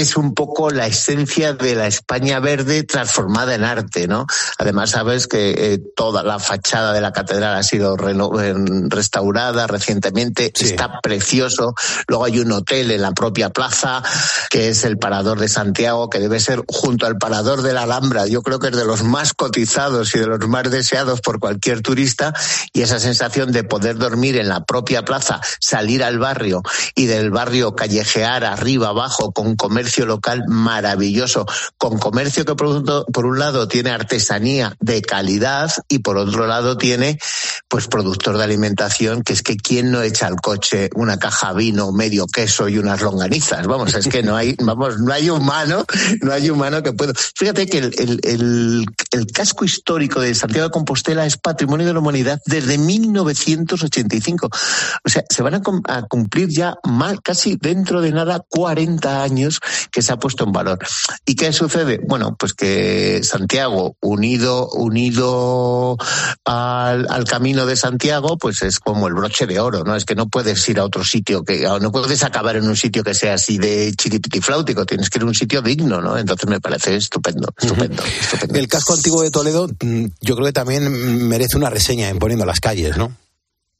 es 0.00 0.16
un 0.16 0.32
poco 0.32 0.70
la 0.70 0.86
esencia 0.86 1.54
de 1.54 1.74
la 1.74 1.88
España 1.88 2.38
verde 2.38 2.84
transformada 2.84 3.56
en 3.56 3.64
arte, 3.64 4.06
¿no? 4.06 4.26
Además, 4.56 4.90
sabes 4.90 5.26
que 5.26 5.72
eh, 5.72 5.78
toda 5.96 6.22
la 6.22 6.38
fachada 6.38 6.92
de 6.92 7.00
la 7.00 7.12
catedral 7.12 7.56
ha 7.56 7.64
sido 7.64 7.96
restaurada 7.96 9.66
recientemente, 9.66 10.52
está 10.54 11.00
precioso. 11.00 11.74
Luego 12.06 12.24
hay 12.24 12.38
un 12.38 12.52
hotel 12.52 12.92
en 12.92 13.02
la 13.02 13.10
propia 13.10 13.50
plaza, 13.50 14.04
que 14.50 14.68
es 14.68 14.84
el 14.84 14.98
Parador 14.98 15.40
de 15.40 15.48
Santiago, 15.48 16.08
que 16.08 16.20
debe 16.20 16.38
ser 16.38 16.62
junto 16.68 17.06
al 17.06 17.18
Parador 17.18 17.62
de 17.62 17.72
la 17.72 17.82
Alhambra. 17.82 18.28
Yo 18.28 18.42
creo 18.42 18.60
que 18.60 18.68
es 18.68 18.76
de 18.76 18.84
los 18.84 19.02
más 19.02 19.34
cotizados 19.34 20.14
y 20.14 20.20
de 20.20 20.26
los 20.26 20.46
más 20.46 20.70
deseados 20.70 21.20
por 21.20 21.40
cualquier 21.40 21.82
turista. 21.82 22.32
Y 22.72 22.82
esa 22.82 23.00
sensación 23.00 23.50
de 23.50 23.64
poder 23.64 23.96
dormir 23.96 24.36
en 24.38 24.48
la 24.48 24.64
propia 24.64 25.04
plaza, 25.04 25.40
salir 25.58 26.04
al 26.04 26.20
barrio 26.20 26.62
y 26.94 27.06
del 27.06 27.32
barrio 27.32 27.74
callejear 27.74 28.44
arriba, 28.44 28.90
abajo, 28.90 29.32
con 29.32 29.56
comercio 29.56 29.87
local 29.96 30.44
maravilloso, 30.48 31.46
con 31.76 31.98
comercio 31.98 32.44
que 32.44 32.54
por 32.54 33.26
un, 33.26 33.38
lado 33.38 33.68
tiene 33.68 33.90
artesanía 33.90 34.76
de 34.80 35.02
calidad 35.02 35.70
y 35.88 36.00
por 36.00 36.16
otro 36.16 36.46
lado 36.46 36.76
tiene 36.76 37.18
pues 37.68 37.86
productor 37.86 38.36
de 38.36 38.44
alimentación 38.44 39.22
que 39.22 39.32
es 39.32 39.42
que 39.42 39.56
quién 39.56 39.90
no 39.90 40.02
echa 40.02 40.26
al 40.26 40.36
coche 40.36 40.90
una 40.94 41.18
caja 41.18 41.52
vino, 41.52 41.92
medio 41.92 42.26
queso 42.26 42.68
y 42.68 42.78
unas 42.78 43.00
longanizas. 43.00 43.66
Vamos, 43.66 43.94
es 43.94 44.08
que 44.08 44.22
no 44.22 44.36
hay, 44.36 44.56
vamos, 44.62 44.98
no 44.98 45.12
hay 45.12 45.30
humano, 45.30 45.84
no 46.22 46.32
hay 46.32 46.50
humano 46.50 46.82
que 46.82 46.92
pueda. 46.92 47.12
Fíjate 47.14 47.66
que 47.66 47.78
el, 47.78 48.20
el, 48.24 48.86
el 49.12 49.26
casco 49.26 49.64
histórico 49.64 50.20
de 50.20 50.34
Santiago 50.34 50.68
de 50.68 50.72
Compostela 50.72 51.26
es 51.26 51.36
patrimonio 51.36 51.86
de 51.86 51.92
la 51.92 52.00
humanidad 52.00 52.40
desde 52.46 52.78
1985. 52.78 54.48
O 55.04 55.08
sea, 55.08 55.24
se 55.28 55.42
van 55.42 55.54
a, 55.54 55.62
cumplir 56.08 56.48
ya 56.48 56.76
más, 56.84 57.18
casi 57.22 57.56
dentro 57.56 58.00
de 58.00 58.12
nada 58.12 58.44
40 58.48 59.22
años 59.22 59.60
que 59.90 60.02
se 60.02 60.12
ha 60.12 60.18
puesto 60.18 60.44
en 60.44 60.52
valor. 60.52 60.78
¿Y 61.24 61.34
qué 61.34 61.52
sucede? 61.52 62.00
Bueno, 62.06 62.36
pues 62.38 62.54
que 62.54 63.20
Santiago, 63.22 63.96
unido, 64.00 64.68
unido 64.70 65.96
al, 66.44 67.06
al 67.10 67.24
camino 67.24 67.66
de 67.66 67.76
Santiago, 67.76 68.38
pues 68.38 68.62
es 68.62 68.78
como 68.80 69.08
el 69.08 69.14
broche 69.14 69.46
de 69.46 69.60
oro, 69.60 69.84
¿no? 69.84 69.96
Es 69.96 70.04
que 70.04 70.14
no 70.14 70.28
puedes 70.28 70.68
ir 70.68 70.78
a 70.78 70.84
otro 70.84 71.04
sitio 71.04 71.44
que, 71.44 71.66
no 71.80 71.92
puedes 71.92 72.22
acabar 72.22 72.56
en 72.56 72.68
un 72.68 72.76
sitio 72.76 73.02
que 73.04 73.14
sea 73.14 73.34
así 73.34 73.58
de 73.58 73.92
chiripitifláutico, 73.94 74.86
tienes 74.86 75.10
que 75.10 75.18
ir 75.18 75.22
a 75.22 75.26
un 75.26 75.34
sitio 75.34 75.62
digno, 75.62 76.00
¿no? 76.00 76.16
Entonces 76.16 76.48
me 76.48 76.60
parece 76.60 76.96
estupendo, 76.96 77.48
estupendo, 77.56 78.02
estupendo. 78.02 78.58
El 78.58 78.68
casco 78.68 78.94
antiguo 78.94 79.22
de 79.22 79.30
Toledo, 79.30 79.68
mm, 79.68 80.06
yo 80.20 80.34
creo 80.34 80.46
que 80.46 80.52
también 80.52 81.28
merece 81.28 81.56
una 81.56 81.70
reseña 81.70 82.08
en 82.08 82.18
poniendo 82.18 82.46
las 82.46 82.60
calles, 82.60 82.96
¿no? 82.96 83.12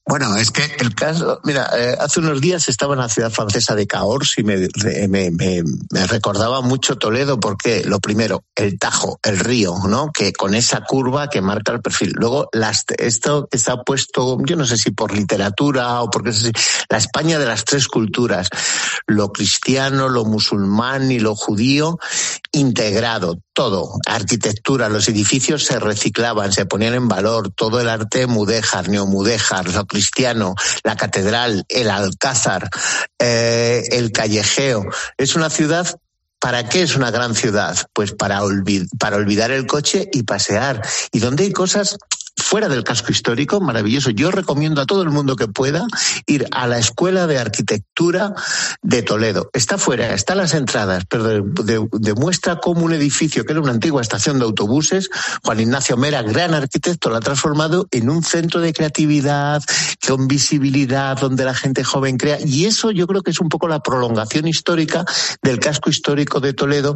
Bueno, 0.09 0.34
es 0.36 0.50
que 0.50 0.64
el 0.78 0.94
caso, 0.94 1.38
mira, 1.44 1.68
eh, 1.76 1.94
hace 2.00 2.20
unos 2.20 2.40
días 2.40 2.66
estaba 2.70 2.94
en 2.94 3.00
la 3.00 3.11
ciudad 3.11 3.30
francesa 3.30 3.74
de 3.74 3.86
Cahors 3.86 4.38
y 4.38 4.42
me, 4.42 4.56
me, 5.06 5.30
me, 5.30 6.06
recordaba 6.06 6.62
mucho 6.62 6.96
Toledo 6.96 7.38
porque, 7.38 7.84
lo 7.84 8.00
primero, 8.00 8.42
el 8.54 8.78
Tajo, 8.78 9.20
el 9.22 9.38
río, 9.38 9.74
¿no? 9.86 10.11
Que 10.11 10.32
con 10.32 10.54
esa 10.54 10.80
curva 10.80 11.28
que 11.28 11.42
marca 11.42 11.72
el 11.72 11.82
perfil. 11.82 12.14
Luego, 12.14 12.48
las, 12.54 12.86
esto 12.96 13.48
está 13.50 13.82
puesto, 13.82 14.38
yo 14.46 14.56
no 14.56 14.64
sé 14.64 14.78
si 14.78 14.92
por 14.92 15.12
literatura 15.12 16.00
o 16.00 16.09
porque 16.09 16.30
es 16.30 16.52
la 16.88 16.96
España 16.96 17.38
de 17.38 17.44
las 17.44 17.66
tres 17.66 17.86
culturas, 17.86 18.48
lo 19.06 19.30
cristiano, 19.30 20.09
lo 20.09 20.24
musulmán 20.24 21.12
y 21.12 21.18
lo 21.18 21.34
judío, 21.34 21.98
integrado, 22.52 23.40
todo, 23.52 23.98
arquitectura, 24.06 24.88
los 24.88 25.09
edificios 25.09 25.64
se 25.64 25.78
reciclaban, 25.80 26.52
se 26.52 26.64
ponían 26.64 26.94
en 26.94 27.09
valor, 27.09 27.50
todo 27.50 27.80
el 27.80 27.88
arte 27.88 28.26
mudéjar, 28.26 28.88
neomudéjar, 28.88 29.68
lo 29.74 29.84
cristiano, 29.99 30.55
la 30.84 30.96
catedral, 30.96 31.64
el 31.68 31.90
alcázar, 31.90 32.70
eh, 33.18 33.82
el 33.90 34.12
callejeo. 34.12 34.86
Es 35.16 35.34
una 35.34 35.51
ciudad 35.51 35.86
¿Para 36.40 36.68
qué 36.68 36.82
es 36.82 36.94
una 36.94 37.11
gran 37.11 37.34
ciudad? 37.34 37.76
Pues 37.92 38.12
para, 38.12 38.42
para 39.01 39.16
olvidar 39.16 39.51
el 39.51 39.66
coche 39.66 40.09
y 40.12 40.22
pasear. 40.22 40.80
Y 41.11 41.18
donde 41.18 41.42
hay 41.42 41.51
cosas 41.51 41.99
fuera 42.49 42.70
del 42.70 42.82
casco 42.82 43.12
histórico, 43.12 43.61
maravilloso. 43.61 44.09
Yo 44.09 44.30
recomiendo 44.30 44.80
a 44.80 44.86
todo 44.86 45.03
el 45.03 45.11
mundo 45.11 45.36
que 45.36 45.49
pueda 45.49 45.86
ir 46.26 46.46
a 46.51 46.66
la 46.66 46.78
Escuela 46.78 47.26
de 47.26 47.38
Arquitectura 47.38 48.34
de 48.80 49.03
Toledo. 49.03 49.51
Está 49.53 49.76
fuera, 49.76 50.14
está 50.14 50.34
las 50.34 50.55
entradas, 50.55 51.05
pero 51.11 51.42
demuestra 51.42 52.59
cómo 52.59 52.86
un 52.86 52.94
edificio 52.94 53.44
que 53.44 53.53
era 53.53 53.61
una 53.61 53.72
antigua 53.72 54.01
estación 54.01 54.38
de 54.38 54.46
autobuses, 54.46 55.11
Juan 55.44 55.61
Ignacio 55.61 55.99
Mera, 55.99 56.22
gran 56.22 56.55
arquitecto, 56.55 57.11
lo 57.11 57.16
ha 57.16 57.20
transformado 57.20 57.86
en 57.90 58.09
un 58.09 58.22
centro 58.22 58.62
de 58.62 58.72
creatividad, 58.72 59.62
con 60.07 60.26
visibilidad, 60.26 61.18
donde 61.18 61.44
la 61.44 61.55
gente 61.55 61.84
joven 61.84 62.16
crea. 62.16 62.38
Y 62.42 62.64
eso 62.64 62.92
yo 62.92 63.07
creo 63.07 63.20
que 63.20 63.30
es 63.30 63.40
un 63.40 63.51
poco 63.51 63.68
la 63.68 63.80
prolongación 63.80 64.49
histórica 64.49 65.05
del 65.42 65.61
casco 65.61 65.90
histórico 65.90 66.40
de 66.40 66.55
Toledo. 66.55 66.94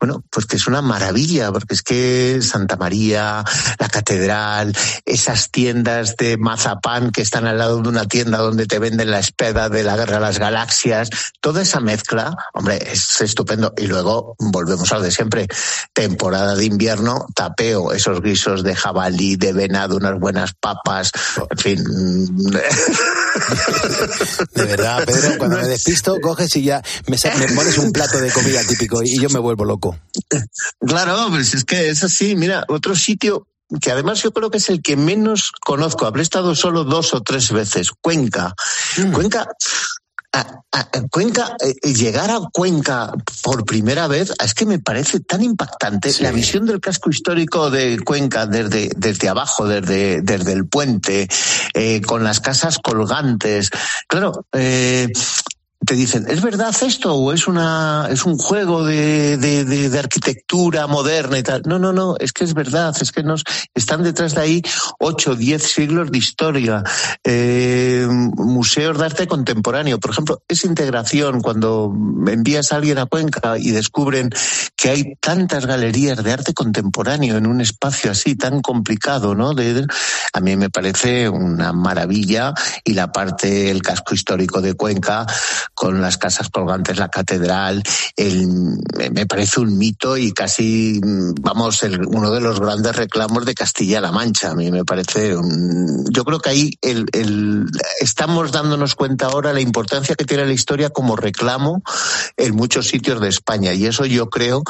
Bueno, 0.00 0.24
pues 0.30 0.46
que 0.46 0.56
es 0.56 0.66
una 0.66 0.80
maravilla, 0.80 1.52
porque 1.52 1.74
es 1.74 1.82
que 1.82 2.38
Santa 2.40 2.76
María, 2.76 3.44
la 3.78 3.88
catedral, 3.90 4.74
esas 5.04 5.50
tiendas 5.50 6.16
de 6.16 6.36
mazapán 6.36 7.10
que 7.10 7.22
están 7.22 7.46
al 7.46 7.58
lado 7.58 7.82
de 7.82 7.88
una 7.88 8.06
tienda 8.06 8.38
donde 8.38 8.66
te 8.66 8.78
venden 8.78 9.10
la 9.10 9.18
espada 9.18 9.68
de 9.68 9.82
la 9.82 9.96
guerra 9.96 10.14
de 10.14 10.20
las 10.20 10.38
galaxias, 10.38 11.10
toda 11.40 11.62
esa 11.62 11.80
mezcla, 11.80 12.36
hombre, 12.52 12.78
es 12.92 13.20
estupendo. 13.20 13.72
Y 13.76 13.86
luego 13.86 14.36
volvemos 14.38 14.92
a 14.92 14.96
lo 14.96 15.02
de 15.02 15.10
siempre, 15.10 15.46
temporada 15.92 16.54
de 16.54 16.64
invierno, 16.64 17.26
tapeo, 17.34 17.92
esos 17.92 18.20
guisos 18.20 18.62
de 18.62 18.74
jabalí, 18.74 19.36
de 19.36 19.52
venado, 19.52 19.96
unas 19.96 20.18
buenas 20.18 20.52
papas, 20.54 21.12
en 21.50 21.58
fin. 21.58 21.84
De 24.54 24.64
verdad, 24.64 25.04
Pedro, 25.04 25.38
cuando 25.38 25.58
me 25.58 25.66
despisto, 25.66 26.20
coges 26.20 26.54
y 26.56 26.62
ya 26.62 26.82
me, 27.08 27.18
pones 27.54 27.78
un 27.78 27.92
plato 27.92 28.18
de 28.18 28.30
comida 28.30 28.62
típico 28.64 29.02
y 29.02 29.20
yo 29.20 29.28
me 29.30 29.38
vuelvo 29.38 29.64
loco. 29.64 29.98
Claro, 30.80 31.26
pues 31.30 31.54
es 31.54 31.64
que 31.64 31.90
es 31.90 32.04
así. 32.04 32.36
Mira, 32.36 32.64
otro 32.68 32.94
sitio 32.94 33.48
que 33.80 33.90
además 33.90 34.22
yo 34.22 34.32
creo 34.32 34.50
que 34.50 34.58
es 34.58 34.68
el 34.68 34.82
que 34.82 34.96
menos 34.96 35.52
conozco. 35.60 36.06
Habré 36.06 36.22
estado 36.22 36.54
solo 36.54 36.84
dos 36.84 37.14
o 37.14 37.22
tres 37.22 37.50
veces. 37.52 37.90
Cuenca. 38.00 38.54
Mm. 38.98 39.12
Cuenca. 39.12 39.48
Cuenca, 41.10 41.56
eh, 41.60 41.92
llegar 41.92 42.30
a 42.30 42.40
Cuenca 42.52 43.12
por 43.42 43.64
primera 43.64 44.08
vez, 44.08 44.32
es 44.42 44.54
que 44.54 44.66
me 44.66 44.80
parece 44.80 45.20
tan 45.20 45.42
impactante 45.44 46.12
la 46.20 46.32
visión 46.32 46.66
del 46.66 46.80
casco 46.80 47.10
histórico 47.10 47.70
de 47.70 48.00
Cuenca 48.00 48.46
desde, 48.46 48.90
desde 48.96 49.28
abajo, 49.28 49.68
desde, 49.68 50.22
desde 50.22 50.52
el 50.52 50.66
puente, 50.66 51.28
eh, 51.74 52.00
con 52.00 52.24
las 52.24 52.40
casas 52.40 52.78
colgantes. 52.78 53.70
Claro, 54.08 54.46
eh, 54.52 55.08
te 55.84 55.94
dicen, 55.94 56.26
¿es 56.28 56.42
verdad 56.42 56.74
esto 56.82 57.14
o 57.14 57.32
es 57.32 57.46
una 57.46 58.08
es 58.10 58.24
un 58.24 58.38
juego 58.38 58.84
de, 58.84 59.36
de, 59.36 59.98
arquitectura 59.98 60.86
moderna 60.86 61.38
y 61.38 61.42
tal? 61.42 61.62
No, 61.66 61.78
no, 61.78 61.92
no, 61.92 62.16
es 62.18 62.32
que 62.32 62.44
es 62.44 62.54
verdad, 62.54 62.94
es 63.00 63.12
que 63.12 63.22
nos 63.22 63.44
están 63.74 64.02
detrás 64.02 64.34
de 64.34 64.40
ahí 64.40 64.62
ocho, 64.98 65.34
diez 65.34 65.62
siglos 65.62 66.10
de 66.10 66.18
historia, 66.18 66.82
eh, 67.24 68.06
museos 68.08 68.98
de 68.98 69.04
arte 69.04 69.26
contemporáneo. 69.26 69.98
Por 69.98 70.12
ejemplo, 70.12 70.42
esa 70.48 70.66
integración 70.66 71.40
cuando 71.40 71.92
envías 72.26 72.72
a 72.72 72.76
alguien 72.76 72.98
a 72.98 73.06
Cuenca 73.06 73.58
y 73.58 73.70
descubren 73.70 74.30
que 74.76 74.90
hay 74.90 75.14
tantas 75.20 75.66
galerías 75.66 76.22
de 76.22 76.32
arte 76.32 76.54
contemporáneo 76.54 77.36
en 77.36 77.46
un 77.46 77.60
espacio 77.60 78.10
así 78.10 78.36
tan 78.36 78.60
complicado, 78.60 79.34
¿no? 79.34 79.54
De, 79.54 79.86
a 80.32 80.40
mí 80.40 80.56
me 80.56 80.70
parece 80.70 81.28
una 81.28 81.72
maravilla 81.72 82.54
y 82.84 82.94
la 82.94 83.12
parte, 83.12 83.70
el 83.70 83.82
casco 83.82 84.14
histórico 84.14 84.60
de 84.60 84.74
Cuenca 84.74 85.26
con 85.74 86.00
las 86.00 86.16
casas 86.16 86.48
colgantes, 86.48 86.96
la 86.98 87.08
catedral, 87.08 87.82
el, 88.16 88.48
me 89.12 89.26
parece 89.26 89.60
un 89.60 89.76
mito 89.76 90.16
y 90.16 90.32
casi, 90.32 91.00
vamos, 91.40 91.82
uno 91.82 92.30
de 92.30 92.40
los 92.40 92.60
grandes 92.60 92.96
reclamos 92.96 93.44
de 93.44 93.54
Castilla-La 93.54 94.12
Mancha. 94.12 94.50
A 94.50 94.54
mí 94.54 94.70
me 94.70 94.84
parece, 94.84 95.36
un, 95.36 96.04
yo 96.10 96.24
creo 96.24 96.38
que 96.38 96.50
ahí 96.50 96.70
el, 96.80 97.06
el, 97.12 97.64
estamos 98.00 98.52
dándonos 98.52 98.94
cuenta 98.94 99.26
ahora 99.26 99.52
la 99.52 99.60
importancia 99.60 100.14
que 100.14 100.24
tiene 100.24 100.46
la 100.46 100.52
historia 100.52 100.90
como 100.90 101.16
reclamo 101.16 101.82
en 102.36 102.54
muchos 102.54 102.88
sitios 102.88 103.20
de 103.20 103.28
España 103.28 103.72
y 103.72 103.86
eso 103.86 104.04
yo 104.06 104.30
creo 104.30 104.62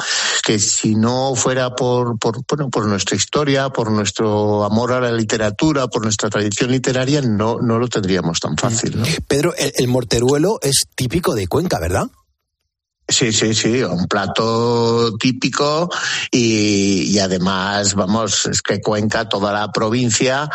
que 0.43 0.59
si 0.59 0.95
no 0.95 1.35
fuera 1.35 1.75
por, 1.75 2.17
por, 2.17 2.41
bueno, 2.47 2.69
por 2.69 2.87
nuestra 2.87 3.15
historia, 3.15 3.69
por 3.69 3.91
nuestro 3.91 4.63
amor 4.63 4.91
a 4.93 4.99
la 4.99 5.11
literatura, 5.11 5.87
por 5.87 6.03
nuestra 6.03 6.29
tradición 6.29 6.71
literaria, 6.71 7.21
no, 7.21 7.59
no 7.61 7.77
lo 7.79 7.87
tendríamos 7.87 8.39
tan 8.39 8.57
fácil. 8.57 9.01
Pedro, 9.27 9.53
el, 9.57 9.73
el 9.75 9.87
morteruelo 9.87 10.59
es 10.61 10.87
típico 10.95 11.35
de 11.35 11.47
Cuenca, 11.47 11.79
¿verdad? 11.79 12.07
Sí, 13.07 13.31
sí, 13.31 13.53
sí, 13.53 13.83
un 13.83 14.07
plato 14.07 15.15
típico 15.17 15.89
y, 16.31 17.19
además, 17.19 17.93
vamos, 17.93 18.47
es 18.47 18.63
que 18.63 18.81
Cuenca, 18.81 19.29
toda 19.29 19.53
la 19.53 19.71
provincia, 19.71 20.49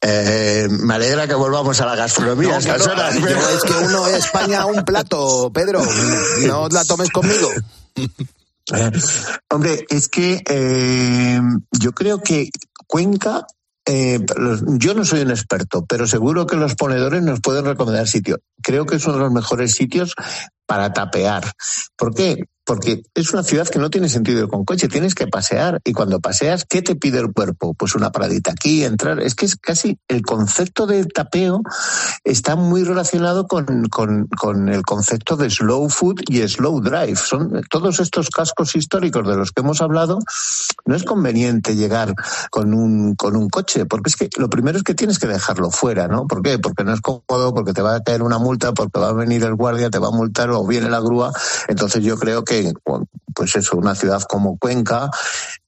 eh, 0.00 0.66
me 0.70 0.94
alegra 0.94 1.28
que 1.28 1.34
volvamos 1.34 1.78
a 1.80 1.86
la 1.86 1.96
gastronomía. 1.96 2.56
es 2.56 2.64
que 2.64 3.72
uno 3.84 4.06
es 4.06 4.24
España 4.24 4.64
un 4.64 4.82
plato, 4.82 5.50
Pedro. 5.52 5.82
No 6.46 6.68
la 6.68 6.86
tomes 6.86 7.10
conmigo. 7.10 7.50
Eh, 8.72 8.90
hombre, 9.50 9.84
es 9.90 10.08
que 10.08 10.42
eh, 10.48 11.40
yo 11.72 11.92
creo 11.92 12.22
que 12.22 12.50
Cuenca 12.86 13.46
eh, 13.92 14.20
yo 14.78 14.94
no 14.94 15.04
soy 15.04 15.22
un 15.22 15.30
experto, 15.30 15.84
pero 15.84 16.06
seguro 16.06 16.46
que 16.46 16.56
los 16.56 16.76
ponedores 16.76 17.22
nos 17.22 17.40
pueden 17.40 17.64
recomendar 17.64 18.06
sitios. 18.06 18.38
Creo 18.62 18.86
que 18.86 18.96
es 18.96 19.04
uno 19.06 19.16
de 19.16 19.24
los 19.24 19.32
mejores 19.32 19.72
sitios 19.72 20.14
para 20.64 20.92
tapear. 20.92 21.52
¿Por 21.96 22.14
qué? 22.14 22.44
Porque 22.70 23.02
es 23.16 23.32
una 23.32 23.42
ciudad 23.42 23.66
que 23.66 23.80
no 23.80 23.90
tiene 23.90 24.08
sentido 24.08 24.44
ir 24.44 24.46
con 24.46 24.64
coche, 24.64 24.86
tienes 24.86 25.16
que 25.16 25.26
pasear 25.26 25.80
y 25.84 25.92
cuando 25.92 26.20
paseas, 26.20 26.64
¿qué 26.64 26.82
te 26.82 26.94
pide 26.94 27.18
el 27.18 27.32
cuerpo? 27.32 27.74
Pues 27.74 27.96
una 27.96 28.12
paradita 28.12 28.52
aquí, 28.52 28.84
entrar. 28.84 29.18
Es 29.18 29.34
que 29.34 29.44
es 29.44 29.56
casi 29.56 29.98
el 30.06 30.22
concepto 30.22 30.86
de 30.86 31.04
tapeo 31.04 31.62
está 32.22 32.54
muy 32.54 32.84
relacionado 32.84 33.48
con, 33.48 33.88
con, 33.88 34.28
con 34.28 34.68
el 34.68 34.82
concepto 34.82 35.36
de 35.36 35.50
slow 35.50 35.88
food 35.88 36.20
y 36.28 36.46
slow 36.46 36.80
drive. 36.80 37.16
Son 37.16 37.60
todos 37.68 37.98
estos 37.98 38.30
cascos 38.30 38.76
históricos 38.76 39.26
de 39.26 39.34
los 39.34 39.50
que 39.50 39.62
hemos 39.62 39.82
hablado, 39.82 40.20
no 40.84 40.94
es 40.94 41.02
conveniente 41.02 41.74
llegar 41.74 42.14
con 42.52 42.72
un, 42.72 43.16
con 43.16 43.34
un 43.34 43.48
coche, 43.48 43.84
porque 43.84 44.10
es 44.10 44.16
que 44.16 44.28
lo 44.36 44.48
primero 44.48 44.78
es 44.78 44.84
que 44.84 44.94
tienes 44.94 45.18
que 45.18 45.26
dejarlo 45.26 45.72
fuera, 45.72 46.06
¿no? 46.06 46.28
¿Por 46.28 46.40
qué? 46.40 46.60
Porque 46.60 46.84
no 46.84 46.94
es 46.94 47.00
cómodo, 47.00 47.52
porque 47.52 47.72
te 47.72 47.82
va 47.82 47.96
a 47.96 48.02
caer 48.04 48.22
una 48.22 48.38
multa, 48.38 48.72
porque 48.74 49.00
va 49.00 49.08
a 49.08 49.12
venir 49.12 49.42
el 49.42 49.56
guardia, 49.56 49.90
te 49.90 49.98
va 49.98 50.06
a 50.06 50.12
multar 50.12 50.50
o 50.50 50.64
viene 50.64 50.88
la 50.88 51.00
grúa. 51.00 51.32
Entonces 51.66 52.04
yo 52.04 52.16
creo 52.16 52.44
que, 52.44 52.59
pues 53.34 53.56
eso, 53.56 53.76
una 53.76 53.94
ciudad 53.94 54.22
como 54.22 54.58
Cuenca 54.58 55.10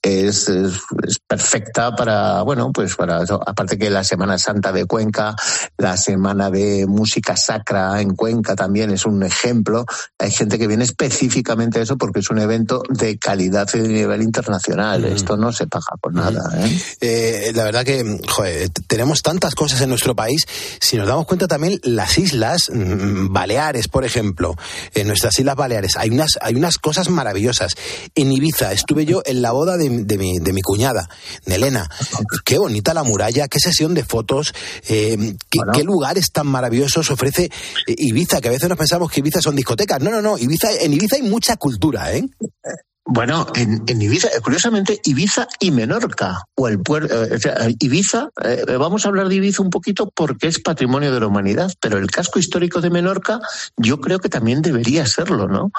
es, 0.03 0.49
es, 0.49 0.81
perfecta 1.27 1.95
para, 1.95 2.43
bueno, 2.43 2.73
pues 2.73 2.97
para 2.97 3.23
eso. 3.23 3.41
Aparte 3.47 3.79
que 3.79 3.89
la 3.89 4.03
Semana 4.03 4.37
Santa 4.37 4.73
de 4.73 4.85
Cuenca, 4.85 5.35
la 5.79 5.97
Semana 5.97 6.51
de 6.51 6.87
Música 6.87 7.37
Sacra 7.37 8.01
en 8.01 8.15
Cuenca 8.15 8.57
también 8.57 8.91
es 8.91 9.07
un 9.07 9.23
ejemplo. 9.23 9.87
Hay 10.19 10.33
gente 10.33 10.59
que 10.59 10.67
viene 10.67 10.85
específicamente 10.85 11.79
a 11.79 11.83
eso 11.83 11.97
porque 11.97 12.21
es 12.21 12.31
un 12.31 12.39
evento 12.39 12.83
de 12.89 13.17
calidad 13.19 13.69
y 13.75 13.79
de 13.79 13.89
nivel 13.89 14.23
internacional. 14.23 15.03
Mm. 15.03 15.17
Esto 15.17 15.37
no 15.37 15.53
se 15.53 15.67
paga 15.69 15.97
por 16.01 16.13
nada. 16.13 16.51
¿eh? 16.59 16.83
Eh, 17.01 17.53
la 17.55 17.65
verdad 17.65 17.85
que, 17.85 18.21
joder, 18.29 18.71
tenemos 18.89 19.23
tantas 19.23 19.55
cosas 19.55 19.81
en 19.83 19.89
nuestro 19.89 20.17
país. 20.17 20.47
Si 20.81 20.97
nos 20.97 21.07
damos 21.07 21.27
cuenta 21.27 21.47
también, 21.47 21.79
las 21.85 22.19
islas 22.19 22.71
mm, 22.73 23.33
Baleares, 23.33 23.87
por 23.87 24.05
ejemplo, 24.05 24.57
en 24.95 25.07
nuestras 25.07 25.39
islas 25.39 25.55
Baleares, 25.55 25.97
hay 25.97 26.11
unas, 26.11 26.39
hay 26.41 26.57
unas 26.57 26.79
cosas 26.83 27.09
maravillosas. 27.09 27.77
En 28.15 28.31
Ibiza 28.31 28.73
estuve 28.73 29.07
yo 29.07 29.23
en 29.25 29.41
la 29.41 29.53
boda 29.53 29.79
de 29.79 29.83
de, 30.05 30.19
mi, 30.19 30.39
de 30.39 30.53
mi 30.53 30.63
cuñada, 30.63 31.09
de 31.47 31.55
Elena. 31.55 31.89
Qué 32.45 32.59
bonita 32.59 32.95
la 32.95 33.03
muralla, 33.03 33.49
qué 33.49 33.59
sesión 33.59 33.95
de 33.95 34.05
fotos, 34.05 34.55
eh, 34.89 35.37
qué, 35.51 35.83
lugares 35.85 36.33
tan 36.33 36.47
maravillosos 36.47 37.11
ofrece 37.11 37.45
eh, 37.45 37.95
Ibiza, 37.97 38.41
que 38.41 38.49
a 38.49 38.53
veces 38.53 38.69
nos 38.69 38.79
pensamos 38.79 39.11
que 39.11 39.21
Ibiza 39.21 39.41
son 39.41 39.57
discotecas. 39.57 40.01
No, 40.01 40.11
no, 40.11 40.23
no, 40.23 40.39
Ibiza, 40.39 40.73
en 40.73 40.93
Ibiza 40.93 41.17
hay 41.17 41.23
mucha 41.23 41.57
cultura, 41.57 42.15
¿eh? 42.15 42.29
Bueno, 43.05 43.49
en, 43.57 43.83
en, 43.89 44.01
Ibiza, 44.01 44.29
curiosamente, 44.43 45.01
Ibiza 45.05 45.49
y 45.59 45.73
Menorca, 45.73 46.45
o 46.55 46.69
el 46.69 46.81
puerto, 46.81 47.25
eh, 47.25 47.35
o 47.35 47.39
sea, 47.39 47.57
Ibiza, 47.81 48.31
eh, 48.45 48.65
vamos 48.79 49.05
a 49.05 49.09
hablar 49.09 49.29
de 49.29 49.35
Ibiza 49.35 49.61
un 49.61 49.71
poquito 49.71 50.09
porque 50.15 50.47
es 50.47 50.61
patrimonio 50.61 51.13
de 51.13 51.19
la 51.19 51.27
humanidad, 51.27 51.73
pero 51.81 51.99
el 51.99 52.09
casco 52.13 52.39
histórico 52.39 52.81
de 52.81 52.91
Menorca 52.91 53.41
yo 53.77 54.01
creo 54.01 54.21
que 54.21 54.29
también 54.29 54.63
debería 54.63 55.05
serlo, 55.07 55.49
¿no? 55.49 55.73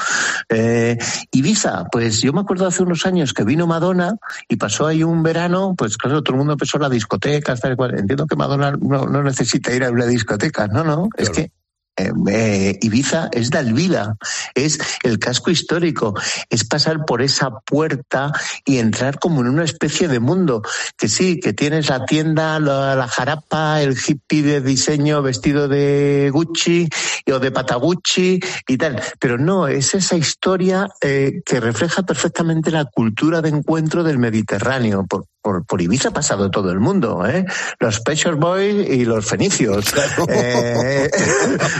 Eh, 0.49 0.97
Ibiza, 1.31 1.85
pues 1.91 2.21
yo 2.21 2.33
me 2.33 2.41
acuerdo 2.41 2.67
hace 2.67 2.83
unos 2.83 3.05
años 3.05 3.33
que 3.33 3.45
vino 3.45 3.67
Madonna 3.67 4.17
y 4.49 4.57
pasó 4.57 4.85
ahí 4.85 5.01
un 5.01 5.23
verano, 5.23 5.75
pues 5.77 5.95
claro, 5.95 6.23
todo 6.23 6.33
el 6.33 6.39
mundo 6.39 6.53
empezó 6.53 6.75
a 6.77 6.81
la 6.81 6.89
discoteca, 6.89 7.55
tal 7.55 7.77
cual. 7.77 7.97
Entiendo 7.97 8.27
que 8.27 8.35
Madonna 8.35 8.71
no, 8.71 9.05
no 9.05 9.23
necesita 9.23 9.73
ir 9.73 9.85
a 9.85 9.91
una 9.91 10.07
discoteca, 10.07 10.67
no, 10.67 10.83
no, 10.83 11.07
es 11.17 11.29
que 11.29 11.51
eh, 11.95 12.11
eh, 12.27 12.79
Ibiza 12.81 13.29
es 13.31 13.51
Dalvila, 13.51 14.15
es 14.55 14.79
el 15.03 15.19
casco 15.19 15.51
histórico, 15.51 16.15
es 16.49 16.65
pasar 16.65 17.05
por 17.05 17.21
esa 17.21 17.51
puerta 17.59 18.31
y 18.65 18.79
entrar 18.79 19.19
como 19.19 19.41
en 19.41 19.47
una 19.47 19.63
especie 19.63 20.07
de 20.07 20.19
mundo. 20.19 20.63
Que 20.97 21.07
sí, 21.07 21.39
que 21.39 21.53
tienes 21.53 21.89
la 21.89 22.05
tienda, 22.05 22.59
la, 22.59 23.07
jarapa, 23.07 23.81
el 23.81 23.95
hippie 23.95 24.41
de 24.41 24.61
diseño 24.61 25.21
vestido 25.21 25.67
de 25.67 26.29
Gucci 26.33 26.89
o 27.31 27.39
de 27.39 27.51
Patagucci 27.51 28.39
y 28.67 28.77
tal. 28.77 29.01
Pero 29.19 29.37
no, 29.37 29.67
es 29.67 29.93
esa 29.93 30.15
historia 30.15 30.87
eh, 31.01 31.41
que 31.45 31.59
refleja 31.59 32.03
perfectamente 32.03 32.71
la 32.71 32.85
cultura 32.85 33.41
de 33.41 33.49
encuentro 33.49 34.03
del 34.03 34.17
Mediterráneo. 34.17 35.05
Por, 35.05 35.25
por, 35.43 35.65
por, 35.65 35.81
Ibiza 35.81 36.09
ha 36.09 36.13
pasado 36.13 36.49
todo 36.49 36.71
el 36.71 36.79
mundo, 36.79 37.27
¿eh? 37.27 37.45
Los 37.79 37.99
Peshore 37.99 38.37
Boys 38.37 38.89
y 38.89 39.05
los 39.05 39.25
fenicios, 39.25 39.85
eh, 40.29 41.09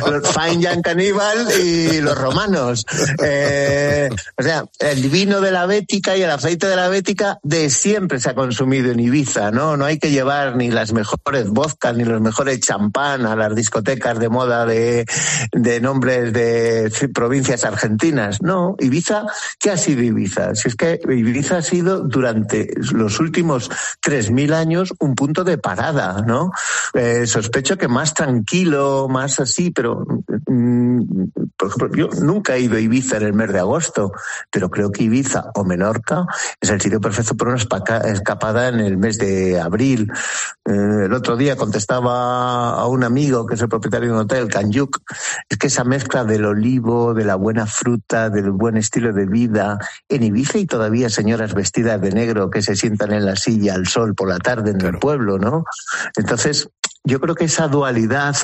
los 0.05 0.29
Fine 0.29 0.61
Young 0.61 0.81
Cannibal 0.81 1.47
y 1.59 2.01
los 2.01 2.17
romanos. 2.17 2.85
Eh, 3.23 4.09
o 4.37 4.43
sea, 4.43 4.65
el 4.79 5.09
vino 5.09 5.39
de 5.39 5.51
la 5.51 5.65
Bética 5.65 6.17
y 6.17 6.21
el 6.21 6.29
aceite 6.29 6.67
de 6.67 6.75
la 6.75 6.89
Bética 6.89 7.39
de 7.41 7.69
siempre 7.69 8.19
se 8.19 8.29
ha 8.29 8.35
consumido 8.35 8.91
en 8.91 8.99
Ibiza, 8.99 9.51
¿no? 9.51 9.77
No 9.77 9.85
hay 9.85 9.97
que 9.97 10.11
llevar 10.11 10.57
ni 10.57 10.69
las 10.69 10.91
mejores 10.91 11.47
vodkas 11.47 11.95
ni 11.95 12.03
los 12.03 12.21
mejores 12.21 12.59
champán 12.59 13.25
a 13.25 13.35
las 13.35 13.55
discotecas 13.55 14.19
de 14.19 14.29
moda 14.29 14.65
de, 14.65 15.05
de 15.53 15.79
nombres 15.79 16.33
de 16.33 16.91
provincias 17.13 17.63
argentinas. 17.63 18.41
No, 18.41 18.75
Ibiza, 18.79 19.25
¿qué 19.59 19.71
ha 19.71 19.77
sido 19.77 20.01
Ibiza? 20.01 20.55
Si 20.55 20.67
es 20.67 20.75
que 20.75 20.99
Ibiza 21.07 21.57
ha 21.57 21.61
sido 21.61 22.01
durante 22.01 22.73
los 22.91 23.19
últimos 23.19 23.52
tres 23.99 24.31
3.000 24.31 24.53
años 24.53 24.93
un 24.99 25.15
punto 25.15 25.43
de 25.43 25.57
parada, 25.57 26.21
¿no? 26.25 26.51
Eh, 26.93 27.25
sospecho 27.25 27.77
que 27.77 27.87
más 27.87 28.13
tranquilo, 28.13 29.07
más 29.09 29.39
así, 29.39 29.71
pero, 29.71 30.05
mm, 30.47 31.01
por 31.57 31.67
ejemplo, 31.67 31.89
yo 31.95 32.21
nunca 32.21 32.55
he 32.55 32.61
ido 32.61 32.77
a 32.77 32.79
Ibiza 32.79 33.17
en 33.17 33.23
el 33.23 33.33
mes 33.33 33.51
de 33.51 33.59
agosto, 33.59 34.13
pero 34.51 34.69
creo 34.69 34.91
que 34.91 35.03
Ibiza 35.03 35.51
o 35.55 35.63
Menorca 35.63 36.25
es 36.59 36.69
el 36.69 36.81
sitio 36.81 36.99
perfecto 37.01 37.35
para 37.35 37.51
una 37.51 38.11
escapada 38.11 38.69
en 38.69 38.79
el 38.79 38.97
mes 38.97 39.17
de 39.17 39.59
abril. 39.59 40.11
Eh, 40.65 41.05
el 41.05 41.13
otro 41.13 41.35
día 41.35 41.55
contestaba 41.55 42.71
a 42.71 42.87
un 42.87 43.03
amigo 43.03 43.45
que 43.45 43.55
es 43.55 43.61
el 43.61 43.69
propietario 43.69 44.09
de 44.09 44.15
un 44.15 44.21
hotel, 44.21 44.47
Kanyuk, 44.47 45.01
es 45.49 45.57
que 45.57 45.67
esa 45.67 45.83
mezcla 45.83 46.23
del 46.23 46.45
olivo, 46.45 47.13
de 47.13 47.25
la 47.25 47.35
buena 47.35 47.65
fruta, 47.65 48.29
del 48.29 48.51
buen 48.51 48.77
estilo 48.77 49.13
de 49.13 49.25
vida, 49.25 49.77
en 50.09 50.23
Ibiza 50.23 50.57
y 50.57 50.65
todavía 50.65 51.09
señoras 51.09 51.53
vestidas 51.53 51.99
de 52.01 52.11
negro 52.11 52.49
que 52.49 52.61
se 52.61 52.75
sientan 52.75 53.13
en 53.13 53.25
las 53.25 53.42
silla 53.43 53.75
al 53.75 53.87
sol 53.87 54.15
por 54.15 54.29
la 54.29 54.39
tarde 54.39 54.71
en 54.71 54.81
el 54.81 54.97
pueblo, 54.99 55.37
¿no? 55.37 55.65
Entonces, 56.17 56.69
yo 57.05 57.19
creo 57.19 57.35
que 57.35 57.45
esa 57.45 57.67
dualidad 57.67 58.35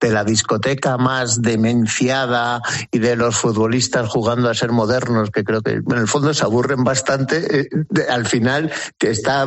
de 0.00 0.10
la 0.10 0.24
discoteca 0.24 0.96
más 0.96 1.42
demenciada 1.42 2.62
y 2.90 2.98
de 2.98 3.14
los 3.14 3.36
futbolistas 3.36 4.08
jugando 4.08 4.48
a 4.48 4.54
ser 4.54 4.72
modernos, 4.72 5.30
que 5.30 5.44
creo 5.44 5.60
que 5.60 5.72
en 5.72 5.98
el 5.98 6.08
fondo 6.08 6.32
se 6.32 6.44
aburren 6.44 6.82
bastante, 6.82 7.60
eh, 7.60 7.68
al 8.08 8.26
final 8.26 8.72
que 8.98 9.10
está 9.10 9.46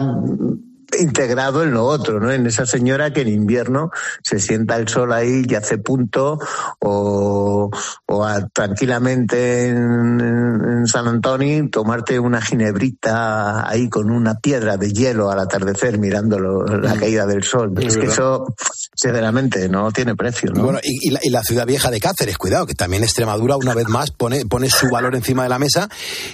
integrado 0.98 1.64
en 1.64 1.72
lo 1.72 1.86
otro, 1.86 2.20
¿no? 2.20 2.32
En 2.32 2.46
esa 2.46 2.66
señora 2.66 3.14
que 3.14 3.22
en 3.22 3.30
invierno 3.30 3.92
se 4.24 4.40
sienta 4.40 4.78
el 4.78 4.88
sol 4.88 5.14
ahí 5.14 5.44
y 5.48 5.56
hace 5.56 5.78
punto 5.78 6.40
o, 6.80 7.70
o 8.06 8.28
tranquilamente 8.54 9.68
en, 9.68 10.86
San 10.86 11.08
Antonio 11.08 11.70
tomarte 11.70 12.20
una 12.20 12.42
ginebrita 12.42 13.70
ahí 13.70 13.90
con 13.90 14.12
una 14.12 14.40
piedra 14.40 14.78
de 14.78 14.94
hielo 14.94 15.30
al 15.30 15.40
atardecer 15.40 15.98
mirando 15.98 16.40
la 16.40 16.96
mm. 16.96 17.00
caída 17.00 17.26
del 17.26 17.44
sol. 17.44 17.74
Es, 17.82 17.98
que 17.98 18.08
eso, 18.08 18.56
sinceramente, 19.00 19.70
no 19.70 19.92
tiene 19.92 20.16
precio, 20.16 20.52
¿no? 20.54 20.64
Bueno, 20.64 20.80
y, 20.84 21.12
la, 21.12 21.20
y, 21.24 21.30
la, 21.30 21.42
ciudad 21.42 21.66
vieja 21.66 21.90
de 21.90 22.00
Cáceres, 22.00 22.38
cuidado, 22.38 22.66
que 22.66 22.74
también 22.74 23.04
Extremadura 23.04 23.56
una 23.56 23.74
vez 23.74 23.88
más 23.88 24.12
pone, 24.12 24.46
pone 24.46 24.70
su 24.70 24.90
valor 24.90 25.16
encima 25.16 25.44
de 25.44 25.50
la 25.50 25.60
mesa 25.60 25.88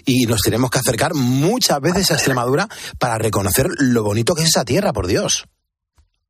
y 0.04 0.26
nos 0.26 0.42
tenemos 0.42 0.72
que 0.72 0.80
acercar 0.80 1.14
muchas 1.14 1.80
veces 1.80 2.10
a 2.12 2.16
Extremadura 2.16 2.68
para 2.98 3.18
reconocer 3.20 3.68
lo 3.78 4.04
bonito 4.04 4.34
que 4.34 4.44
esa 4.44 4.66
tierra, 4.66 4.94
por 4.94 5.06
Dios? 5.06 5.46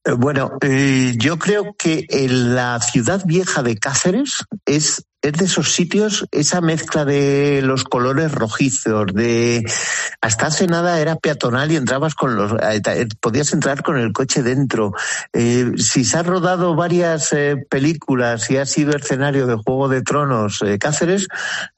Eh, 0.04 0.12
bueno, 0.12 0.52
eh, 0.62 1.14
yo 1.18 1.40
creo 1.40 1.74
que 1.78 2.06
en 2.10 2.54
la 2.54 2.82
ciudad 2.82 3.24
vieja 3.26 3.64
de 3.64 3.78
Cáceres 3.78 4.44
es 4.66 5.06
es 5.26 5.34
de 5.34 5.46
esos 5.46 5.74
sitios, 5.74 6.28
esa 6.32 6.62
mezcla 6.62 7.04
de 7.04 7.62
los 7.64 7.84
colores 7.84 8.32
rojizos, 8.32 9.08
de 9.14 9.66
hasta 10.22 10.48
hace 10.48 10.68
nada 10.68 11.00
era 11.00 11.16
peatonal 11.16 11.72
y 11.72 11.78
entrabas 11.78 12.14
con 12.14 12.36
los, 12.36 12.52
eh, 12.54 12.82
eh, 12.86 13.08
podías 13.20 13.52
entrar 13.52 13.82
con 13.82 13.98
el 13.98 14.14
coche 14.14 14.44
dentro. 14.44 14.94
Eh, 15.34 15.72
si 15.78 16.06
se 16.06 16.20
han 16.20 16.26
rodado 16.26 16.76
varias 16.76 17.34
películas 17.70 18.52
y 18.52 18.58
ha 18.58 18.68
sido 18.68 18.96
escenario 18.96 19.48
de 19.48 19.56
Juego 19.56 19.90
de 19.90 20.04
Tronos 20.04 20.64
Cáceres, 20.80 21.28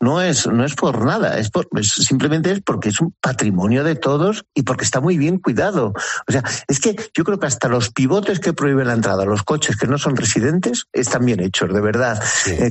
no 0.02 0.22
es, 0.22 0.46
no 0.48 0.66
es 0.66 0.76
por 0.76 1.06
nada, 1.06 1.40
es, 1.40 1.50
por, 1.50 1.68
simplemente 1.84 2.52
es 2.52 2.62
porque 2.62 2.90
es 2.90 3.00
un 3.00 3.14
patrimonio 3.22 3.86
de 3.86 3.96
todos 3.96 4.44
y 4.54 4.64
porque 4.64 4.84
está 4.84 5.00
muy 5.00 5.18
bien 5.18 5.40
cuidado. 5.40 5.94
O 6.28 6.32
sea, 6.32 6.44
es 6.68 6.82
que 6.82 6.98
yo 7.14 7.24
creo 7.24 7.40
que 7.40 7.48
hasta 7.48 7.70
los 7.70 7.92
pivotes 7.92 8.42
que 8.42 8.52
prohíben 8.52 8.88
la 8.88 8.94
entrada, 8.94 9.24
los 9.24 9.44
coches 9.44 9.78
que 9.78 9.88
no 9.88 9.98
son 9.98 10.18
residentes, 10.18 10.88
están 10.92 11.26
bien 11.26 11.40
hechos, 11.40 11.74
de 11.74 11.80
verdad. 11.80 12.22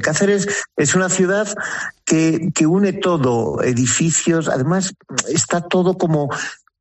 Cáceres 0.03 0.66
es 0.77 0.95
una 0.95 1.09
ciudad 1.09 1.49
que, 2.05 2.51
que 2.55 2.67
une 2.67 2.93
todo, 2.93 3.63
edificios, 3.63 4.49
además 4.49 4.95
está 5.29 5.61
todo 5.63 5.97
como 5.97 6.29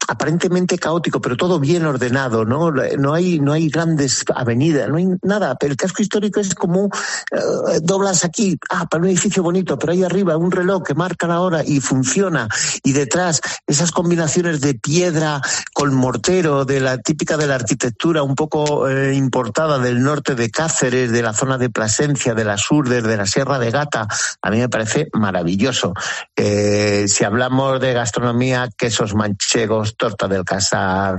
aparentemente 0.07 0.77
caótico, 0.77 1.21
pero 1.21 1.37
todo 1.37 1.59
bien 1.59 1.85
ordenado, 1.85 2.45
¿no? 2.45 2.71
No 2.71 3.13
hay, 3.13 3.39
no 3.39 3.53
hay 3.53 3.69
grandes 3.69 4.23
avenidas, 4.33 4.89
no 4.89 4.97
hay 4.97 5.07
nada. 5.23 5.55
Pero 5.55 5.71
el 5.71 5.77
casco 5.77 6.01
histórico 6.01 6.39
es 6.39 6.55
como 6.55 6.85
eh, 6.85 7.79
doblas 7.81 8.25
aquí, 8.25 8.57
ah, 8.69 8.85
para 8.87 9.03
un 9.03 9.09
edificio 9.09 9.43
bonito, 9.43 9.77
pero 9.77 9.93
ahí 9.93 10.03
arriba 10.03 10.37
un 10.37 10.51
reloj 10.51 10.83
que 10.83 10.93
marca 10.93 11.27
la 11.27 11.41
hora 11.41 11.63
y 11.63 11.79
funciona. 11.79 12.47
Y 12.83 12.93
detrás 12.93 13.41
esas 13.67 13.91
combinaciones 13.91 14.61
de 14.61 14.75
piedra 14.75 15.41
con 15.73 15.93
mortero, 15.93 16.65
de 16.65 16.79
la 16.79 16.97
típica 16.97 17.37
de 17.37 17.47
la 17.47 17.55
arquitectura 17.55 18.23
un 18.23 18.35
poco 18.35 18.87
eh, 18.87 19.13
importada 19.15 19.79
del 19.79 20.01
norte 20.01 20.35
de 20.35 20.49
Cáceres, 20.49 21.11
de 21.11 21.21
la 21.21 21.33
zona 21.33 21.57
de 21.57 21.69
Plasencia, 21.69 22.33
de 22.33 22.45
la 22.45 22.57
sur, 22.57 22.87
desde 22.87 23.17
la 23.17 23.25
Sierra 23.25 23.59
de 23.59 23.71
Gata, 23.71 24.07
a 24.41 24.49
mí 24.49 24.57
me 24.57 24.69
parece 24.69 25.09
maravilloso. 25.13 25.93
Eh, 26.35 27.05
si 27.07 27.23
hablamos 27.23 27.79
de 27.79 27.93
gastronomía, 27.93 28.69
quesos 28.77 29.15
manchegos, 29.15 29.94
torta 29.97 30.27
del 30.27 30.43
Casar, 30.43 31.17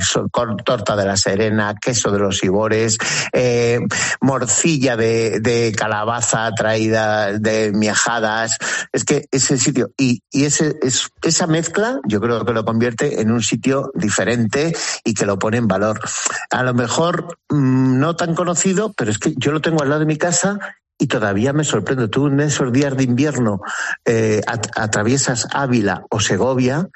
torta 0.65 0.97
de 0.97 1.05
la 1.05 1.17
Serena, 1.17 1.75
queso 1.81 2.11
de 2.11 2.19
los 2.19 2.43
Ibores, 2.43 2.99
eh, 3.33 3.81
morcilla 4.21 4.97
de, 4.97 5.75
calabaza 5.77 6.51
traída 6.53 7.33
de 7.33 7.73
miajadas. 7.73 8.59
Es 8.93 9.05
que 9.05 9.27
ese 9.31 9.59
sitio 9.59 9.91
y, 9.97 10.23
esa 10.33 11.47
mezcla 11.47 12.01
yo 12.07 12.21
creo 12.21 12.45
que 12.45 12.53
lo 12.53 12.65
convierte 12.65 13.21
en 13.21 13.31
un 13.31 13.43
sitio 13.43 13.91
diferente 13.95 14.75
y 15.05 15.15
que 15.15 15.27
lo 15.27 15.39
pone 15.39 15.57
en 15.59 15.69
valor. 15.69 16.01
A 16.51 16.63
lo 16.63 16.75
mejor 16.75 17.39
mm, 17.49 17.99
no 17.99 18.17
tan 18.17 18.35
conocido, 18.35 18.93
pero 18.97 19.11
es 19.11 19.19
que 19.19 19.35
yo 19.37 19.53
lo 19.53 19.61
tengo 19.61 19.83
al 19.83 19.89
lado 19.89 20.01
de 20.01 20.07
mi 20.07 20.17
casa 20.17 20.59
y 20.99 21.07
todavía 21.07 21.53
me 21.53 21.65
sorprendo. 21.65 22.09
Tú 22.09 22.29
en 22.29 22.41
esos 22.41 22.73
días 22.73 22.97
de 22.97 23.05
invierno 23.05 23.61
eh, 24.05 24.41
atraviesas 24.47 25.47
Ávila 25.53 26.05
o 26.11 26.21
Segovia 26.21 26.89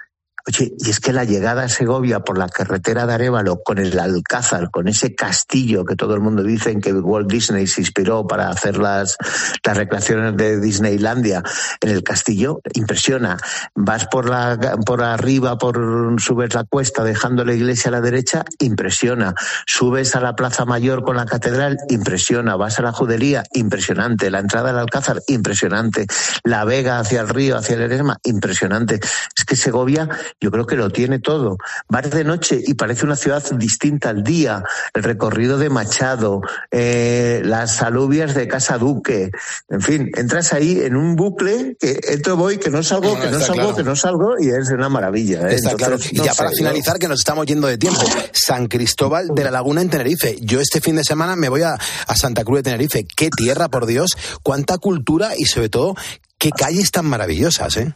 Oye, 0.46 0.72
y 0.78 0.90
es 0.90 1.00
que 1.00 1.12
la 1.12 1.24
llegada 1.24 1.64
a 1.64 1.68
Segovia 1.68 2.20
por 2.20 2.38
la 2.38 2.48
carretera 2.48 3.06
de 3.06 3.14
Arevalo 3.14 3.62
con 3.62 3.78
el 3.78 3.98
Alcázar, 3.98 4.70
con 4.70 4.88
ese 4.88 5.14
castillo 5.14 5.84
que 5.84 5.96
todo 5.96 6.14
el 6.14 6.20
mundo 6.20 6.42
dice 6.42 6.70
en 6.70 6.80
que 6.80 6.92
Walt 6.92 7.30
Disney 7.30 7.66
se 7.66 7.82
inspiró 7.82 8.26
para 8.26 8.48
hacer 8.48 8.78
las, 8.78 9.16
las 9.64 9.76
recreaciones 9.76 10.36
de 10.36 10.60
Disneylandia, 10.60 11.42
en 11.80 11.90
el 11.90 12.02
castillo 12.02 12.60
impresiona. 12.74 13.36
Vas 13.74 14.06
por 14.06 14.28
la 14.28 14.58
por 14.86 15.02
arriba, 15.02 15.58
por 15.58 15.76
subes 16.20 16.54
la 16.54 16.64
cuesta 16.64 17.04
dejando 17.04 17.44
la 17.44 17.54
iglesia 17.54 17.88
a 17.88 17.92
la 17.92 18.00
derecha, 18.00 18.44
impresiona. 18.58 19.34
Subes 19.66 20.16
a 20.16 20.20
la 20.20 20.34
Plaza 20.34 20.64
Mayor 20.64 21.02
con 21.02 21.16
la 21.16 21.26
catedral, 21.26 21.78
impresiona. 21.88 22.56
Vas 22.56 22.78
a 22.78 22.82
la 22.82 22.92
judería, 22.92 23.44
impresionante. 23.52 24.30
La 24.30 24.38
entrada 24.38 24.70
al 24.70 24.78
Alcázar, 24.78 25.22
impresionante. 25.28 26.06
La 26.44 26.64
Vega 26.64 26.98
hacia 26.98 27.20
el 27.20 27.28
río, 27.28 27.56
hacia 27.56 27.76
el 27.76 27.82
Eresma, 27.82 28.18
impresionante. 28.24 29.00
Es 29.36 29.44
que 29.44 29.56
Segovia 29.56 30.08
yo 30.40 30.50
creo 30.50 30.66
que 30.66 30.76
lo 30.76 30.90
tiene 30.90 31.18
todo. 31.18 31.58
Vas 31.88 32.10
de 32.10 32.24
noche 32.24 32.60
y 32.64 32.74
parece 32.74 33.04
una 33.04 33.16
ciudad 33.16 33.42
distinta 33.52 34.10
al 34.10 34.22
día. 34.22 34.64
El 34.94 35.02
recorrido 35.02 35.58
de 35.58 35.70
Machado, 35.70 36.40
eh, 36.70 37.42
las 37.44 37.82
alubias 37.82 38.34
de 38.34 38.48
Casa 38.48 38.78
Duque, 38.78 39.30
en 39.68 39.80
fin, 39.80 40.10
entras 40.16 40.52
ahí 40.52 40.80
en 40.80 40.96
un 40.96 41.16
bucle 41.16 41.76
que 41.78 42.00
entro 42.08 42.36
voy, 42.36 42.58
que 42.58 42.70
no 42.70 42.82
salgo, 42.82 43.18
que 43.20 43.30
no 43.30 43.40
salgo, 43.40 43.74
que 43.74 43.82
no 43.82 43.96
salgo 43.96 44.34
y 44.38 44.48
es 44.48 44.70
una 44.70 44.88
maravilla. 44.88 45.48
¿eh? 45.48 45.54
Está 45.54 45.74
claro. 45.74 45.96
Y 46.10 46.16
ya 46.16 46.34
para 46.34 46.50
finalizar, 46.50 46.98
que 46.98 47.08
nos 47.08 47.20
estamos 47.20 47.46
yendo 47.46 47.66
de 47.66 47.78
tiempo, 47.78 48.02
San 48.32 48.68
Cristóbal 48.68 49.28
de 49.34 49.44
la 49.44 49.50
Laguna 49.50 49.82
en 49.82 49.90
Tenerife. 49.90 50.36
Yo 50.40 50.60
este 50.60 50.80
fin 50.80 50.96
de 50.96 51.04
semana 51.04 51.36
me 51.36 51.48
voy 51.48 51.62
a, 51.62 51.74
a 51.74 52.16
Santa 52.16 52.44
Cruz 52.44 52.58
de 52.58 52.62
Tenerife. 52.64 53.06
Qué 53.16 53.30
tierra, 53.30 53.68
por 53.68 53.86
Dios, 53.86 54.10
cuánta 54.42 54.78
cultura 54.78 55.32
y 55.36 55.44
sobre 55.44 55.68
todo 55.68 55.94
qué 56.38 56.50
calles 56.50 56.90
tan 56.90 57.06
maravillosas, 57.06 57.76
¿eh? 57.76 57.92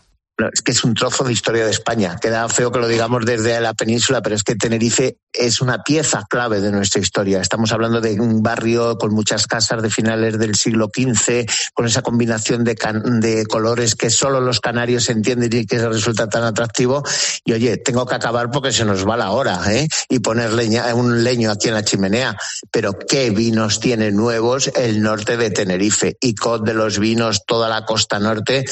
Es 0.53 0.63
que 0.63 0.73
es 0.73 0.85
un 0.85 0.95
trozo 0.95 1.25
de 1.25 1.33
historia 1.33 1.65
de 1.65 1.71
España. 1.71 2.17
Queda 2.21 2.49
feo 2.49 2.73
que 2.73 2.81
lo 2.81 2.89
digamos 2.89 3.25
desde 3.25 3.61
la 3.61 3.75
península, 3.75 4.21
pero 4.21 4.35
es 4.35 4.43
que 4.43 4.57
Tenerife 4.57 5.17
es 5.33 5.61
una 5.61 5.83
pieza 5.83 6.25
clave 6.29 6.61
de 6.61 6.73
nuestra 6.73 7.01
historia. 7.01 7.41
Estamos 7.41 7.73
hablando 7.73 8.01
de 8.01 8.21
un 8.21 8.43
barrio 8.43 8.99
con 8.99 9.15
muchas 9.15 9.47
casas 9.47 9.83
de 9.83 9.91
finales 9.91 10.39
del 10.39 10.57
siglo 10.57 10.91
XV, 10.95 11.47
con 11.73 11.87
esa 11.87 12.03
combinación 12.03 12.65
de, 12.65 12.77
de 13.21 13.47
colores 13.47 13.95
que 13.95 14.11
solo 14.11 14.41
los 14.41 14.61
canarios 14.61 15.09
entienden 15.09 15.51
y 15.53 15.67
que 15.67 15.79
resulta 15.87 16.29
tan 16.29 16.43
atractivo. 16.43 17.05
Y 17.45 17.53
oye, 17.53 17.77
tengo 17.77 18.07
que 18.07 18.15
acabar 18.15 18.51
porque 18.51 18.73
se 18.73 18.85
nos 18.85 19.09
va 19.09 19.17
la 19.17 19.31
hora, 19.31 19.61
¿eh? 19.73 19.89
Y 20.09 20.19
poner 20.19 20.53
leña, 20.53 20.93
un 20.95 21.23
leño 21.23 21.51
aquí 21.51 21.69
en 21.69 21.75
la 21.75 21.85
chimenea. 21.85 22.37
Pero 22.71 22.99
qué 22.99 23.31
vinos 23.31 23.79
tiene 23.81 24.11
nuevos 24.11 24.69
el 24.75 25.01
norte 25.03 25.37
de 25.37 25.51
Tenerife. 25.51 26.17
Y 26.21 26.35
con 26.35 26.65
de 26.65 26.75
los 26.75 26.99
vinos, 26.99 27.45
toda 27.47 27.69
la 27.69 27.85
costa 27.85 28.19
norte, 28.19 28.65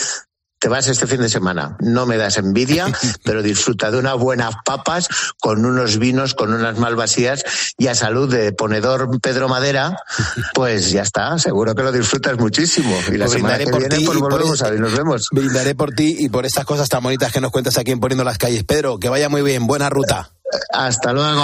te 0.63 0.69
vas 0.69 0.87
este 0.87 1.09
fin 1.09 1.21
de 1.21 1.29
semana. 1.29 1.77
No 1.81 2.07
me 2.07 2.17
das 2.17 2.39
envidia, 2.39 2.87
pero 3.25 3.43
disfruta 3.43 3.91
de 3.91 3.99
unas 3.99 4.17
buenas 4.17 4.55
papas 4.65 5.09
con 5.41 5.67
unos 5.67 5.99
vinos, 5.99 6.35
con 6.35 6.55
unas 6.55 6.79
malvasías 6.79 7.45
y 7.77 7.89
a 7.89 7.97
salud 7.97 8.33
de 8.33 8.53
ponedor 8.53 9.21
Pedro 9.21 9.49
Madera, 9.49 9.99
pues 10.55 10.93
ya 10.93 11.03
está, 11.03 11.37
seguro 11.41 11.75
que 11.75 11.83
lo 11.83 11.91
disfrutas 11.91 12.39
muchísimo. 12.39 12.97
Y 13.09 13.17
la 13.17 13.27
pues 13.27 13.39
semana 13.39 13.59
que 13.59 13.65
viene 13.65 14.07
pues 14.07 14.19
volvemos 14.19 14.63
a 14.63 14.71
ver, 14.71 14.79
nos 14.79 14.97
vemos. 14.97 15.27
Brindaré 15.33 15.75
por 15.75 15.91
ti 15.91 16.15
y 16.21 16.29
por 16.29 16.47
estas 16.47 16.65
cosas 16.65 16.89
tan 16.89 17.03
bonitas 17.03 17.33
que 17.33 17.41
nos 17.41 17.51
cuentas 17.51 17.77
aquí 17.77 17.91
en 17.91 17.99
Poniendo 17.99 18.23
las 18.23 18.39
Calles. 18.39 18.63
Pedro, 18.63 19.01
que 19.01 19.09
vaya 19.09 19.29
muy 19.29 19.43
bien, 19.43 19.67
buena 19.67 19.91
ruta. 19.91 20.31
Hasta 20.73 21.13
luego. 21.13 21.43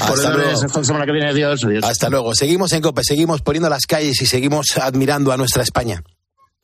Hasta 0.00 0.30
luego. 0.30 0.50
Hasta 0.50 0.82
semana 0.84 1.06
que 1.06 1.12
viene. 1.12 1.30
Adiós. 1.30 1.64
Hasta 1.84 2.08
luego. 2.08 2.34
Seguimos 2.34 2.72
en 2.72 2.82
COPE, 2.82 3.02
seguimos 3.04 3.42
poniendo 3.42 3.68
las 3.68 3.86
calles 3.86 4.20
y 4.20 4.26
seguimos 4.26 4.76
admirando 4.76 5.30
a 5.30 5.36
nuestra 5.36 5.62
España. 5.62 6.02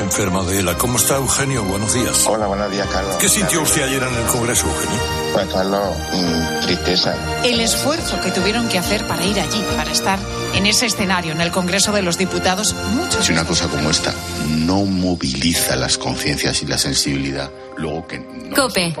enferma 0.00 0.42
de 0.44 0.60
ELA. 0.60 0.76
¿Cómo 0.76 0.96
está 0.98 1.16
Eugenio? 1.16 1.64
Buenos 1.64 1.94
días. 1.94 2.26
Hola, 2.26 2.46
buenos 2.46 2.70
días, 2.70 2.86
Carlos. 2.88 3.16
¿Qué 3.16 3.28
sintió 3.28 3.62
usted 3.62 3.82
ayer 3.82 4.02
en 4.02 4.14
el 4.14 4.26
Congreso, 4.26 4.66
Eugenio? 4.66 5.00
Pues, 5.32 5.46
Carlos, 5.48 5.96
mm, 6.12 6.66
tristeza. 6.66 7.16
El 7.44 7.60
esfuerzo 7.60 8.20
que 8.20 8.30
tuvieron 8.30 8.68
que 8.68 8.78
hacer 8.78 9.06
para 9.06 9.24
ir 9.24 9.38
allí, 9.40 9.62
para 9.76 9.90
estar 9.90 10.18
en 10.54 10.66
ese 10.66 10.86
escenario, 10.86 11.32
en 11.32 11.40
el 11.40 11.50
Congreso 11.50 11.92
de 11.92 12.02
los 12.02 12.18
Diputados, 12.18 12.74
muchos. 12.94 13.26
Si 13.26 13.32
una 13.32 13.44
cosa 13.44 13.68
como 13.68 13.90
esta 13.90 14.14
no 14.48 14.84
moviliza 14.84 15.76
las 15.76 15.98
conciencias 15.98 16.62
y 16.62 16.66
la 16.66 16.78
sensibilidad, 16.78 17.50
luego 17.76 18.06
que. 18.06 18.24
Cope. 18.54 18.94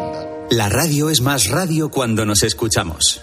La 0.50 0.68
radio 0.68 1.10
es 1.10 1.20
más 1.20 1.48
radio 1.48 1.90
cuando 1.90 2.26
nos 2.26 2.42
escuchamos. 2.42 3.22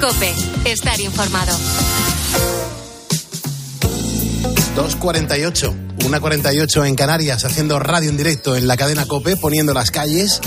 Cope, 0.00 0.34
estar 0.64 1.00
informado. 1.00 1.56
2.48, 4.76 5.96
1.48 5.98 6.86
en 6.86 6.94
Canarias, 6.94 7.44
haciendo 7.44 7.78
radio 7.78 8.10
en 8.10 8.16
directo 8.16 8.56
en 8.56 8.68
la 8.68 8.76
cadena 8.76 9.06
Cope, 9.06 9.36
poniendo 9.36 9.72
las 9.72 9.90
calles. 9.90 10.40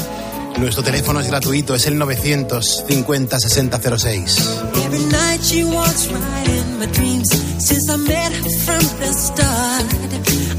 Nuestro 0.60 0.84
teléfono 0.84 1.20
es 1.20 1.28
gratuito, 1.28 1.74
es 1.74 1.88
el 1.88 1.97
950 1.97 3.39
6006. 3.39 4.38
Every 4.86 5.06
night 5.06 5.41
she 5.41 5.64
walks 5.64 6.08
right 6.12 6.47
in 6.47 6.80
my 6.80 6.86
dreams 6.88 7.30
since 7.60 7.91
I 7.91 7.97
met 7.97 8.32
her 8.32 8.50
from 8.66 8.84
the 9.00 9.14
start. 9.14 9.86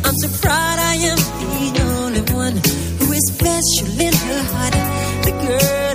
I'm 0.04 0.16
so 0.16 0.28
proud 0.40 0.78
I 0.78 0.94
am 0.96 1.18
the 1.74 1.82
only 2.02 2.22
one 2.34 2.60
who 2.98 3.12
is 3.12 3.22
special 3.28 4.00
in 4.00 4.12
her 4.12 4.42
heart. 4.52 4.74
The 5.24 5.32
girl 5.46 5.89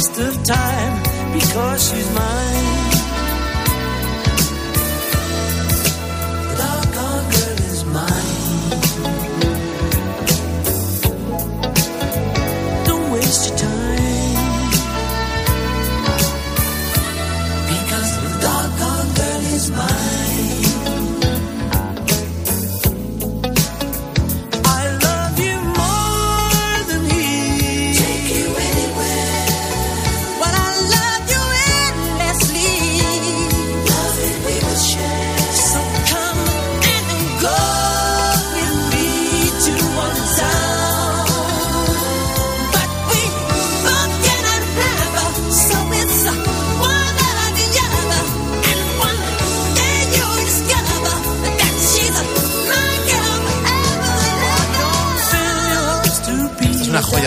waste 0.00 0.18
of 0.18 0.44
time 0.44 1.02
because 1.34 1.90
she's 1.90 2.14
mine. 2.14 2.59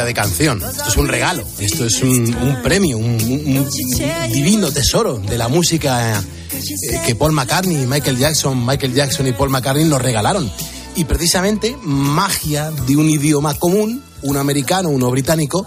De 0.04 0.14
canción, 0.14 0.62
esto 0.62 0.89
es 0.89 0.97
un 0.97 1.08
regalo, 1.08 1.43
esto 1.60 1.86
es 1.86 2.01
un, 2.01 2.34
un 2.36 2.62
premio, 2.62 2.97
un, 2.97 3.06
un- 3.24 3.58
un 3.58 4.32
divino 4.32 4.72
tesoro 4.72 5.18
de 5.18 5.38
la 5.38 5.47
música 5.47 6.20
eh, 6.51 7.01
que 7.06 7.16
Paul 7.16 7.32
McCartney, 7.32 7.86
Michael 7.88 8.18
Jackson, 8.18 8.66
Michael 8.66 8.93
Jackson 8.93 9.28
y 9.28 9.32
Paul 9.34 9.49
McCartney 9.49 9.86
nos 9.86 10.01
regalaron. 10.01 10.51
Y 10.95 11.06
precisamente 11.06 11.76
magia 11.84 12.70
de 12.72 12.95
un 12.97 13.10
idioma 13.10 13.56
común, 13.56 14.04
uno 14.22 14.39
americano, 14.39 14.89
uno 14.89 15.10
británico, 15.10 15.66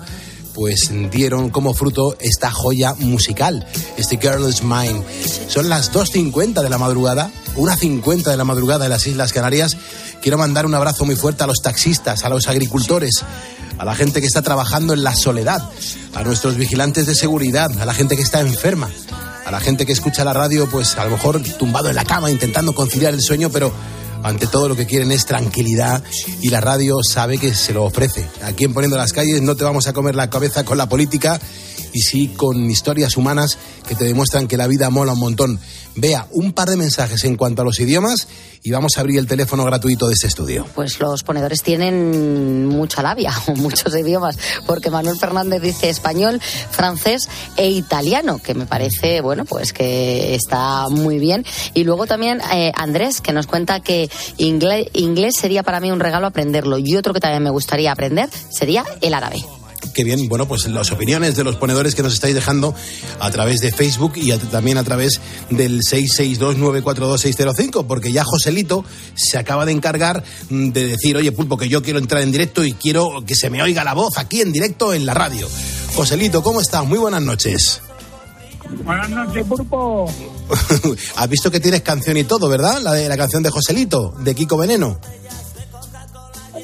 pues 0.55 0.91
dieron 1.11 1.51
como 1.51 1.75
fruto 1.75 2.17
esta 2.21 2.51
joya 2.51 2.95
musical, 2.95 3.67
este 3.97 4.19
Girl 4.19 4.49
is 4.49 4.63
Mine. 4.63 5.03
Son 5.49 5.69
las 5.69 5.93
2.50 5.93 6.63
de 6.63 6.71
la 6.71 6.79
madrugada, 6.79 7.31
1.50 7.57 8.25
de 8.25 8.37
la 8.37 8.45
madrugada 8.45 8.85
en 8.85 8.91
las 8.91 9.07
Islas 9.07 9.33
Canarias. 9.33 9.77
Quiero 10.23 10.39
mandar 10.39 10.67
un 10.67 10.75
abrazo 10.75 11.05
muy 11.05 11.17
fuerte 11.17 11.45
a 11.45 11.47
los 11.47 11.63
taxistas, 11.63 12.25
a 12.25 12.29
los 12.29 12.49
agricultores, 12.49 13.25
a 13.79 13.85
la 13.85 13.95
gente 13.95 14.21
que 14.21 14.27
está 14.27 14.43
trabajando 14.43 14.95
en 14.95 15.03
la 15.03 15.15
soledad, 15.15 15.63
a 16.15 16.23
nuestros 16.23 16.57
vigilantes 16.57 17.07
de 17.07 17.15
seguridad, 17.15 17.71
a 17.81 17.85
la 17.85 17.95
gente 17.95 18.17
que 18.17 18.23
está 18.23 18.41
enferma, 18.41 18.91
a 19.45 19.51
la 19.51 19.61
gente 19.61 19.87
que 19.87 19.93
escucha 19.93 20.25
la 20.25 20.33
radio, 20.33 20.69
pues 20.69 20.97
a 20.97 21.05
lo 21.05 21.11
mejor 21.11 21.43
tumbado 21.59 21.89
en 21.89 21.97
la 21.97 22.05
cama 22.05 22.31
intentando 22.31 22.75
conciliar 22.75 23.15
el 23.15 23.23
sueño, 23.23 23.51
pero 23.51 23.73
ante 24.23 24.47
todo 24.47 24.69
lo 24.69 24.77
que 24.77 24.87
quieren 24.87 25.13
es 25.13 25.25
tranquilidad 25.25 26.03
y 26.41 26.49
la 26.49 26.61
radio 26.61 26.97
sabe 27.03 27.39
que 27.39 27.55
se 27.55 27.73
lo 27.73 27.85
ofrece. 27.85 28.27
Aquí 28.43 28.65
en 28.65 28.75
Poniendo 28.75 28.97
las 28.97 29.13
Calles 29.13 29.43
no 29.43 29.55
te 29.55 29.65
vamos 29.65 29.87
a 29.87 29.93
comer 29.93 30.15
la 30.15 30.31
cabeza 30.31 30.65
con 30.65 30.79
la 30.79 30.89
política 30.89 31.41
y 31.93 32.01
sí 32.01 32.29
con 32.29 32.71
historias 32.71 33.17
humanas 33.17 33.59
que 33.87 33.95
te 33.95 34.05
demuestran 34.05 34.49
que 34.49 34.57
la 34.57 34.67
vida 34.67 34.91
mola 34.91 35.13
un 35.13 35.21
montón. 35.21 35.61
Vea 35.95 36.27
un 36.33 36.53
par 36.53 36.69
de 36.69 36.77
mensajes 36.77 37.25
en 37.25 37.37
cuanto 37.37 37.63
a 37.63 37.65
los 37.65 37.81
idiomas 37.81 38.29
y 38.63 38.71
vamos 38.71 38.93
a 38.97 39.01
abrir 39.01 39.19
el 39.19 39.27
teléfono 39.27 39.65
gratuito 39.65 40.09
de 40.09 40.13
este 40.13 40.27
estudio. 40.27 40.67
Pues 40.75 41.01
los 41.01 41.23
ponedores 41.23 41.63
tienen 41.63 42.67
mucha 42.67 43.01
labia, 43.03 43.33
o 43.47 43.55
muchos 43.55 43.97
idiomas, 43.97 44.39
porque 44.67 44.91
Manuel 44.91 45.17
Fernández 45.19 45.63
dice 45.63 45.89
español, 45.89 46.41
francés 46.71 47.29
e 47.57 47.71
italiano, 47.71 48.39
que 48.39 48.55
me 48.55 48.67
parece, 48.67 49.21
bueno, 49.21 49.45
pues 49.47 49.73
que 49.73 50.35
está 50.35 50.89
muy 50.91 51.19
bien. 51.19 51.47
Y 51.73 51.85
luego 51.85 52.07
también 52.07 52.41
eh, 52.53 52.73
Andrés, 52.75 53.21
que 53.21 53.33
nos 53.33 53.47
cuenta 53.47 53.81
que 53.81 54.11
inglés, 54.37 54.89
inglés 54.93 55.35
sería 55.41 55.63
para 55.63 55.81
mí 55.81 55.91
un 55.91 56.01
regalo 56.01 56.27
aprenderlo. 56.27 56.79
Y 56.79 56.97
otro 56.97 57.15
que 57.15 57.21
también 57.21 57.43
me 57.43 57.51
gustaría 57.51 57.93
aprender 57.93 58.29
sería 58.51 58.85
el 59.01 59.15
árabe. 59.15 59.39
Qué 59.95 60.05
bien, 60.05 60.29
bueno, 60.29 60.47
pues 60.47 60.67
las 60.67 60.93
opiniones 60.93 61.37
de 61.37 61.45
los 61.45 61.57
ponedores 61.57 61.95
que 61.95 62.03
nos 62.03 62.13
estáis 62.15 62.35
dejando 62.35 62.75
a 63.19 63.31
través 63.31 63.61
de 63.61 63.73
Facebook 63.73 64.13
y 64.17 64.31
a- 64.31 64.39
también 64.39 64.79
a 64.79 64.85
través 64.85 65.21
del 65.51 65.81
662-942-605, 65.83 67.87
porque 67.87 68.13
ya 68.13 68.25
Joselito 68.25 68.85
se 69.15 69.39
acaba 69.39 69.65
de 69.65 69.73
encargar 69.73 70.23
de 70.51 70.89
decir, 70.89 71.17
oye, 71.17 71.33
Pulpo, 71.33 71.57
que 71.57 71.69
yo 71.69 71.83
quiero 71.83 71.99
entrar 71.99 72.23
en 72.23 72.33
directo 72.33 72.65
y 72.65 72.73
quiero 72.75 73.25
que 73.27 73.35
se 73.35 73.51
me 73.51 73.63
oiga 73.63 73.85
la 73.85 73.95
voz 73.95 74.19
aquí 74.19 74.41
en 74.41 74.53
directo 74.53 74.93
en 74.93 75.07
la 75.07 75.15
radio. 75.15 75.49
Joselito, 75.95 76.43
¿cómo 76.43 76.61
estás? 76.61 76.85
Muy 76.87 76.99
buenas 76.99 77.23
noches. 77.23 77.81
Buenas 78.85 79.09
noches, 79.11 79.45
Pulpo. 79.47 80.11
Has 81.17 81.29
visto 81.29 81.51
que 81.51 81.61
tienes 81.61 81.83
canción 81.83 82.17
y 82.17 82.25
todo, 82.25 82.49
¿verdad? 82.49 82.81
La 82.83 82.93
de 82.93 83.09
la 83.09 83.17
canción 83.17 83.43
de 83.43 83.51
Joselito, 83.51 84.15
de 84.21 84.35
Kiko 84.35 84.57
Veneno. 84.57 84.99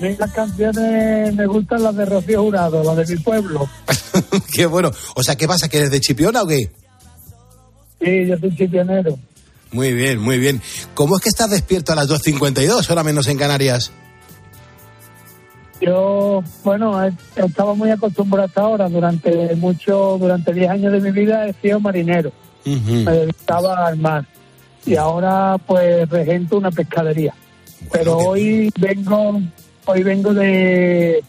Mí 0.02 0.16
las 0.18 0.32
canciones 0.32 1.34
me 1.34 1.46
gustan 1.46 1.82
las 1.82 1.94
de 1.96 2.04
Rocío 2.04 2.42
Jurado, 2.42 2.82
las 2.82 2.96
de 3.08 3.14
mi 3.16 3.22
pueblo. 3.22 3.68
Qué 4.52 4.66
bueno. 4.66 4.90
O 5.14 5.22
sea, 5.22 5.36
¿qué 5.36 5.46
pasa? 5.46 5.68
¿Que 5.68 5.78
eres 5.78 5.90
de 5.90 6.00
Chipiona 6.00 6.42
o 6.42 6.46
qué? 6.46 6.70
Sí, 8.00 8.26
yo 8.26 8.36
soy 8.38 8.54
chipionero. 8.56 9.16
Muy 9.70 9.92
bien, 9.92 10.18
muy 10.18 10.38
bien. 10.38 10.60
¿Cómo 10.94 11.16
es 11.16 11.22
que 11.22 11.28
estás 11.28 11.50
despierto 11.50 11.92
a 11.92 11.96
las 11.96 12.08
2.52, 12.08 12.90
hora 12.90 13.02
menos 13.04 13.28
en 13.28 13.38
Canarias? 13.38 13.92
Yo, 15.80 16.42
bueno, 16.62 17.02
he- 17.04 17.12
estaba 17.36 17.74
muy 17.74 17.90
acostumbrado 17.90 18.46
hasta 18.46 18.60
ahora. 18.60 18.88
Durante 18.88 19.54
mucho, 19.56 20.16
durante 20.20 20.52
10 20.52 20.70
años 20.70 20.92
de 20.92 21.00
mi 21.00 21.10
vida 21.10 21.46
he 21.48 21.52
sido 21.54 21.80
marinero. 21.80 22.32
Me 22.64 23.10
dedicaba 23.12 23.86
al 23.86 23.96
mar. 23.96 24.24
Y 24.84 24.96
ahora, 24.96 25.56
pues, 25.66 26.08
regento 26.08 26.56
una 26.58 26.70
pescadería. 26.70 27.34
Pero 27.90 28.16
hoy 28.18 28.70
vengo, 28.78 29.40
hoy 29.86 30.02
vengo 30.02 30.32
de, 30.34 31.22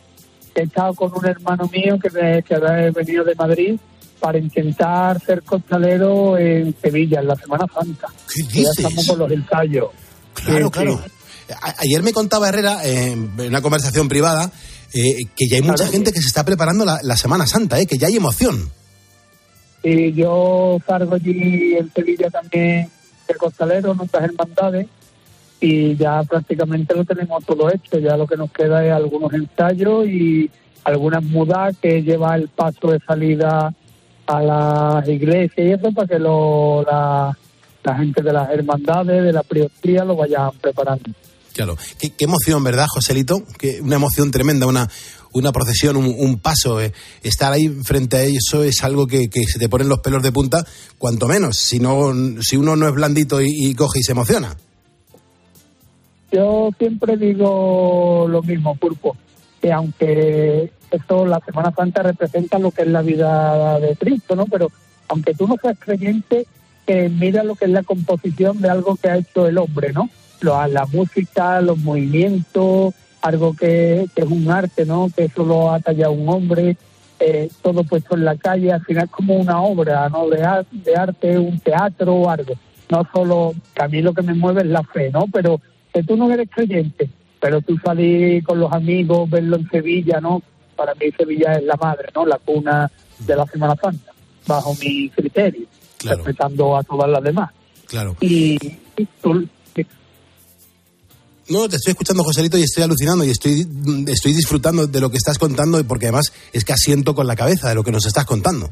he 0.56 0.62
estado 0.62 0.94
con 0.94 1.12
un 1.16 1.26
hermano 1.26 1.70
mío 1.72 1.98
que, 2.02 2.10
me- 2.10 2.44
que 2.44 2.56
ha 2.56 2.60
venido 2.92 3.24
de 3.24 3.36
Madrid 3.36 3.80
para 4.20 4.38
intentar 4.38 5.20
ser 5.22 5.44
costalero 5.44 6.38
en 6.38 6.74
Sevilla, 6.82 7.20
en 7.20 7.28
la 7.28 7.36
Semana 7.36 7.66
Santa. 7.74 8.08
¿Qué 8.34 8.62
Ya 8.64 8.70
estamos 8.76 9.06
con 9.08 9.20
los 9.20 9.32
ensayos. 9.32 9.90
Claro, 10.34 10.66
Sí, 10.68 10.72
claro. 10.72 11.02
A- 11.62 11.76
Ayer 11.80 12.02
me 12.04 12.14
contaba 12.14 12.48
Herrera, 12.50 12.86
eh, 12.86 13.12
en 13.12 13.40
una 13.40 13.62
conversación 13.62 14.08
privada, 14.08 14.50
eh, 14.94 15.26
que 15.36 15.48
ya 15.50 15.58
hay 15.58 15.62
mucha 15.62 15.76
Claro. 15.84 15.92
gente 15.92 16.12
que 16.14 16.22
se 16.22 16.28
está 16.28 16.46
preparando 16.46 16.86
la, 16.86 17.00
la 17.04 17.18
Semana 17.18 17.46
Santa, 17.48 17.80
eh, 17.80 17.86
que 17.86 17.98
ya 17.98 18.08
hay 18.08 18.16
emoción. 18.16 18.70
Y 19.84 20.14
yo 20.14 20.78
cargo 20.88 21.16
allí 21.16 21.76
en 21.78 21.92
Sevilla 21.94 22.30
también 22.30 22.90
de 23.28 23.36
costalero, 23.36 23.94
nuestras 23.94 24.24
hermandades, 24.24 24.88
y 25.64 25.96
ya 25.96 26.22
prácticamente 26.24 26.94
lo 26.94 27.06
tenemos 27.06 27.46
todo 27.46 27.72
hecho. 27.72 27.98
Ya 27.98 28.18
lo 28.18 28.28
que 28.28 28.36
nos 28.36 28.52
queda 28.52 28.86
es 28.86 28.92
algunos 28.92 29.32
ensayos 29.32 30.06
y 30.08 30.52
algunas 30.84 31.24
mudas 31.24 31.78
que 31.82 32.04
lleva 32.04 32.36
el 32.36 32.50
paso 32.50 32.92
de 32.92 33.00
salida 33.00 33.74
a 34.28 34.42
las 34.42 35.08
iglesias 35.08 35.66
y 35.66 35.72
eso 35.72 35.94
para 35.94 36.06
que 36.06 36.20
lo, 36.20 36.84
la, 36.84 37.38
gente 37.96 38.22
de 38.22 38.34
las 38.34 38.50
hermandades, 38.50 39.24
de 39.24 39.32
la 39.32 39.42
priostría, 39.42 40.04
lo 40.04 40.18
vayan 40.18 40.52
preparando. 40.60 41.10
Claro. 41.54 41.78
Qué, 41.98 42.10
qué 42.10 42.26
emoción, 42.26 42.62
¿verdad, 42.62 42.88
Joselito? 42.90 43.42
Que 43.58 43.80
una 43.80 43.96
emoción 43.96 44.32
tremenda, 44.32 44.68
una, 44.68 44.90
una 45.32 45.54
procesión, 45.54 45.96
un, 45.96 46.14
un 46.18 46.40
paso. 46.40 46.82
eh. 46.82 46.92
Estar 47.22 47.54
ahí 47.54 47.70
frente 47.86 48.18
a 48.18 48.24
eso 48.24 48.66
es 48.66 48.84
algo 48.84 49.08
que, 49.08 49.30
que 49.30 49.46
se 49.46 49.60
te 49.60 49.70
ponen 49.70 49.88
los 49.88 50.00
pelos 50.00 50.22
de 50.24 50.34
punta, 50.34 50.66
cuanto 50.98 51.26
menos. 51.26 51.58
Si, 51.58 51.80
no, 51.80 52.12
si 52.42 52.58
uno 52.58 52.76
no 52.76 52.90
es 52.90 52.94
blandito 52.94 53.40
y 53.42 53.74
coge 53.76 54.00
y 54.00 54.04
se 54.04 54.12
emociona. 54.12 54.58
Yo 56.34 56.72
siempre 56.80 57.16
digo 57.16 58.26
lo 58.28 58.42
mismo, 58.42 58.76
Pulpo, 58.76 59.16
que 59.62 59.72
aunque 59.72 60.72
esto, 60.90 61.26
la 61.28 61.40
Semana 61.42 61.72
Santa 61.76 62.02
representa 62.02 62.58
lo 62.58 62.72
que 62.72 62.82
es 62.82 62.88
la 62.88 63.04
vida 63.04 63.80
de 63.80 63.96
Cristo, 63.96 64.36
¿no? 64.36 64.46
Pero 64.48 64.70
aunque 65.10 65.36
tú 65.36 65.48
no 65.48 65.58
seas 65.62 65.78
creyente, 65.80 66.48
eh, 66.88 67.10
mira 67.10 67.44
lo 67.44 67.54
que 67.56 67.66
es 67.66 67.72
la 67.72 67.84
composición 67.84 68.60
de 68.62 68.70
algo 68.70 68.96
que 68.96 69.10
ha 69.10 69.18
hecho 69.18 69.48
el 69.48 69.60
hombre, 69.60 69.94
¿no? 69.94 70.10
Lo- 70.42 70.66
la 70.68 70.88
música, 70.88 71.62
los 71.62 71.78
movimientos, 71.78 72.96
algo 73.22 73.56
que, 73.56 74.08
que 74.16 74.22
es 74.24 74.28
un 74.28 74.50
arte, 74.50 74.86
¿no? 74.86 75.10
Que 75.16 75.26
eso 75.26 75.46
lo 75.46 75.72
ha 75.72 75.80
tallado 75.80 76.14
un 76.14 76.28
hombre, 76.30 76.78
eh, 77.20 77.48
todo 77.62 77.84
puesto 77.84 78.16
en 78.16 78.26
la 78.26 78.36
calle, 78.38 78.72
al 78.74 78.84
final 78.84 79.08
como 79.10 79.36
una 79.36 79.62
obra, 79.62 80.10
¿no? 80.10 80.28
De, 80.30 80.40
de 80.72 80.96
arte, 80.96 81.38
un 81.38 81.60
teatro 81.60 82.16
o 82.16 82.30
algo. 82.30 82.56
No 82.90 83.08
solo, 83.14 83.54
que 83.76 83.84
a 83.84 83.88
mí 83.88 84.02
lo 84.02 84.14
que 84.14 84.24
me 84.24 84.34
mueve 84.34 84.62
es 84.62 84.68
la 84.68 84.84
fe, 84.84 85.10
¿no? 85.12 85.26
Pero 85.32 85.62
que 85.94 86.04
tú 86.04 86.16
no 86.18 86.32
eres 86.32 86.50
creyente, 86.50 87.10
pero 87.40 87.62
tú 87.62 87.78
salir 87.84 88.44
con 88.44 88.60
los 88.60 88.72
amigos, 88.72 89.30
verlo 89.30 89.58
en 89.58 89.70
Sevilla, 89.70 90.20
¿no? 90.22 90.42
Para 90.76 90.94
mí 90.96 91.12
Sevilla 91.18 91.54
es 91.54 91.64
la 91.64 91.76
madre, 91.76 92.10
¿no? 92.16 92.26
La 92.26 92.38
cuna 92.40 92.90
de 93.20 93.36
la 93.36 93.46
Semana 93.46 93.76
Santa, 93.82 94.12
bajo 94.48 94.76
mi 94.82 95.10
criterio, 95.10 95.68
respetando 96.04 96.76
a 96.78 96.84
todas 96.84 97.10
las 97.10 97.24
demás. 97.24 97.52
Claro. 97.88 98.16
Y, 98.22 98.56
y 98.98 99.06
tú- 99.22 99.48
No, 101.50 101.68
te 101.68 101.76
estoy 101.76 101.92
escuchando, 101.92 102.24
Joselito, 102.24 102.58
y 102.58 102.64
estoy 102.64 102.84
alucinando 102.84 103.24
y 103.26 103.30
estoy, 103.30 103.68
estoy 104.08 104.34
disfrutando 104.34 104.88
de 104.88 105.00
lo 105.02 105.10
que 105.10 105.18
estás 105.18 105.38
contando, 105.38 105.84
porque 105.86 106.06
además 106.08 106.32
es 106.54 106.64
que 106.64 106.74
asiento 106.74 107.14
con 107.14 107.28
la 107.28 107.36
cabeza 107.36 107.68
de 107.70 107.76
lo 107.76 107.84
que 107.84 107.92
nos 107.92 108.06
estás 108.06 108.26
contando. 108.26 108.70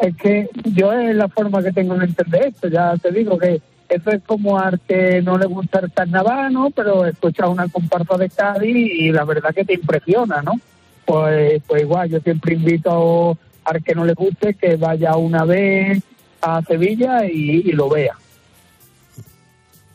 Es 0.00 0.14
que 0.16 0.48
yo 0.74 0.92
es 0.92 1.14
la 1.16 1.28
forma 1.28 1.62
que 1.62 1.72
tengo 1.72 1.94
de 1.96 2.04
entender 2.06 2.46
esto. 2.48 2.68
Ya 2.68 2.96
te 2.96 3.10
digo 3.12 3.38
que 3.38 3.60
eso 3.88 4.10
es 4.10 4.22
como 4.24 4.58
al 4.58 4.80
que 4.80 5.22
no 5.22 5.38
le 5.38 5.46
gusta 5.46 5.80
el 5.80 5.92
carnaval, 5.92 6.52
¿no? 6.52 6.70
Pero 6.70 7.06
escuchas 7.06 7.48
una 7.48 7.68
comparsa 7.68 8.16
de 8.16 8.28
Cádiz 8.28 8.76
y 8.76 9.10
la 9.10 9.24
verdad 9.24 9.54
que 9.54 9.64
te 9.64 9.74
impresiona, 9.74 10.42
¿no? 10.42 10.60
Pues, 11.06 11.62
pues 11.66 11.82
igual, 11.82 12.10
yo 12.10 12.20
siempre 12.20 12.54
invito 12.54 13.38
al 13.64 13.82
que 13.82 13.94
no 13.94 14.04
le 14.04 14.14
guste 14.14 14.54
que 14.54 14.76
vaya 14.76 15.16
una 15.16 15.44
vez 15.44 16.02
a 16.42 16.62
Sevilla 16.62 17.24
y, 17.24 17.72
lo 17.72 17.88
vea. 17.88 18.14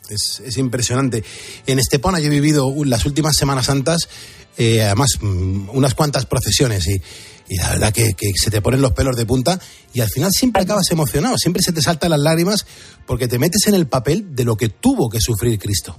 Es, 0.08 0.40
es 0.40 0.58
impresionante. 0.58 1.22
En 1.66 1.78
Estepona 1.78 2.18
yo 2.18 2.26
he 2.26 2.30
vivido 2.30 2.72
las 2.84 3.06
últimas 3.06 3.36
Semanas 3.36 3.66
Santas, 3.66 4.08
eh, 4.56 4.82
además, 4.82 5.10
mm, 5.20 5.70
unas 5.70 5.94
cuantas 5.94 6.26
procesiones 6.26 6.86
y, 6.88 7.00
y 7.48 7.56
la 7.56 7.70
verdad 7.70 7.92
que, 7.92 8.14
que 8.14 8.32
se 8.34 8.50
te 8.50 8.60
ponen 8.62 8.80
los 8.80 8.92
pelos 8.92 9.16
de 9.16 9.26
punta 9.26 9.58
y 9.92 10.00
al 10.00 10.08
final 10.08 10.30
siempre 10.32 10.62
acabas 10.62 10.90
emocionado, 10.90 11.36
siempre 11.36 11.62
se 11.62 11.72
te 11.72 11.82
saltan 11.82 12.10
las 12.10 12.20
lágrimas 12.20 12.66
porque 13.06 13.28
te 13.28 13.38
metes 13.38 13.66
en 13.66 13.74
el 13.74 13.86
papel 13.86 14.34
de 14.34 14.44
lo 14.44 14.56
que 14.56 14.68
tuvo 14.68 15.08
que 15.08 15.20
sufrir 15.20 15.58
Cristo. 15.58 15.96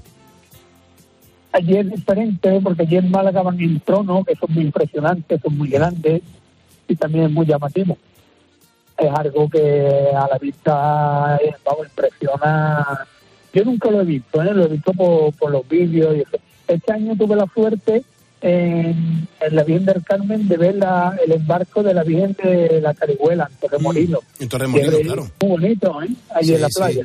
Allí 1.52 1.78
es 1.78 1.90
diferente 1.90 2.60
porque 2.62 2.82
allí 2.82 2.98
en 2.98 3.12
Málaga 3.12 3.42
van 3.42 3.60
en 3.62 3.80
trono, 3.80 4.24
que 4.24 4.36
son 4.36 4.54
muy 4.54 4.64
impresionantes, 4.64 5.40
son 5.42 5.58
muy 5.58 5.70
grandes 5.70 6.22
y 6.88 6.96
también 6.96 7.26
es 7.26 7.32
muy 7.32 7.46
llamativo. 7.46 7.98
Es 8.98 9.10
algo 9.14 9.50
que 9.50 10.10
a 10.14 10.28
la 10.28 10.38
vista 10.38 11.38
eh, 11.42 11.54
vamos, 11.66 11.88
impresiona. 11.88 13.08
Yo 13.54 13.64
nunca 13.64 13.90
lo 13.90 14.02
he 14.02 14.06
visto, 14.06 14.42
¿eh? 14.42 14.54
lo 14.54 14.66
he 14.66 14.68
visto 14.68 14.92
por, 14.94 15.34
por 15.34 15.52
los 15.52 15.68
vídeos. 15.68 16.16
Y 16.18 16.22
eso. 16.22 16.38
Este 16.68 16.94
año 16.94 17.16
tuve 17.16 17.36
la 17.36 17.46
suerte 17.54 18.04
en, 18.42 19.28
en 19.40 19.56
la 19.56 19.64
Virgen 19.64 19.86
del 19.86 20.04
Carmen 20.04 20.48
de 20.48 20.58
ver 20.58 20.76
la, 20.76 21.18
el 21.26 21.32
embarco 21.32 21.82
de 21.84 21.94
la 21.94 22.04
Virgen 22.04 22.36
de 22.44 22.82
la 22.82 22.94
Carihuela, 22.94 23.50
en 23.52 23.58
Torremolinos. 23.60 24.20
En 24.40 24.50
Torremolinos, 24.50 24.92
Que 24.94 25.02
es 25.02 25.06
claro. 25.08 25.28
Muy 25.42 25.50
bonito, 25.50 26.04
¿eh? 26.04 26.08
Ahí 26.34 26.46
Sí, 26.46 26.54
en 26.56 26.62
la 26.62 26.68
sí. 26.70 26.74
playa. 26.78 27.04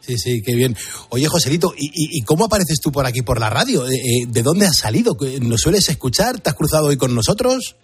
Sí, 0.00 0.18
sí, 0.18 0.42
qué 0.42 0.54
bien. 0.54 0.74
Oye, 1.10 1.26
Joselito, 1.28 1.72
¿y, 1.76 1.90
y, 1.92 2.22
cómo 2.22 2.46
apareces 2.46 2.80
tú 2.80 2.90
por 2.90 3.06
aquí, 3.06 3.22
por 3.22 3.38
la 3.38 3.50
radio? 3.50 3.86
Eh, 3.86 3.94
eh, 3.94 4.26
¿De 4.26 4.42
dónde 4.42 4.66
has 4.66 4.78
salido? 4.78 5.16
¿Nos 5.42 5.60
sueles 5.60 5.88
escuchar? 5.88 6.40
¿Te 6.40 6.50
has 6.50 6.56
cruzado 6.56 6.86
hoy 6.88 6.96
con 6.96 7.14
nosotros? 7.14 7.76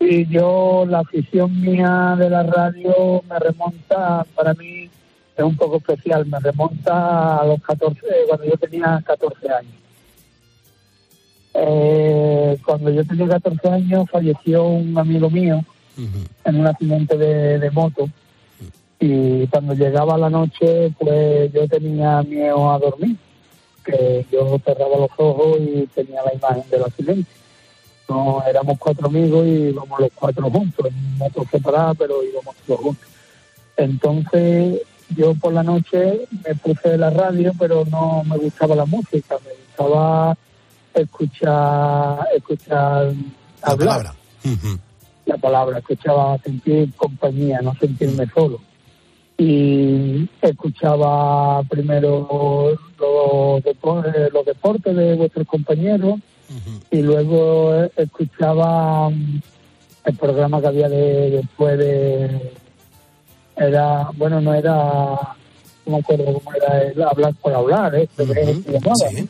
Y 0.00 0.26
yo, 0.26 0.84
la 0.88 1.00
afición 1.00 1.60
mía 1.60 2.16
de 2.18 2.28
la 2.30 2.42
radio 2.42 3.22
me 3.28 3.38
remonta, 3.38 4.24
para 4.34 4.54
mí 4.54 4.88
es 5.36 5.44
un 5.44 5.56
poco 5.56 5.76
especial, 5.76 6.26
me 6.26 6.40
remonta 6.40 7.36
a 7.38 7.46
los 7.46 7.62
14, 7.62 8.00
cuando 8.26 8.46
yo 8.46 8.56
tenía 8.56 9.00
14 9.06 9.48
años. 9.52 9.72
Eh, 11.54 12.58
cuando 12.64 12.90
yo 12.90 13.04
tenía 13.04 13.28
14 13.28 13.68
años 13.68 14.08
falleció 14.10 14.66
un 14.66 14.96
amigo 14.96 15.28
mío 15.28 15.64
en 16.44 16.60
un 16.60 16.66
accidente 16.66 17.18
de, 17.18 17.58
de 17.58 17.70
moto 17.72 18.08
y 19.00 19.46
cuando 19.46 19.72
llegaba 19.74 20.18
la 20.18 20.28
noche 20.28 20.92
pues 20.98 21.50
yo 21.52 21.66
tenía 21.66 22.22
miedo 22.22 22.70
a 22.70 22.78
dormir, 22.78 23.16
que 23.82 24.26
yo 24.30 24.58
cerraba 24.62 24.98
los 24.98 25.10
ojos 25.16 25.58
y 25.58 25.86
tenía 25.86 26.22
la 26.22 26.34
imagen 26.34 26.64
del 26.70 26.84
accidente. 26.84 27.30
No, 28.08 28.42
éramos 28.46 28.78
cuatro 28.78 29.06
amigos 29.06 29.46
y 29.46 29.70
íbamos 29.70 30.00
los 30.00 30.10
cuatro 30.14 30.50
juntos, 30.50 30.86
en 30.86 31.18
moto 31.18 31.44
separada, 31.50 31.94
pero 31.94 32.22
íbamos 32.22 32.54
todos 32.66 32.80
juntos. 32.80 33.08
Entonces, 33.76 34.82
yo 35.16 35.34
por 35.34 35.54
la 35.54 35.62
noche 35.62 36.26
me 36.44 36.54
puse 36.56 36.98
la 36.98 37.08
radio, 37.08 37.52
pero 37.58 37.84
no 37.90 38.22
me 38.24 38.36
gustaba 38.36 38.74
la 38.74 38.84
música, 38.84 39.36
me 39.44 39.52
gustaba 39.64 40.36
escuchar, 40.94 42.26
escuchar 42.36 43.12
hablar. 43.62 43.74
la 45.26 45.36
palabra, 45.36 45.78
escuchaba 45.78 46.38
sentir 46.38 46.92
compañía, 46.96 47.60
no 47.62 47.74
sentirme 47.74 48.26
solo. 48.34 48.58
Y 49.38 50.28
escuchaba 50.42 51.62
primero 51.64 52.76
los, 52.98 53.62
depo- 53.64 54.30
los 54.32 54.44
deportes 54.44 54.94
de 54.96 55.14
vuestros 55.14 55.46
compañeros 55.46 56.18
y 56.90 57.00
luego 57.02 57.84
escuchaba 57.96 59.08
mm, 59.08 59.40
el 60.06 60.16
programa 60.16 60.60
que 60.60 60.66
había 60.66 60.88
de, 60.88 61.30
después 61.30 61.78
de... 61.78 62.52
Era, 63.56 64.08
bueno, 64.16 64.40
no 64.40 64.54
era, 64.54 64.72
no 65.86 65.92
me 65.92 65.98
acuerdo 65.98 66.24
cómo 66.24 66.52
era, 66.56 66.82
el 66.82 67.02
hablar 67.02 67.34
por 67.40 67.52
hablar, 67.52 67.94
¿eh? 67.94 68.08
Que 68.64 68.72
llamaba, 68.72 68.94
¿no? 69.12 69.28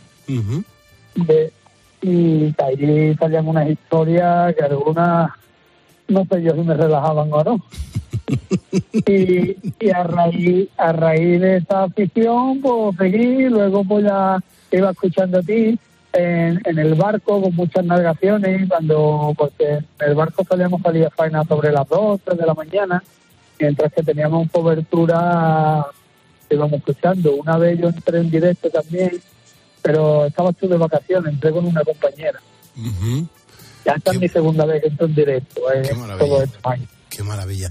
De- 1.27 1.53
y 2.03 2.55
ahí 2.62 3.14
salían 3.18 3.47
unas 3.47 3.68
historias 3.68 4.55
que 4.55 4.64
algunas 4.64 5.31
no 6.09 6.25
sé 6.25 6.43
yo 6.43 6.53
si 6.55 6.61
me 6.62 6.75
relajaban 6.75 7.29
o 7.33 7.45
no. 7.45 7.61
Y, 9.07 9.57
y 9.81 9.91
a 9.91 10.03
raíz 10.05 10.68
a 10.77 10.93
raíz 10.93 11.41
de 11.41 11.57
esa 11.59 11.85
afición 11.85 12.61
pues 12.61 12.97
seguí 12.97 13.49
luego 13.49 13.85
pues 13.85 14.05
ya 14.05 14.39
iba 14.71 14.91
escuchando 14.91 15.39
a 15.39 15.43
ti 15.43 15.79
en, 16.12 16.61
en 16.64 16.79
el 16.79 16.95
barco 16.95 17.41
con 17.43 17.55
muchas 17.55 17.85
navegaciones 17.85 18.68
cuando 18.68 19.35
porque 19.37 19.64
en 19.75 19.85
el 20.01 20.14
barco 20.14 20.45
solíamos 20.49 20.81
salir 20.83 21.07
a 21.07 21.11
faena 21.11 21.45
sobre 21.45 21.73
las 21.73 21.89
2, 21.89 22.21
3 22.25 22.39
de 22.39 22.47
la 22.47 22.55
mañana 22.55 23.03
mientras 23.59 23.93
que 23.93 24.03
teníamos 24.03 24.51
cobertura 24.51 25.87
íbamos 26.49 26.73
escuchando. 26.75 27.35
Una 27.37 27.57
vez 27.59 27.79
yo 27.79 27.89
entré 27.89 28.18
en 28.18 28.31
directo 28.31 28.71
también 28.71 29.11
pero 29.83 30.26
estaba 30.26 30.53
tú 30.53 30.68
de 30.68 30.76
vacaciones, 30.76 31.33
entré 31.35 31.51
con 31.53 31.64
una 31.66 31.83
compañera. 31.83 32.41
Ya 33.85 33.93
esta 33.93 34.12
es 34.12 34.20
mi 34.20 34.28
segunda 34.28 34.64
vez 34.66 34.83
que 34.83 34.89
entro 34.89 35.07
en 35.07 35.14
directo, 35.14 35.61
eh, 35.72 35.91
todo 36.18 36.43
estos 36.43 36.61
años. 36.66 36.89
Qué 37.09 37.22
maravilla. 37.22 37.70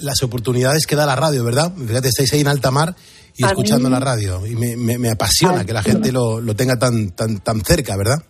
Las 0.00 0.22
oportunidades 0.22 0.86
que 0.86 0.94
da 0.96 1.06
la 1.06 1.16
radio, 1.16 1.42
¿verdad? 1.44 1.72
Fíjate, 1.74 2.08
estáis 2.08 2.32
ahí 2.34 2.40
en 2.40 2.48
alta 2.48 2.70
mar 2.70 2.94
y 3.36 3.44
A 3.44 3.48
escuchando 3.48 3.88
mí- 3.88 3.94
la 3.94 4.00
radio. 4.00 4.46
Y 4.46 4.54
me, 4.54 4.76
me- 4.76 4.98
me 4.98 5.10
apasiona 5.10 5.64
que 5.64 5.72
la 5.72 5.82
gente 5.82 6.12
lo, 6.12 6.40
lo 6.40 6.54
tenga 6.54 6.76
tan, 6.78 7.10
tan, 7.10 7.40
tan 7.40 7.62
cerca, 7.64 7.96
¿verdad? 7.96 8.22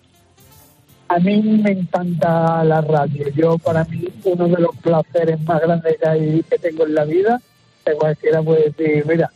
A 1.09 1.18
mí 1.18 1.41
me 1.43 1.70
encanta 1.72 2.64
la 2.64 2.81
radio. 2.81 3.29
Yo, 3.37 3.59
para 3.59 3.85
mí, 3.85 4.09
uno 4.24 4.49
de 4.49 4.61
los 4.62 4.74
placeres 4.83 5.41
más 5.43 5.61
grandes 5.61 5.97
que, 6.01 6.09
hay, 6.09 6.43
que 6.49 6.59
tengo 6.59 6.87
en 6.87 6.95
la 6.95 7.05
vida, 7.05 7.41
que 7.85 7.93
cualquiera 7.93 8.43
puede 8.43 8.70
decir, 8.70 9.05
mira, 9.07 9.31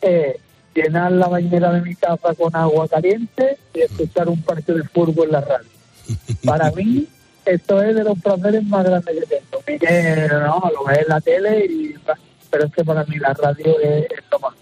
eh, 0.00 0.38
llenar 0.74 1.12
la 1.12 1.28
bañera 1.28 1.72
de 1.72 1.80
mi 1.82 1.94
casa 1.94 2.34
con 2.34 2.54
agua 2.54 2.88
caliente 2.88 3.58
y 3.74 3.80
escuchar 3.80 4.28
un 4.28 4.42
partido 4.42 4.78
de 4.78 4.84
fútbol 4.84 5.26
en 5.26 5.32
la 5.32 5.40
radio. 5.40 5.68
Para 6.44 6.70
mí, 6.72 7.06
esto 7.44 7.82
es 7.82 7.94
de 7.94 8.04
los 8.04 8.18
placeres 8.20 8.64
más 8.64 8.84
grandes 8.84 9.16
que 9.20 9.26
tengo. 9.26 9.62
Miguel, 9.66 10.28
no, 10.30 10.70
lo 10.72 10.84
ves 10.84 10.98
en 10.98 11.08
la 11.08 11.20
tele, 11.20 11.66
y, 11.66 11.94
pero 12.50 12.66
es 12.66 12.72
que 12.72 12.84
para 12.84 13.04
mí 13.04 13.16
la 13.18 13.32
radio 13.34 13.80
es, 13.80 14.04
es 14.04 14.24
lo 14.30 14.38
más. 14.38 14.54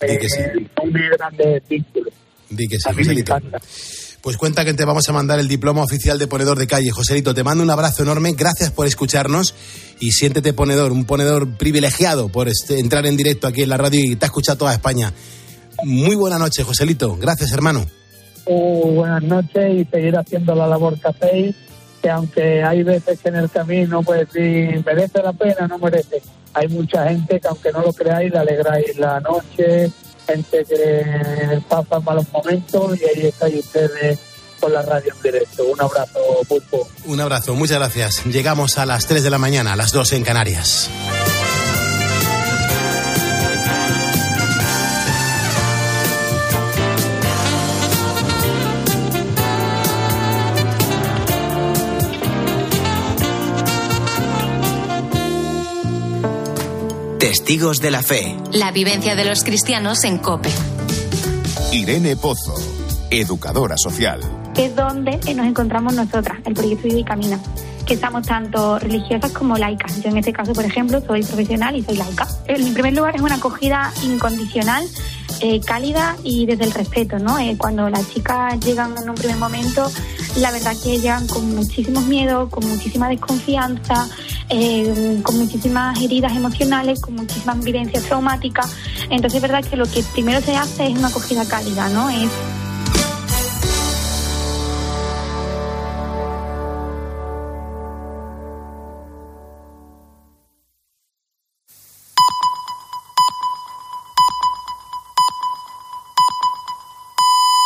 Eh, 0.00 0.28
son 0.76 0.92
mis 0.92 1.10
grandes 1.16 1.62
vínculos. 1.68 2.12
Di 2.50 2.68
que 2.68 2.76
sí, 2.76 2.90
Joselito. 2.94 3.36
Pues 4.20 4.36
cuenta 4.36 4.64
que 4.64 4.74
te 4.74 4.84
vamos 4.84 5.08
a 5.08 5.12
mandar 5.12 5.38
el 5.38 5.46
diploma 5.46 5.84
oficial 5.84 6.18
de 6.18 6.26
ponedor 6.26 6.58
de 6.58 6.66
calle. 6.66 6.90
Joselito, 6.90 7.32
te 7.32 7.44
mando 7.44 7.62
un 7.62 7.70
abrazo 7.70 8.02
enorme. 8.02 8.32
Gracias 8.36 8.72
por 8.72 8.86
escucharnos 8.86 9.54
y 10.00 10.10
siéntete 10.10 10.52
ponedor, 10.52 10.90
un 10.90 11.04
ponedor 11.04 11.56
privilegiado 11.56 12.28
por 12.28 12.48
este- 12.48 12.80
entrar 12.80 13.06
en 13.06 13.16
directo 13.16 13.46
aquí 13.46 13.62
en 13.62 13.68
la 13.68 13.76
radio 13.76 14.00
y 14.02 14.16
te 14.16 14.24
ha 14.24 14.28
escuchado 14.28 14.58
toda 14.58 14.72
España. 14.72 15.12
Muy 15.84 16.16
buena 16.16 16.38
noche, 16.38 16.62
Joselito. 16.62 17.16
Gracias, 17.16 17.52
hermano. 17.52 17.86
Uh, 18.46 18.94
buenas 18.94 19.22
noches 19.22 19.74
y 19.74 19.84
seguir 19.84 20.16
haciendo 20.16 20.54
la 20.54 20.68
labor 20.68 20.98
que 21.00 21.08
hacéis, 21.08 21.56
que 22.00 22.08
aunque 22.08 22.62
hay 22.62 22.82
veces 22.84 23.18
que 23.20 23.28
en 23.28 23.36
el 23.36 23.50
camino, 23.50 24.02
pues 24.02 24.28
si 24.32 24.40
merece 24.84 25.22
la 25.22 25.32
pena, 25.32 25.66
no 25.66 25.78
merece. 25.78 26.22
Hay 26.54 26.68
mucha 26.68 27.08
gente 27.08 27.40
que 27.40 27.48
aunque 27.48 27.72
no 27.72 27.82
lo 27.82 27.92
creáis, 27.92 28.32
le 28.32 28.38
alegráis 28.38 28.96
la 28.98 29.20
noche, 29.20 29.90
gente 30.26 30.64
que 30.64 31.60
pasa 31.68 32.00
malos 32.00 32.26
momentos 32.32 32.98
y 33.00 33.04
ahí 33.04 33.26
estáis 33.26 33.64
ustedes 33.64 34.18
con 34.60 34.72
la 34.72 34.82
radio 34.82 35.12
en 35.14 35.22
directo. 35.22 35.64
Un 35.64 35.80
abrazo, 35.80 36.20
Pulpo. 36.48 36.88
Un 37.06 37.20
abrazo, 37.20 37.54
muchas 37.54 37.78
gracias. 37.78 38.24
Llegamos 38.24 38.78
a 38.78 38.86
las 38.86 39.06
3 39.06 39.22
de 39.22 39.30
la 39.30 39.38
mañana, 39.38 39.72
a 39.72 39.76
las 39.76 39.92
2 39.92 40.12
en 40.14 40.24
Canarias. 40.24 40.88
Testigos 57.26 57.80
de 57.80 57.90
la 57.90 58.04
Fe. 58.04 58.36
La 58.52 58.70
vivencia 58.70 59.16
de 59.16 59.24
los 59.24 59.42
cristianos 59.42 60.04
en 60.04 60.18
COPE. 60.18 60.48
Irene 61.72 62.14
Pozo, 62.14 62.54
educadora 63.10 63.76
social. 63.76 64.20
es 64.56 64.76
donde 64.76 65.18
nos 65.34 65.44
encontramos 65.44 65.92
nosotras, 65.92 66.38
el 66.44 66.54
proyecto 66.54 66.86
Vive 66.86 67.00
y 67.00 67.04
Camina, 67.04 67.40
que 67.84 67.94
estamos 67.94 68.24
tanto 68.28 68.78
religiosas 68.78 69.32
como 69.32 69.56
laicas. 69.56 70.00
Yo 70.04 70.10
en 70.10 70.18
este 70.18 70.32
caso, 70.32 70.52
por 70.52 70.64
ejemplo, 70.64 71.02
soy 71.04 71.24
profesional 71.24 71.74
y 71.74 71.82
soy 71.82 71.96
laica. 71.96 72.28
En 72.46 72.72
primer 72.72 72.94
lugar, 72.94 73.16
es 73.16 73.22
una 73.22 73.34
acogida 73.34 73.92
incondicional 74.04 74.86
eh, 75.40 75.60
cálida 75.60 76.16
y 76.22 76.46
desde 76.46 76.64
el 76.64 76.72
respeto, 76.72 77.18
¿no? 77.18 77.38
Eh, 77.38 77.56
cuando 77.58 77.88
las 77.90 78.12
chicas 78.12 78.58
llegan 78.60 78.94
en 78.96 79.08
un 79.10 79.14
primer 79.14 79.36
momento, 79.36 79.90
la 80.36 80.50
verdad 80.50 80.74
que 80.82 80.98
llegan 80.98 81.26
con 81.26 81.54
muchísimos 81.54 82.06
miedos, 82.06 82.48
con 82.50 82.66
muchísima 82.68 83.08
desconfianza, 83.08 84.08
eh, 84.48 85.20
con 85.22 85.38
muchísimas 85.38 86.00
heridas 86.00 86.34
emocionales, 86.36 87.00
con 87.00 87.14
muchísimas 87.14 87.62
vivencias 87.62 88.04
traumáticas. 88.04 88.74
Entonces 89.10 89.34
es 89.34 89.42
verdad 89.42 89.64
que 89.64 89.76
lo 89.76 89.86
que 89.86 90.02
primero 90.12 90.40
se 90.40 90.56
hace 90.56 90.86
es 90.86 90.98
una 90.98 91.08
acogida 91.08 91.46
cálida, 91.46 91.88
¿no? 91.88 92.08
Es 92.08 92.30